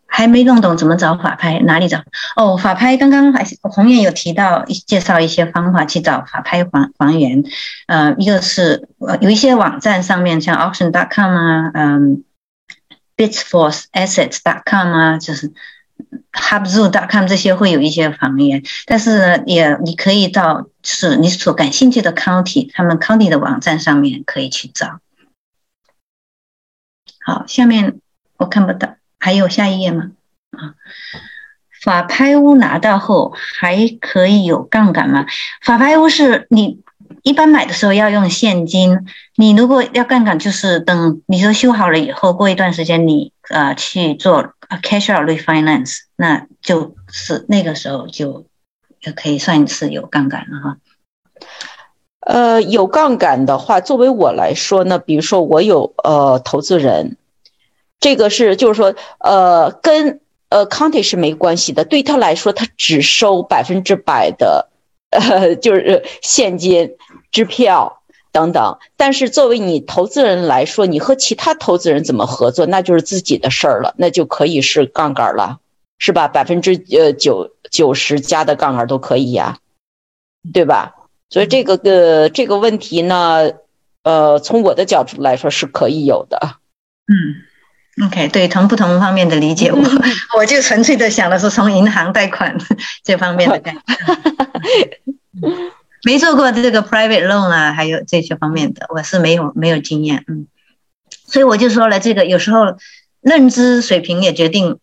[0.08, 2.02] 还没弄懂怎么找法拍，哪里找？
[2.34, 7.44] 哦，法拍刚刚还是红艳有提到介绍一些方法去找法拍还还原。
[7.86, 12.24] 呃，一个是呃有一些网站上面像 auction.com 啊，嗯
[13.16, 15.52] ，bitsforceassets.com 啊，就是。
[16.32, 25.00] Hubzoo.com 这些会有一些房源，但是，也你可以到是你所感兴趣的 county，他们 county 的网站上面可以去找。
[27.18, 27.98] 好，下面
[28.36, 30.12] 我看不到，还有下一页吗？
[30.50, 30.74] 啊，
[31.82, 35.26] 法拍屋拿到后还可以有杠杆吗？
[35.62, 36.80] 法拍屋是你
[37.22, 44.54] 一般买的时候要用现金，你如果要杠杆，就是等你说修好了以后，过一段时间你呃去做。
[44.82, 48.44] ，cash out refinance，那就是那个时候就
[49.00, 50.76] 就可以算是有杠杆了哈。
[52.20, 57.16] 呃，有杠杆的话，作为我来说呢，比如说我有呃投资人，
[58.00, 64.68] 这个是就是说呃跟呃 county 是没关系的，对他来说他只收百分之百的
[65.10, 66.96] 呃就是现金
[67.30, 67.94] 支票。
[68.30, 75.58] 等等，但是作为你投资人来说，你和其他投资人怎么合作，那就是自己的事儿了，那就可以是杠杆了，
[75.98, 76.28] 是吧？
[76.28, 79.58] 百分之呃九九十加的杠杆都可以呀，
[80.52, 80.94] 对吧？
[81.30, 83.50] 所以这个个这个问题呢，
[84.04, 86.38] 呃，从我的角度来说是可以有的。
[87.10, 87.47] 嗯
[88.06, 89.78] ，OK，对，从不同方面的理解，我
[90.38, 92.56] 我就纯粹的想的是从银行贷款
[93.04, 93.82] 这方面的概念。
[96.04, 100.46] 没做过这个 private loan 啊，还有这些方面的，我是没有没有经验，嗯，
[101.26, 102.76] 所以我就说了，这个有时候
[103.20, 104.78] 认知水平也决定，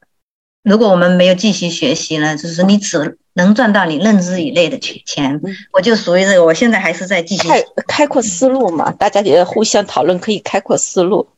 [0.64, 5.42] 如果我们没有继续学习呢，就是你只能赚到你认知以内的钱。
[5.72, 11.30] 我就属于这个，我现在还是在继续开开阔思路嘛，大家也互相讨论，可以开阔思路。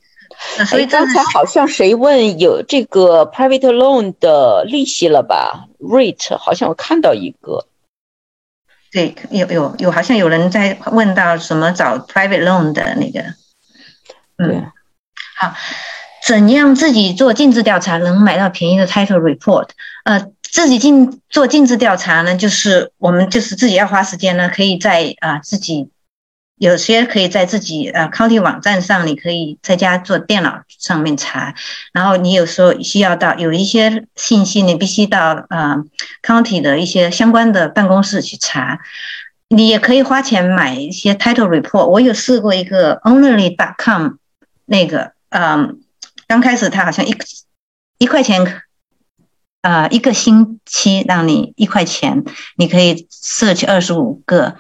[0.68, 7.66] 所以刚才好像谁问有这个 private loan 的利息了吧？rate 好像我看到一个。
[8.92, 13.20] 对，有有有，好像有人在问到什么找 private loan 的那个，
[14.38, 14.72] 嗯，
[15.38, 15.54] 好，
[16.24, 19.70] 怎样自己做尽职调查能买到便宜的 title report？
[20.06, 25.90] 呃，自己进做尽职调查呢，就是我们就是自己要花时间呢，可以在啊自己。
[26.58, 31.54] 有些可以在自己呃 county 网站上，你可以在家做电脑上面查，
[31.94, 35.84] 然后你有时候需要到有一些信息，你必须到呃
[36.24, 38.80] county 的一些相关的办公室去查。
[39.50, 41.86] 你也可以花钱买一些 title report。
[41.86, 44.14] 我有试过一个 only.com
[44.66, 45.80] 那个，嗯，
[46.28, 47.16] 刚开始它好像一
[48.00, 48.62] 一块钱，
[49.62, 52.26] 呃，一个星期让你一块钱，
[52.58, 54.58] 你可以 search 二十五个。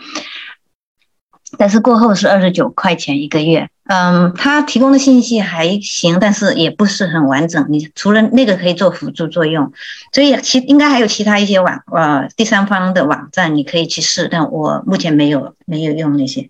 [1.57, 7.65] 但是过后是二十九块钱一个月，嗯，他提供的信息还行，但是也不是很完整。
[7.69, 9.71] 你除了那个可以做辅助作用，
[10.11, 16.49] 所以其应该还有其他一些网呃第三方的网站你可以去试，但我目前没有没有用那些。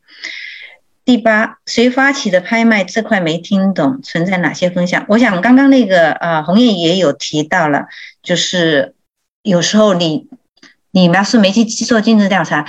[1.05, 5.05] 第八，谁发起的拍卖这块没听懂，存在哪些风险？
[5.07, 7.85] 我想刚刚那个呃红叶也有提到了，
[8.23, 8.95] 就是
[9.43, 10.27] 有时候你
[10.91, 12.65] 你要是没去做尽职调查。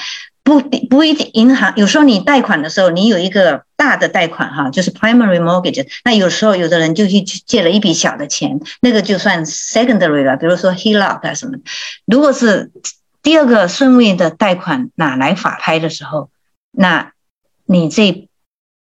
[0.49, 5.87] 不不一定，银行有时候你贷款的时候，你有一个大的贷款哈，就是 primary mortgage。
[6.07, 10.39] 那有时候有的人就去借了一笔小的钱，那个就算 secondary 了。
[10.39, 11.59] 比如说 HELOC 啊什么。
[12.07, 12.70] 如果是
[13.23, 16.31] 第二个顺位的贷款哪来法拍的时候，
[16.70, 17.12] 那
[17.66, 18.27] 你这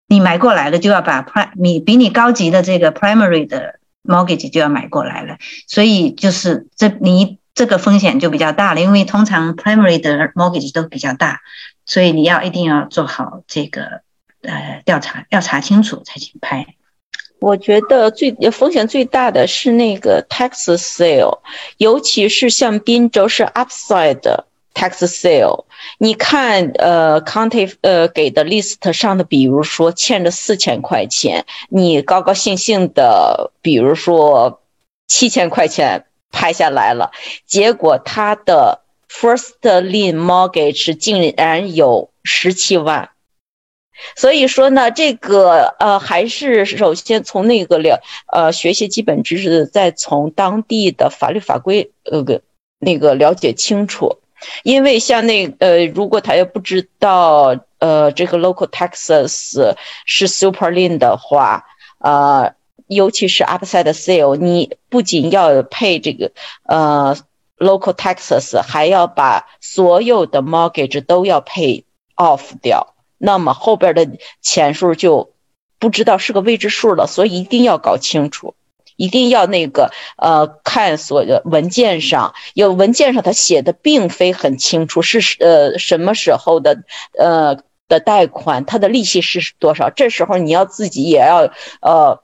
[0.09, 5.37] 你买过来了，就要把 prim 你比你高级的这个 primary 的 mortgage 就要买过来了，
[5.67, 11.41] 所以就是这你这个风险就比较大了，因为通常 primary 的 mortgage 都比较大，
[11.85, 14.01] 所以你要一定要做好这个
[14.41, 16.75] 呃调查，要查清楚才行拍。
[17.39, 21.39] 我觉得最风险最大的是那个 tax sale，
[21.77, 25.65] 尤其是像滨州是 upside 的 tax sale。
[25.97, 34.61] 你看，呃，county 呃给的 list 上的，比如说欠着四千块钱，你高高兴兴的，比如说
[35.07, 37.11] 七千块钱拍下来了，
[37.45, 43.11] 结果他的 first lien mortgage 竟然有十七万。
[44.15, 52.41] 所以说呢，这个呃，还是首先从那个了呃学习基本知识，再从当地的法律法规呃个
[52.79, 54.17] 那个了解清楚。
[54.63, 61.63] 因为像那呃，如果他要不知道呃这个 local taxes 是 super lien 的话，
[61.99, 62.53] 呃，
[62.93, 66.31] 尤其是 upside sale，你不仅要配这个
[66.65, 67.17] 呃
[67.57, 72.95] local taxes，还要把所有的 mortgage 都要配 off 掉。
[73.17, 74.07] 那么后边的
[74.41, 75.31] 钱数就
[75.79, 78.55] 不知道是个未知数了，所以一定要搞清楚，
[78.97, 86.83] 一定要那个呃看所的文件上有文件上他写的并非很清楚是呃什么时候的
[87.17, 87.57] 呃
[87.87, 91.51] 的贷款，它的利息是多少，这时候你要自己也要
[91.81, 92.21] 呃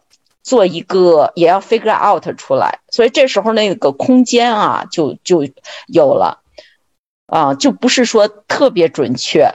[0.50, 5.48] 做一个也要 figure out 出来，所以这时候那个空间啊就就
[5.88, 6.42] 有了。
[7.32, 9.52] 啊，就不是说特别准确。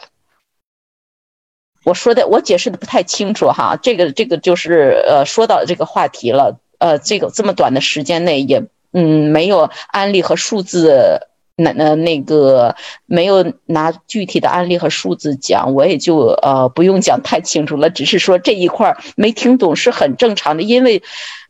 [1.82, 8.62] 我说的，我解释的不太清楚哈，这个这个就是呃，说到这个话题了，呃，这个这么短的时间内也
[8.92, 11.26] 嗯没有案例和数字，
[11.56, 12.74] 那那那个
[13.06, 21.02] 没有拿具体的案例和数字讲，我也就呃不用讲太清楚了，只是说这一块没听懂是很正常的，因为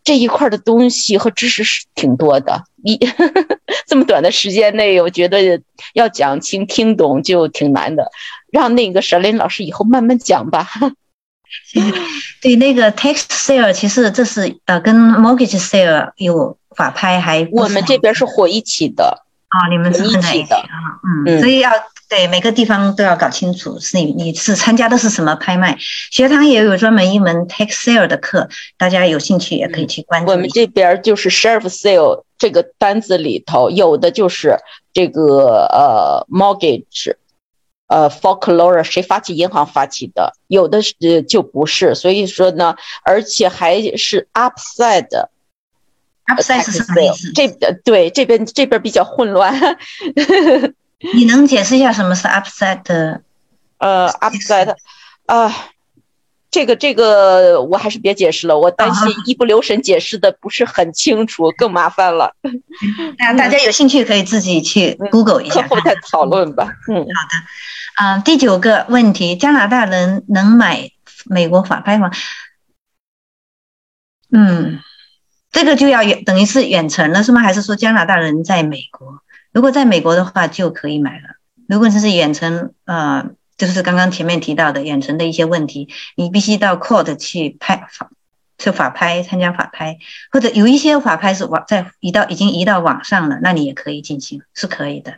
[0.02, 2.98] 这一块的东西和知识是挺多的，一
[3.88, 5.62] 这么短的时间内，我觉得
[5.94, 8.10] 要讲清听懂就挺难的。
[8.52, 10.68] 让那个沈林老师以后慢慢讲吧。
[12.42, 19.23] 对，那个 tax sale 其实这是呃跟 mortgage sale 有法拍，还我们这边是火一起的
[19.54, 20.66] 啊，你们是混在一起啊，
[21.26, 21.70] 嗯，所以要
[22.08, 25.76] 对每个地方都要搞清楚，是你你是参加的是什么拍卖。
[25.78, 30.32] 学堂也有专门一门 tax sale 的课，大家有兴趣也可以去关注。
[30.32, 34.56] 我们这边就是 sheriff sale 这个单子里头有的就是
[34.92, 37.14] 这个呃 mortgage。
[37.86, 39.36] 呃，folklore 谁发起？
[39.36, 41.94] 银行发起的，有的是就不是。
[41.94, 42.74] 所以说呢，
[43.04, 45.28] 而且还是 upside。
[46.26, 47.32] Upside 是什么意思？
[47.32, 47.48] 这
[47.84, 49.54] 对这边这边比较混乱。
[51.14, 53.20] 你能解释一下什么是 upset？
[53.78, 54.74] 呃，upset
[55.26, 55.54] 啊，
[56.50, 62.34] 这个这个我还是别解释了，我担心一不留神解释的不是很清楚，更麻烦了。
[63.18, 66.68] 那大家有兴趣可以自己去 Google 一下，课后再讨论吧。
[66.88, 67.06] 嗯，好的。
[67.96, 70.90] 啊，第九个问题，加拿大人能买
[71.26, 72.10] 美国法拍吗？
[74.32, 74.80] 嗯，
[75.54, 77.40] 这个就要远，等于是远程了，是吗？
[77.40, 79.22] 还是说加拿大人在美国？
[79.52, 81.36] 如果在美国的话，就可以买了。
[81.68, 88.10] 如果这是远程，呃，就是刚刚前面提到的远程的一些问题，你必须到 court 去拍法，
[88.58, 89.98] 去法拍参加法拍，
[90.32, 95.14] 或者有一些法拍是网在移到已经移到网上了，那你也可以进行，是可以的。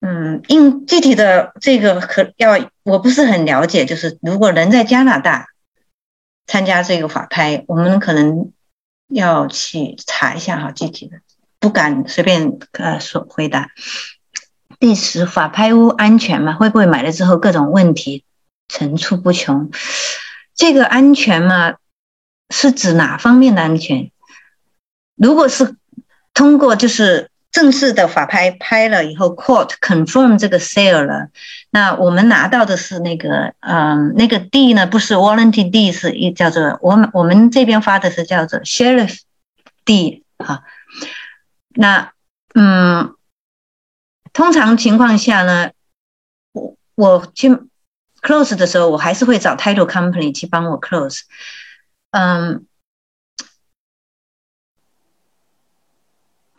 [0.00, 5.48] 嗯，应具体的这个可要我不是很了解，就是如果人在加拿大
[6.46, 8.52] 参加这个法拍，我们可能
[9.08, 11.18] 要去查一下哈，具体的
[11.58, 13.70] 不敢随便呃说回答。
[14.78, 16.54] 第十，法拍屋安全吗？
[16.54, 18.24] 会不会买了之后各种问题
[18.68, 19.70] 层出不穷？
[20.54, 21.74] 这个安全嘛，
[22.50, 24.10] 是指哪方面的安全？
[25.16, 25.76] 如果是
[26.32, 27.31] 通过就是。
[27.52, 31.28] 正式的法拍拍了以后，court confirm 这个 sale 了，
[31.70, 39.20] 那我们拿到的是那个，嗯，那个 D 呢，不是 warranty D，是一叫做我们我们这边发的是叫做 sheriff
[39.84, 40.64] D 哈。
[41.74, 42.12] 那
[42.54, 43.14] 嗯，
[44.32, 45.72] 通常情况下呢，
[46.52, 47.50] 我我去
[48.22, 51.20] close 的时候，我还是会找 title company 去帮我 close，
[52.12, 52.66] 嗯。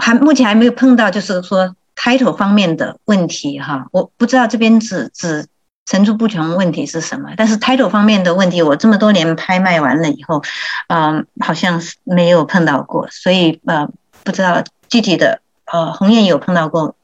[0.03, 5.47] 还目前还没有碰到，就是说 title 方面的问题哈，我不知道这边指指
[5.85, 10.43] 层出不穷问题是什么，但是 title 方面的问题，我这么多年拍卖完了以后，
[10.89, 13.87] 嗯，好像是没有碰到过，所以呃，
[14.25, 15.39] 不知道具体的
[15.71, 16.95] 呃，红艳有碰到过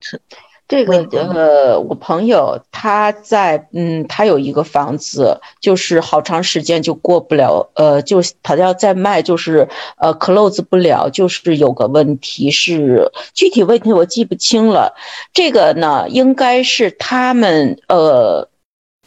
[0.00, 0.20] 是。
[0.74, 14.94] 这个呃，我朋友他在嗯，他有一个房子，就是好长时间就过不了，呃，就他要再卖，就是呃，close 不了，就是有个问题是具体问题我记不清了。
[15.32, 18.48] 这个呢，应该是他们呃。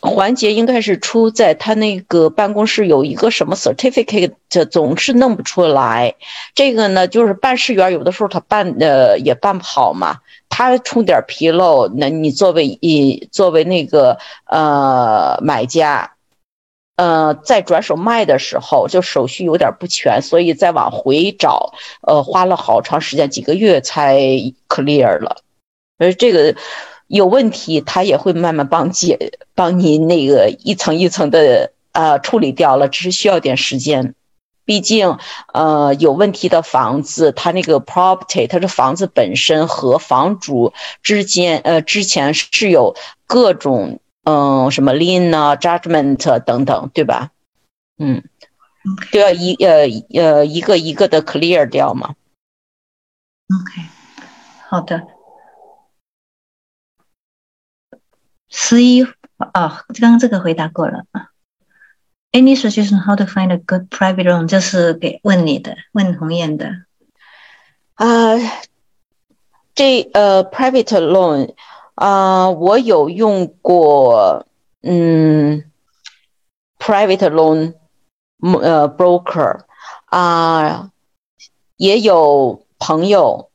[0.08, 4.34] 环节应该是出在他那个办公室有一个什么 certificate，
[4.72, 6.16] 总是弄不出来。
[6.56, 10.18] 这个呢，就是办事员有的时候他办呃也办不好嘛，
[10.50, 16.14] 他出点纰漏，那你作为一作为那个呃买家，
[16.96, 24.18] 呃在转手卖的时候就手续有点不全，所以再往回找，呃花了好长时间，几个月才
[24.68, 25.44] clear 了。
[25.98, 26.56] 而这个。
[27.08, 34.14] 有问题，他也会慢慢帮解，帮你那个一层一层的呃处理掉了，只是需要点时间。
[34.66, 35.18] 毕竟，
[35.54, 47.32] 呃，有问题的房子，它那个 property，它的房子本身和房主之间，呃，之前是有各种嗯什么 lien 啊、judgment 等等，对吧？
[47.98, 48.26] 嗯，
[49.14, 52.16] 都要一呃呃一个一个的 clear 掉嘛。
[53.48, 53.88] OK，
[54.68, 55.17] 好的。
[58.60, 59.04] 十一
[59.38, 61.30] 啊，刚刚这个回答过了啊。
[62.32, 64.48] Any suggestion how to find a good private loan？
[64.48, 66.72] 这是给问你的，问红艳的。
[67.94, 68.36] 啊，
[69.76, 71.54] 这呃，private loan
[71.94, 74.48] 啊，我有用过，
[74.82, 75.64] 嗯
[76.80, 77.76] ，private loan，
[78.40, 79.66] 呃，broker
[80.06, 80.90] 啊，
[81.76, 83.52] 也有朋友，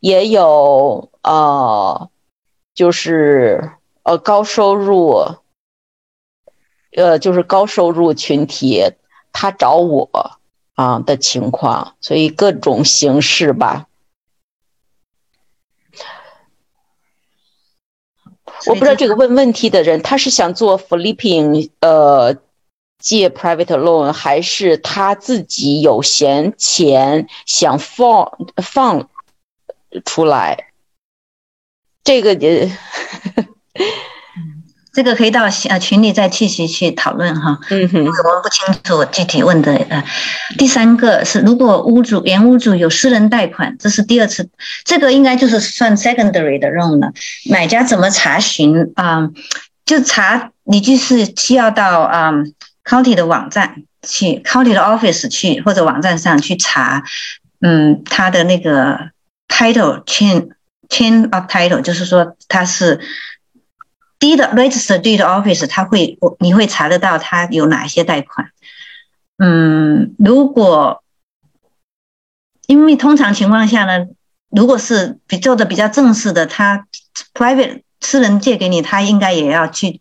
[0.00, 2.08] 也有啊，
[2.74, 3.72] 就是。
[4.04, 5.36] 呃，高收入，
[6.90, 8.82] 呃，就是高收入群体，
[9.32, 10.38] 他找我
[10.74, 13.86] 啊的情况，所以各种形式吧。
[18.66, 22.36] 我不知道这个问问题的人，他是想做 flipping，呃，
[22.98, 29.08] 借 private loan，还是他自己有闲钱想放放
[30.04, 30.72] 出来？
[32.02, 33.51] 这个呃。
[34.94, 37.58] 这个可以到呃群里再继续去讨论哈。
[37.70, 40.04] 嗯哼，我们不清楚具体问的呃。
[40.58, 44.50] 第三个是，如果屋主原屋主有私人贷款，这是第二次，
[44.84, 47.10] 这个应该就是算 secondary 的 loan 了。
[47.48, 49.30] 买家怎么查询啊？
[49.86, 52.30] 就查你就是需要到啊
[52.84, 57.02] county 的网站去，county 的 office 去或者网站上去查，
[57.62, 59.08] 嗯，他的那个
[59.48, 60.50] title chain
[60.90, 63.00] chain of title，就是说他是。
[64.22, 68.52] 第的 register deed office，他会，你会查得到他有哪些贷款。
[69.36, 71.02] 嗯，如果
[72.68, 74.06] 因为通常情况下呢，
[74.48, 76.86] 如果是比做的比较正式的，他
[77.34, 80.00] private 私人借给你，他应该也要去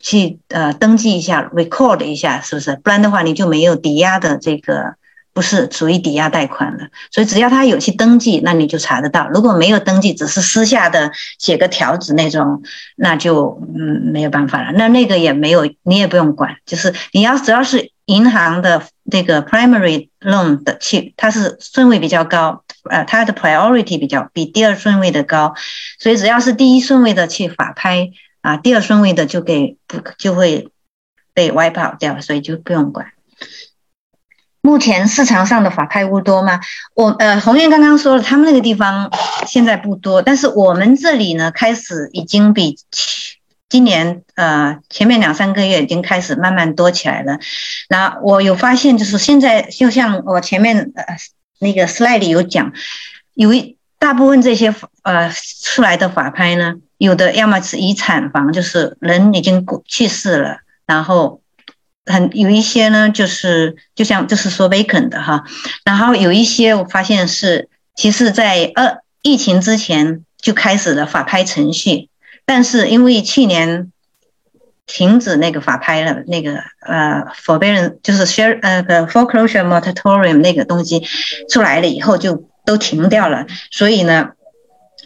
[0.00, 2.74] 去呃登记一下，record 一下，是不是？
[2.82, 4.94] 不然的话，你就没有抵押的这个。
[5.38, 9.28] 不是属于抵押贷款了，所以只要他有去登记，那你就查得到。
[9.28, 12.64] 如果没有登记，只是私下的写个条子那种，
[12.96, 14.72] 那就嗯没有办法了。
[14.72, 16.56] 那那个也没有，你也不用管。
[16.66, 18.82] 就是你要只要是银行的
[19.12, 25.54] 这个 primary loan 的去，它是顺位比较高，呃，它的 priority 比较比第二顺位的高，
[26.00, 28.10] 所以只要是第一顺位的去法拍
[28.40, 30.72] 啊，第二顺位的就给不就会
[31.32, 33.12] 被 wipe out 掉，所以就不用管。
[34.60, 36.60] 目前市场上的法拍屋多吗？
[36.94, 39.10] 我呃，红艳刚刚说了，他们那个地方
[39.46, 42.76] 现在不多，但是我们这里呢，开始已经比
[43.68, 47.38] 今年呃前面两三个月已经开始慢慢多起来了。
[47.88, 51.04] 那我有发现，就是现在就像我前面呃
[51.60, 52.72] 那个 slide 里有讲，
[53.34, 55.32] 有一大部分这些呃
[55.62, 61.40] 出来的法拍呢，有的要么是遗产房，就是人已经过去世了，然后。
[62.08, 65.44] 很有一些呢，就是就像就是说 vacant 的哈，
[65.84, 72.08] 然后有一些我发现是，其实在二疫情之前就开始了法拍程序，
[72.44, 73.92] 但是因为去年
[74.86, 81.06] 停止那个法拍了，那个呃 forbearance 就是 share 呃 foreclosure moratorium 那个东西
[81.48, 84.30] 出来了以后就都停掉了，所以呢，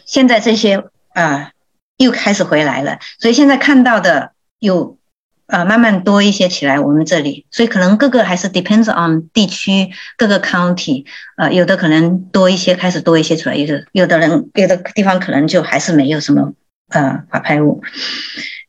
[0.05, 1.51] 现在这些啊
[1.97, 4.97] 又开始回来了，所以现在看到的有。
[5.53, 11.05] 呃，慢慢多一些起来，我们这里，所以可能各个还是 depends on 地区各个 county，
[11.37, 16.53] 呃，有的可能多一些，开始多一些出来，有的有的人有的地方可能就还是没有什么
[16.89, 17.83] 呃法拍物。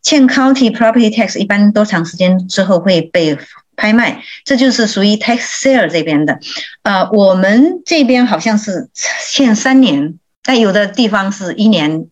[0.02, 3.38] 欠 county property tax 一般多长时间之后会被
[3.76, 4.22] 拍卖？
[4.44, 6.38] 这就是属于 tax sale 这边的。
[6.82, 8.90] 呃，我们这边好像是
[9.26, 12.08] 欠三年，但有的地方是一年。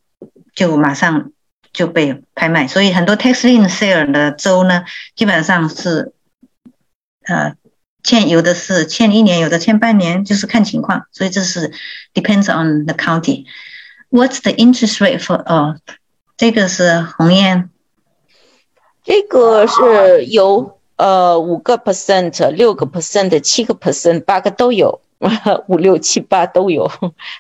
[0.55, 1.31] 就马上
[1.73, 4.85] 就被拍卖，所以很多 tax lien sale 的州呢，
[5.17, 6.13] 基本上是
[7.27, 7.55] 呃
[8.03, 11.73] 欠有的是欠一年，有的欠半年，就是看情况，所以这是
[12.13, 13.45] depends on the county。
[14.11, 15.37] What's the interest rate for？
[15.37, 15.79] 哦，
[16.37, 17.71] 这个是鸿雁，
[19.05, 25.01] 这个是有呃五个 percent、六个 percent、七个 percent、八个都有，
[25.69, 26.91] 五六七八都有。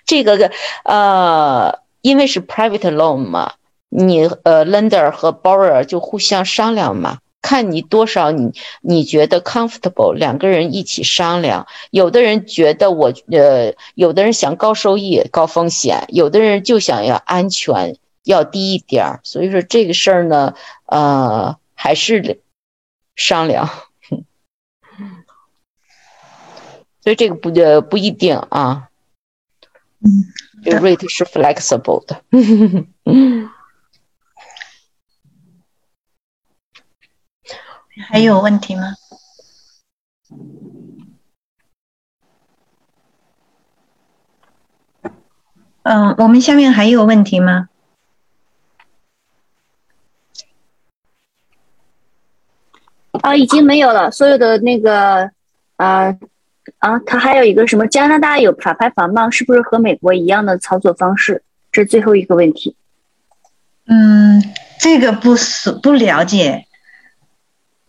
[0.07, 0.51] 这个
[0.85, 3.53] 呃，因为是 private loan 嘛，
[3.95, 7.19] 你呃 lender 和 borrower 就互相商量嘛。
[7.43, 8.53] 看你多少，你
[8.83, 11.67] 你觉得 comfortable，两个人一起商量。
[11.91, 19.21] 有的人觉得我呃，有的人想高收益高风险，有的人就想要安全要低一点儿。
[19.25, 20.55] 所以说这个事儿呢，
[20.87, 22.41] 呃，还是
[23.17, 23.69] 商量。
[27.03, 28.89] 所以这个不呃不一定啊。
[29.99, 30.25] 嗯，
[30.65, 32.23] 这 rate 是 flexible 的。
[38.01, 38.95] 还有问题吗？
[45.83, 47.69] 嗯，我们下面还有问题吗？
[53.21, 54.11] 啊，已经没有了。
[54.11, 55.31] 所有的那个，
[55.77, 56.17] 啊
[56.79, 57.87] 啊，它还有一个什么？
[57.87, 59.29] 加拿大有法拍房吗？
[59.29, 61.43] 是不是和美国一样的操作方式？
[61.71, 62.77] 这是最后一个问题。
[63.87, 64.43] 嗯，
[64.79, 66.67] 这个不是不了解。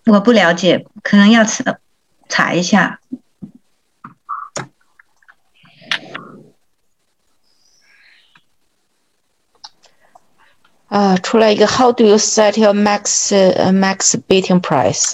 [0.06, 1.78] 我不了解，可能要查
[2.28, 3.00] 查一下。
[10.88, 13.32] 啊，出来一个 How do you set your max
[13.72, 15.14] max bidding price？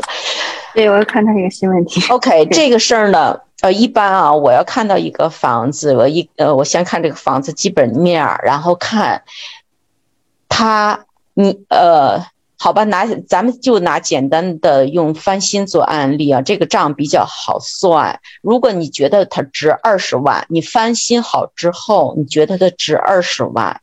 [0.73, 2.01] 对，我要看他一个新问题。
[2.11, 9.23] OK，这个事儿呢，呃，一般啊，我要看到一个房子，我一呃，我先看这个房子基本面，然后看
[10.49, 11.05] 它
[11.35, 12.25] 你呃。
[12.61, 18.19] 好吧，拿咱们就拿简单的用翻新做案例啊，这个账比较好算。
[18.41, 23.79] 如果你觉得它值二十万，你翻新好之后，你觉得它值二十万，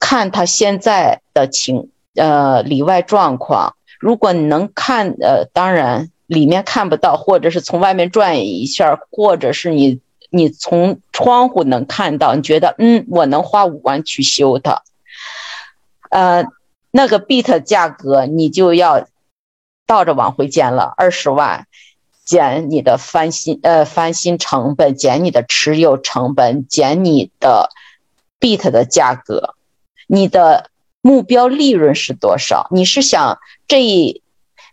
[0.00, 3.76] 看它现在的情呃里外状况。
[4.00, 14.82] 如果你能看呃，当然里面看不到，或者是从外面转一下，或者是你你从窗户能看到，你觉得嗯，我能花五万去修它，
[16.10, 16.44] 呃。
[16.90, 19.06] 那个 bit 价格你就要
[19.86, 21.66] 倒着往回减了，二十万
[22.24, 27.70] 减你的翻新呃翻新成本，减你的持有成本，减你的
[28.38, 29.54] bit 的价格，
[30.06, 32.68] 你的目标利润是多少？
[32.70, 34.22] 你是想这一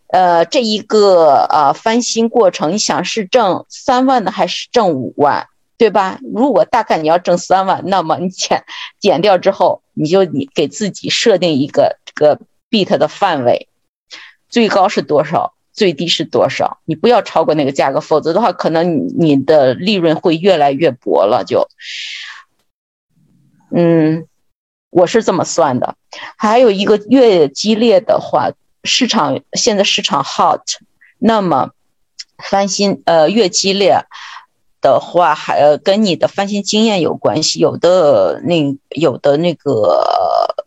[0.08, 5.48] 呃这一个呃翻新过程，你想是挣三万的还是挣五万？
[5.80, 6.20] 对吧？
[6.34, 8.64] 如果大概你要挣三万，那么你减
[9.00, 12.40] 减掉之后，你就你给自己设定一个个
[12.70, 13.70] bit 的范围，
[14.50, 16.80] 最高是多少，最低是多少？
[16.86, 21.44] 你不要超过那个价格，否则的话，可能你的利润会越来越薄了。
[21.46, 21.70] 就，
[23.72, 24.28] 嗯，
[24.90, 25.96] 我是这么算的。
[26.36, 28.50] 还有一个越激烈的话，
[28.84, 30.62] 市场现在市场 hot，
[31.20, 31.72] 那么
[32.38, 34.06] 翻新呃越激烈。
[34.80, 37.60] 的话，还跟你的翻新经验有关系。
[37.60, 40.67] 有的那有的那个，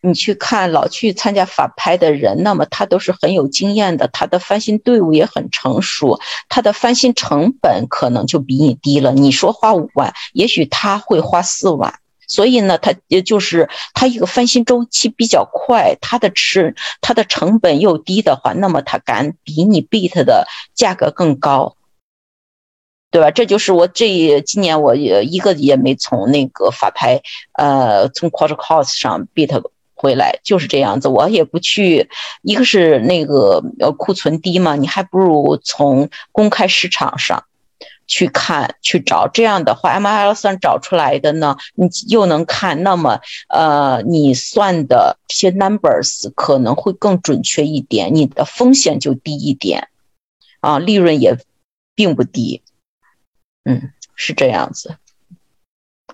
[0.00, 9.12] 你去看老去参加法拍的人，那么他都是很有经验的，他的翻新队伍也很成熟，他的翻新成本可能就比你低了。
[9.12, 11.98] 你说花五万，也许他会花四万。
[12.26, 21.74] 所以呢，他也就是他一个翻新周期比较快，他的吃他的成本又低的话，那么他敢比你 beat 的价格更高。
[23.10, 23.30] 对吧？
[23.30, 27.22] 这就是我这今年我也一个也没从那个法拍，
[27.54, 29.62] 呃，从 quarter cost 上 beat
[29.98, 31.08] 回来，就是这样子。
[31.08, 32.08] 我也不去，
[32.42, 37.44] 一个是那个呃库存低嘛，你还不如从公开市场上
[38.06, 39.26] 去看去找。
[39.26, 49.88] 这样的话，M L 算找出来的呢，你又能看，那么呃，你算的这些 numbers 可能会更准确一点，你的风险就低一点，
[50.60, 51.36] 啊，利润也
[51.96, 52.62] 并不低。
[53.64, 54.96] 嗯，是这样子。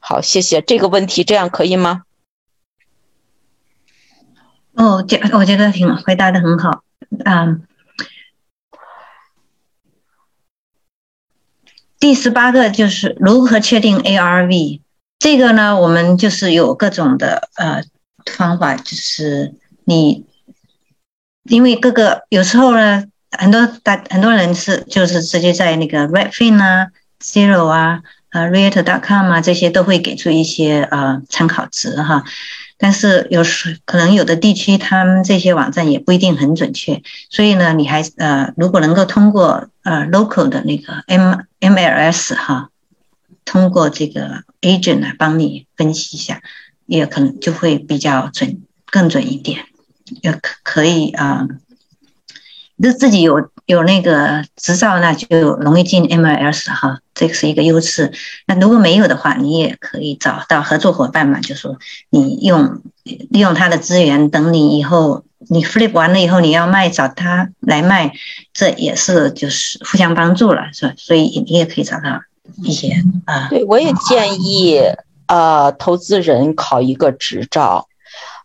[0.00, 2.02] 好，谢谢这个问题，这样可以吗？
[4.74, 6.82] 哦，这我觉得挺回答的很好。
[7.24, 7.62] 嗯，
[11.98, 14.80] 第十八个就是如何确定 ARV。
[15.18, 17.82] 这个呢，我们就是有各种的呃
[18.36, 20.26] 方法，就是你
[21.44, 26.88] 因为各个有时候呢，很多大很多人是就是直接在那个 Redfin 啊。
[27.22, 28.02] Zero 啊，
[28.32, 32.22] 呃 r e a t c o m 啊，这些都会给出一些呃参考值哈。
[32.84, 42.68] 但是有时可能有的地区他们这些网站也不一定很准确，所以呢，你还呃如果能够通过呃 local 的那个 M MLS 哈，
[43.46, 46.42] 通过这个 agent 来帮你分析一下，
[46.84, 49.64] 也可能就会比较准更准一点，
[50.20, 51.48] 也可可以啊。
[52.82, 58.12] 就自己有有那个执照，那就容易进 MLS 哈，这个是一个优势。
[58.46, 61.78] 那如果没有的话，你也可以找到合作伙伴嘛，就说
[62.10, 68.12] 你用利用他的资源，等你以后你 flip 完了以后，你要卖找他来卖，
[68.52, 70.92] 这也是就是互相帮助了，是吧？
[70.98, 72.20] 所以你也可以找到
[72.62, 73.48] 一些啊。
[73.48, 74.78] 对，我也建议
[75.26, 77.88] 呃投资人考一个执照，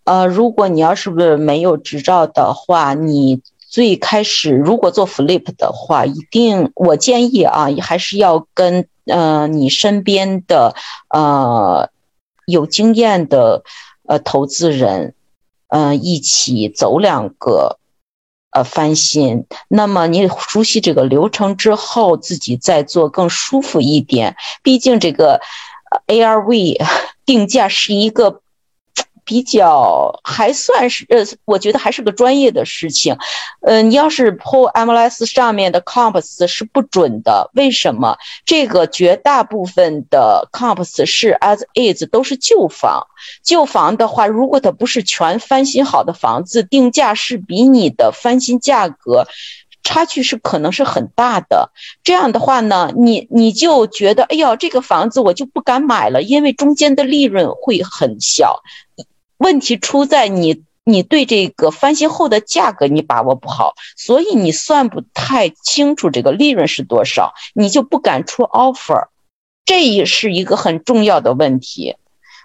[0.06, 3.42] 呃，如果你要是不是没有执照的话，你。
[3.70, 10.74] 最开始，如果做 flip 的话，一定我建议啊，还是要跟呃你身边的
[11.10, 11.92] 呃
[12.48, 13.64] 有经验的
[14.08, 15.14] 呃投资人，
[15.68, 17.78] 嗯一起走两个
[18.50, 19.46] 呃翻新。
[19.68, 24.36] 那么你熟悉这个流程之后，自己再做更舒服一点。
[24.64, 25.42] 毕竟这个
[26.08, 26.84] ARV
[27.24, 28.42] 定价是一个。
[29.30, 33.16] 比较还算是呃，我觉得还是个专业的事情，
[33.62, 38.18] 呃，你要是 pull MLS 上面的 comps 是不准的，为什么？
[38.44, 43.06] 这个绝大部分的 comps 是 as is 都是旧房，
[43.44, 49.28] 旧房的话，如果它不是全翻新好的房子，定价是比你的翻新价格
[49.84, 51.72] 差距是可能是很大的。
[52.04, 58.64] 这样的话呢，你你就觉得，哎呦，这个房子我就不敢买了，因为中间的利润会很小。
[59.40, 69.08] 问题出在你，你对这个翻新后的价格你把握不好，所以你算不太清楚这个利润是多少，你就不敢出 offer，
[69.66, 71.96] 这也是一个很重要的问题。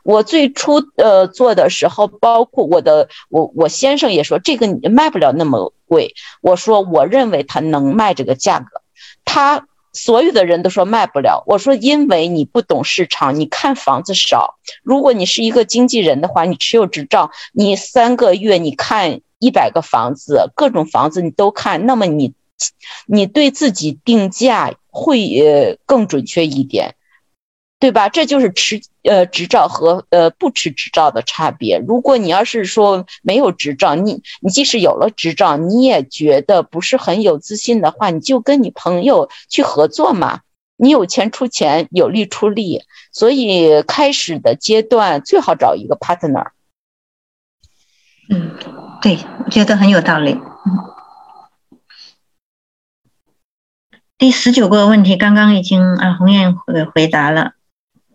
[0.03, 8.81] 我最初呃做的时候，包括我的我我先生也说这个你卖不了那么贵，我说我认为他能卖这个价格，
[9.25, 9.67] 他。
[9.95, 14.59] 所有的人都说卖不了，我说因为你不懂市场，你看房子少。
[14.83, 22.35] 如果你是一个经纪人的话，你持有执照，你三个月你看一百个房子，各种房子你都看，那么你，
[23.07, 26.97] 你对自己定价会呃更准确一点。
[27.81, 28.09] 对吧？
[28.09, 31.79] 这就是持呃执照和呃不持执照的差别。
[31.87, 40.41] 如果你要是说没有执照，你你即使有了执照，你也觉得不是很有自信的话，你就跟你朋友去合作嘛。
[40.77, 42.85] 你有钱出钱，有力出力。
[43.13, 46.53] 所以开始的阶段最好找一个 partner。
[48.31, 48.57] 嗯，
[49.03, 50.33] 对，我觉得很有道理。
[50.33, 50.95] 嗯。
[54.17, 57.53] 第十九个问题，刚刚已经啊红艳回回答了。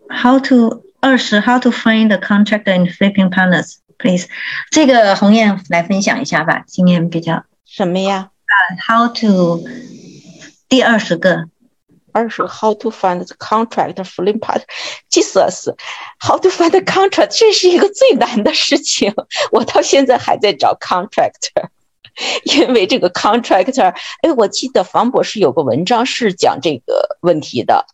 [0.09, 4.27] How to 二十 How to find the contractor and flipping partners, please。
[4.71, 8.31] 这个红艳来分享一下吧，经验比较什么呀？
[8.45, 8.53] 啊，
[8.87, 9.63] How to
[10.67, 11.47] 第二十个，
[12.11, 19.13] 二十 How to find the contractor flipping partner。Jesus，How to find the contract，这是一个最难的事情。
[19.51, 21.69] 我到现在还在找 contractor，
[22.43, 27.85] 因为这个 contractor，哎，我记得房博士有个文章是讲这个问题的。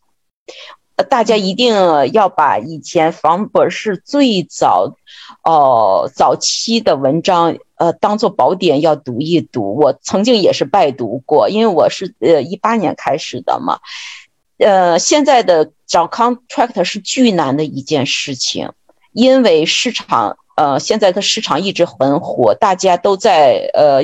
[1.04, 1.74] 大家一定
[2.12, 4.96] 要把以前房博士最早，
[5.44, 9.76] 哦，早期的文章，呃，当做宝典要读一读。
[9.76, 13.80] 我曾经也是拜读过，因为我是呃一八年开始的嘛。
[14.58, 18.72] 呃，现在的找 contract 是巨难的一件事情，
[19.12, 24.02] 因为市场，呃，现在的市场一直很火，大家都在，呃，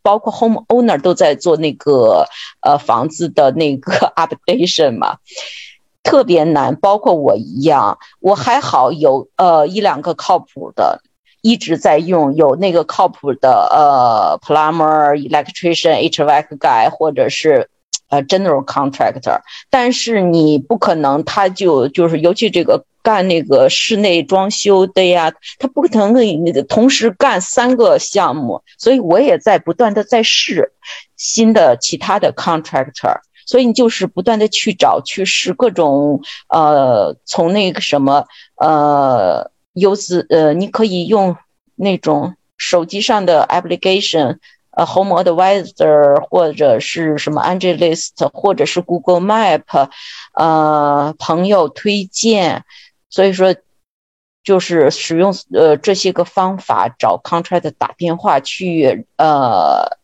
[0.00, 2.26] 包括 home owner 都在做那个，
[2.60, 5.18] 呃，房子的那个 updation 嘛。
[6.04, 11.00] 特别难，包括我一样，我还好有呃一两个靠谱的，
[11.40, 17.68] 一直在用，有那个靠谱的呃 plumber、electrician、HVAC guy 或者是
[18.10, 19.40] 呃 general contractor，
[19.70, 30.72] 但是你不可能他就就是尤其这个干那个室内装修的呀，他不可能那个同时干三个项目，所以我也在不断的在试
[31.16, 33.20] 新的其他的 contractor。
[33.54, 38.26] 所以你就是不断的去找去试各种呃，从那个什么
[38.56, 41.36] 呃，优资呃，你可以用
[41.76, 44.38] 那种手机上的 application，
[44.70, 49.88] 呃，Home Advisor 或者是什么 AngelList 或者是 Google Map，
[50.32, 52.64] 呃，朋友推荐，
[53.08, 53.54] 所以说
[54.42, 60.02] 就是使用呃这些个方法找 contract 打电话去呃。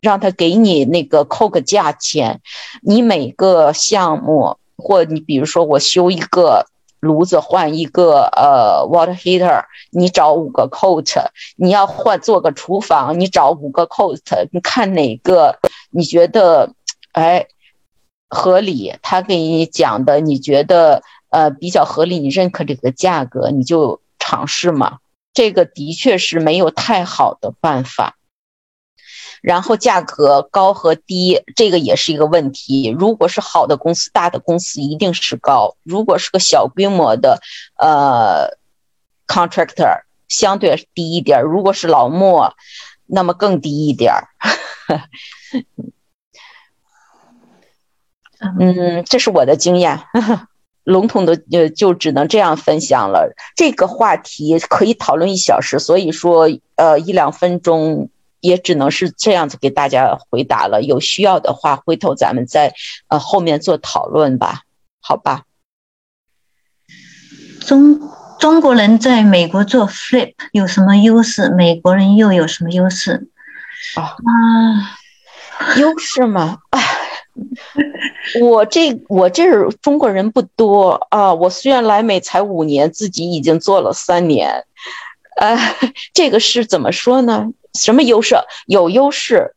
[0.00, 2.40] 让他给你那个扣个价钱，
[2.82, 6.66] 你每个项目或你比如说我修一个
[7.00, 11.26] 炉子换一个呃 water heater，你找五个 coat，
[11.56, 15.58] 你要换做个厨房，你找五个 coat，你看哪个
[15.90, 16.74] 你觉得
[17.12, 17.46] 哎
[18.28, 24.98] 合理，他给你讲的你觉得呃比较合理，你认可这个价格，你就尝试嘛。
[25.32, 28.17] 这个的确是没有太好的办法。
[29.42, 32.88] 然后价格高和低，这个也是一个问题。
[32.98, 37.40] 如果是好的公司、大的公司，一定是高；如果是个小规模的，
[37.78, 38.56] 呃
[39.26, 41.42] ，contractor，相对低一点。
[41.42, 42.54] 如果是老莫，
[43.06, 44.28] 那么更低一点儿。
[48.58, 50.00] 嗯，这是我的经验，
[50.84, 53.34] 笼统的呃，就只能这样分享了。
[53.56, 58.10] 这个话题可以讨论一小时，所以说呃，一两分钟。
[58.40, 60.82] 也只能是这样子给大家回答了。
[60.82, 62.74] 有需要的话，回头咱们再
[63.08, 64.62] 呃后面做讨论吧，
[65.00, 65.42] 好吧？
[67.60, 68.00] 中
[68.38, 71.50] 中国人在美国做 flip 有什么优势？
[71.50, 73.28] 美国人又有什么优势？
[73.94, 74.06] 啊，
[75.76, 76.58] 优势吗？
[76.70, 76.80] 哎，
[78.40, 81.34] 我这我这儿中国人不多啊。
[81.34, 84.64] 我虽然来美才五年，自己已经做了三年。
[85.38, 85.56] 呃，
[86.12, 87.46] 这个是怎么说呢？
[87.74, 88.34] 什么优势？
[88.66, 89.54] 有优势，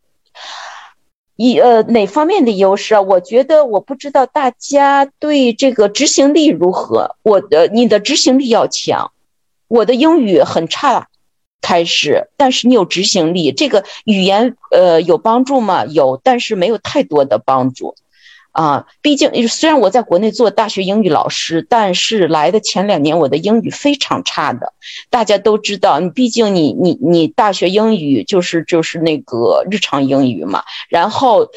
[1.35, 3.01] 一呃哪方面的优势啊？
[3.01, 7.15] 我觉得我不知道大家对这个执行力如何。
[7.23, 9.11] 我的你的执行力要强，
[9.67, 11.07] 我的英语很差，
[11.61, 15.85] 开始，但是你有执行力，这个语言呃有帮助吗？
[15.85, 17.95] 有，但是没有太多的帮助。
[18.52, 24.73] 啊，毕竟虽然我在国内做大学英语老师，但是来的前两年我的英语非常差的。
[25.10, 30.64] 大家都知道，你毕竟你你你大学英语就是就是那个日常英语嘛。
[30.90, 31.48] 然后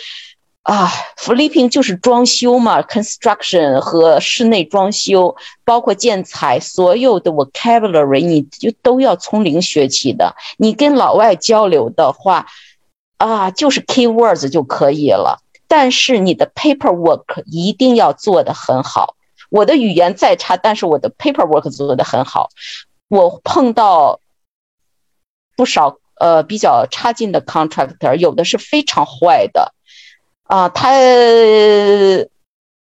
[0.62, 0.89] 啊
[1.19, 5.35] ，flipping 就是装修嘛，construction 和室内装修，
[5.65, 10.37] 包括建材，所有的 vocabulary 你就都要从零学起的。
[10.59, 12.47] 你跟老外交流的话，
[13.19, 15.41] 啊，就是 keywords 就可以了。
[15.76, 19.16] 但是你的 paperwork 一定要做得很好。
[19.51, 22.51] 我的语言再差，但是我的 paperwork 做得很好。
[23.09, 24.20] 我碰到
[25.56, 29.74] 不少呃比较差劲的 contractor，有的是非常坏的
[30.44, 30.92] 啊，他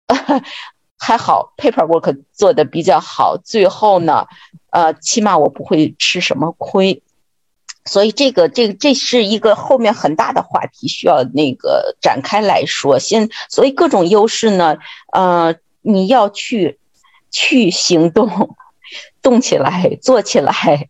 [1.01, 4.27] 还好 paperwork 做的比较好，最后呢，
[4.69, 7.03] 呃，起码我不会吃什么亏。
[7.87, 12.99] 所以这个这这是一个后面很大的话题，需要那个展开来说。
[12.99, 14.79] 先，所以各种优势呢，
[15.13, 16.79] 呃，你要去
[17.31, 18.57] 去行动，
[19.21, 20.89] 动起来，做起来，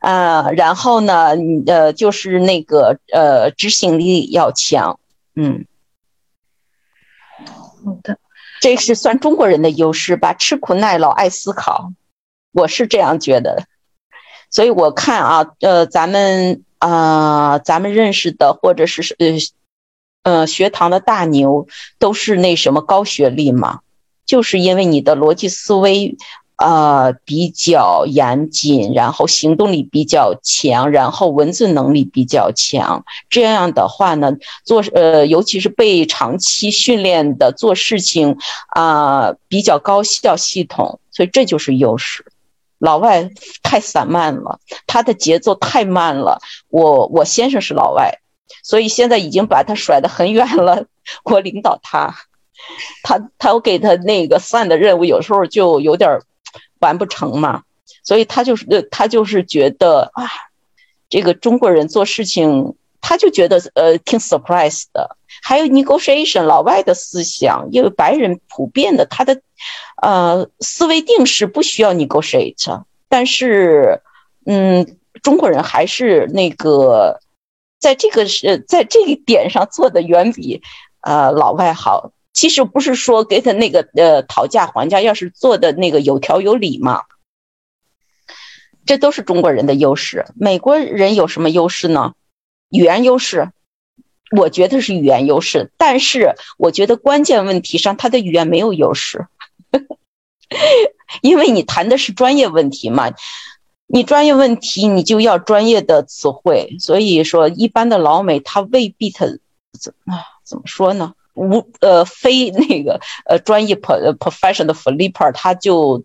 [0.00, 1.36] 呃，然后呢，
[1.66, 4.98] 呃，就是那个呃，执行力要强，
[5.36, 5.64] 嗯，
[7.84, 8.18] 好的，
[8.60, 10.34] 这是算中国人的优势吧？
[10.34, 11.92] 吃苦耐劳，爱思考，
[12.52, 13.68] 我是这样觉得。
[14.56, 19.26] 所以我看啊，呃，咱们啊，咱们认识的或者是呃，
[20.22, 21.66] 呃，学堂的大牛
[21.98, 23.80] 都是那什么高学历嘛，
[24.24, 26.16] 就是因为你的逻辑思维
[26.54, 34.32] 啊比较严谨，然后行动力比较强，然后文字能力比较强，这样的话呢，
[34.64, 38.38] 做呃，尤其是被长期训练的做事情
[38.68, 42.24] 啊比较高效系统，所以这就是优势。
[42.78, 43.30] 老外
[43.62, 46.40] 太散漫了，他的节奏太慢了。
[46.68, 48.20] 我我先生是老外，
[48.62, 50.86] 所以现在已经把他甩得很远了。
[51.24, 52.14] 我领导他，
[53.02, 56.20] 他他我给他那个算的任务，有时候就有点
[56.80, 57.62] 完不成嘛。
[58.02, 60.28] 所以他就是他就是觉得啊，
[61.08, 65.15] 这个中国人做事情，他就觉得呃挺 surprise 的。
[65.42, 69.40] 还有 negotiation，老外的思想，因为白人普遍的他的。
[70.02, 74.02] 呃，思维定式不需要 negotiate，但是，
[74.44, 77.18] 嗯，中国人还是那个，
[77.80, 80.60] 在这个是在这一点上做的远比
[81.00, 82.12] 呃老外好。
[82.34, 87.04] 其实不是说给他那个呃讨价还价，要是做的那个有条有理嘛，
[88.84, 90.26] 这都是中国人的优势。
[90.34, 92.12] 美国人有什么优势呢？
[92.68, 93.48] 语言优势，
[94.30, 99.26] 我觉得是语言优势，但是我觉得关键问题上他的语言没有优势。
[101.22, 103.12] 因为你谈的是专业问题嘛，
[103.86, 109.26] 你专业问题你就要专业的词汇，所以说一般的老美他未必他
[109.78, 111.14] 怎么怎么说呢？
[111.34, 116.02] 无呃非那个呃专业 pro professional flipper 他就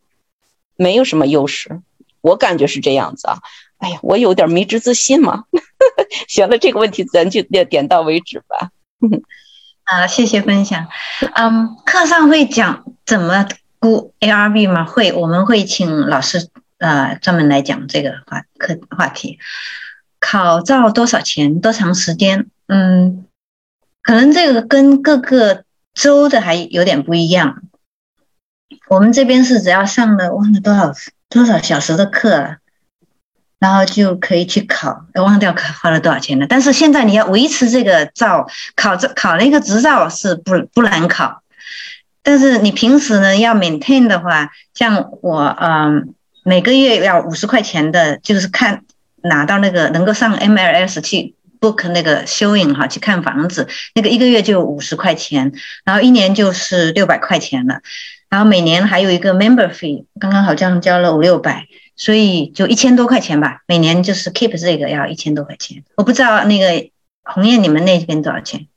[0.76, 1.81] 没有什么优势，
[2.22, 3.38] 我感觉是这样子啊。
[3.82, 5.44] 哎呀，我有点迷之自信嘛。
[6.28, 8.72] 行了，这个问题咱就点点到为止吧。
[9.84, 10.88] 啊，谢谢分享。
[11.36, 13.48] 嗯，课上会讲怎么。
[13.82, 14.86] 估 ARV 吗？
[14.86, 19.40] 会，我们会请老师呃专门来讲这个话课话题。
[20.20, 21.60] 考照多少钱？
[21.62, 22.45] 多长时间？
[22.68, 23.26] 嗯，
[24.03, 25.64] 可能这个跟各个
[25.95, 27.64] 州的还有点不一样。
[28.88, 30.94] 我们这边是只要上了忘了多少
[31.28, 32.58] 多少小时的课了，
[33.62, 35.06] 然后就可以去考。
[35.14, 36.46] 忘掉考花了多少钱了。
[36.50, 41.42] 但是现在你要维持这个照考这考那个执照是不不难考，
[42.22, 46.14] 但是你平时呢要 maintain 的话，像我嗯
[46.44, 48.84] 每个月要五十块钱的，就是看。
[49.24, 55.52] 拿到那个能够上 MLS 去 book 那个 showing 哈，去看房子，那个一个月就五十块钱，
[55.86, 57.82] 然后一年就是六百块钱了，
[58.32, 66.90] 然后每年还有一个 member fee，刚刚好像交了五六百，所以就一千多块钱吧，每年就是 keep 这个要一千多块钱，我不知道那个
[67.24, 68.68] 红艳你们那边多少钱？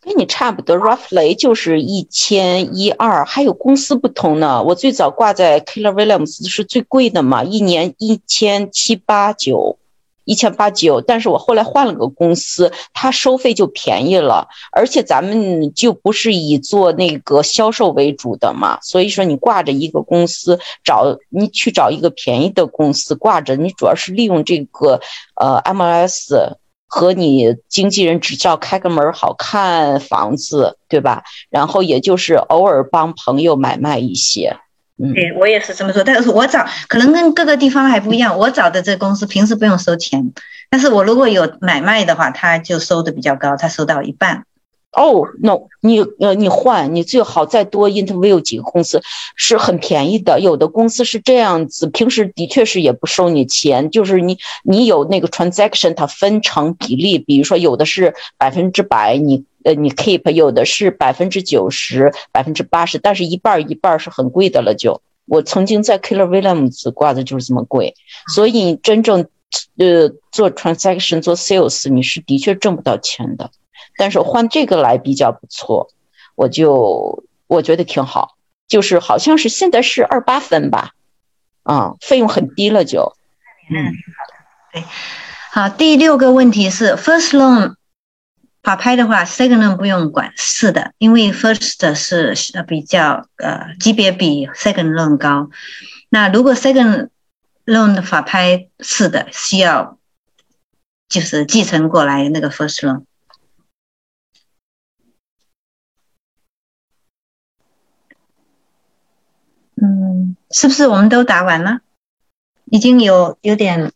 [0.00, 4.62] 跟你差不多，roughly 就是一千一二，还有公司不同呢。
[4.62, 9.78] 我最早挂在 Killer Williams 是最贵的嘛，一年一千七八九，
[10.24, 11.00] 一千八九。
[11.00, 25.00] 但是我后来换了个公司，它收费就便宜了，而且咱们就不是以做那个销售为主的嘛，所以说你挂着一个公司，找你去找一个便宜的公司挂着，你主要是利用这个
[25.40, 26.56] 呃 MLS。
[26.86, 31.24] 和你经纪人执照开个门，好看房子，对吧？
[31.50, 34.58] 然后也就是偶尔帮朋友买卖一些。
[34.96, 38.38] 嗯，对我也是这么说，但是我找可能跟各个地方还不一样。
[38.38, 40.32] 我找的这公司平时不用收钱，
[40.70, 44.44] 但是我如果有买卖的话，他就收的比较高，他收到一半。
[44.92, 49.02] 哦，no，你呃，你换，你最好再多 interview 几个公司，
[49.34, 50.38] 是很便宜的。
[50.38, 64.74] 有的公司是这样子，平时的确是也不收你钱，就是你你有那个 transaction，它分成比例，比如说有的是百分之百，你呃你 keep，有的是百分之九十、百分之八十，但是一半一半是很贵的了。
[64.74, 65.02] 就。
[65.26, 67.94] 我曾经在 Killer Williams 挂的就是这么贵，
[68.34, 69.26] 所以真正
[69.78, 73.50] 呃做 transaction 做 sales，你是的确挣不到钱的。
[73.96, 75.88] 但是换这个来比较不错，
[76.34, 78.36] 我就我觉得挺好，
[78.68, 80.90] 就是好像是现在是二八分吧，
[81.62, 83.16] 啊，费用很低了就，
[83.70, 83.94] 嗯，
[84.74, 84.84] 对，
[85.52, 87.76] 好，第六个问题是 first loan
[88.64, 95.50] 法拍的话，second loan 不用管，是的，因为 first 是呃比较呃级别比 second loan 高，
[96.08, 97.10] 那如果 second
[97.66, 99.98] loan 的法拍是的，需要
[101.08, 103.04] 就是继承过来那个 first loan。
[109.76, 111.80] 嗯，是不是我们都答完了？
[112.64, 113.92] 已经有有点，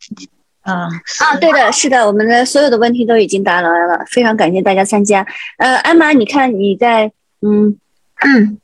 [0.69, 0.89] 啊
[1.21, 5.27] 啊，对的，是的，我们的所有的问题都已经答完了，非常感谢大家参加。
[5.57, 7.79] 呃，艾玛，你看你在，嗯
[8.21, 8.59] 嗯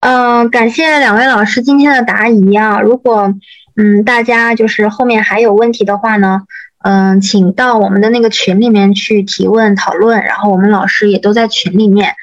[0.00, 2.80] 嗯，感谢两位老师今天的答疑啊。
[2.80, 3.34] 如果
[3.76, 6.42] 嗯大家就是后面还有问题的话呢，
[6.84, 12.14] 嗯，请到我们的那个群里面去提问讨论，然后我们老师也都在群里面。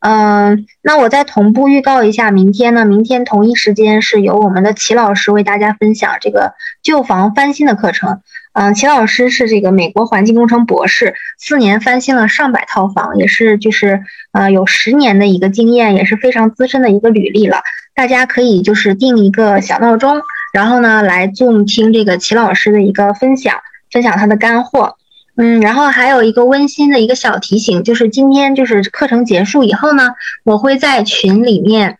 [0.00, 8.20] 嗯，那我再同步预告一下，明天呢，明天同一时间是由我们的齐老师为大家分享这个旧房翻新的课程。
[8.52, 14.02] 嗯，齐老师是这个美国环境工程博士，四年翻新了上百套房，也是就是
[14.32, 17.62] 呃有十年的一个经验，也是非常资深的一个履历了。
[17.94, 20.20] 大家可以就是定一个小闹钟，
[20.52, 23.56] 然后呢来纵听这个齐老师的一个分享，
[23.92, 24.96] 分享他的干货。
[25.36, 31.98] 嗯，然后还有一个温馨的一个小提醒，就是今天就是课程结束以后呢，我会在群里面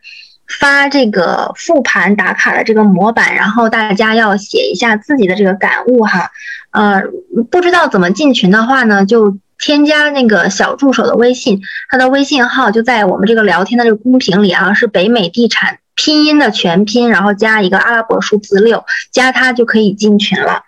[0.48, 6.30] 发这个复盘打卡的这个模板，然后大家要写一下自己的这个感悟哈。
[6.70, 7.02] 呃，
[7.50, 11.60] 不知道怎么进群的话呢，就添加那个小助手的微信，
[11.90, 20.62] 他的微信号就在我们这个聊天的这个公屏里啊，是北美地产拼音的全拼，然后加一个阿拉伯数字六，加他就可以进群了。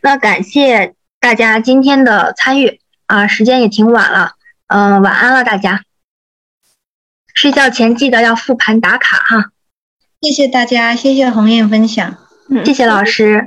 [0.00, 0.94] 那感谢。
[1.20, 4.32] 大家今天的参与啊，时间也挺晚了，
[4.66, 5.80] 嗯，晚安了大家。
[7.34, 9.50] 睡觉前记得要复盘打卡哈。
[10.20, 12.16] 谢谢大家，谢谢鸿雁分享，
[12.64, 13.46] 谢谢老师。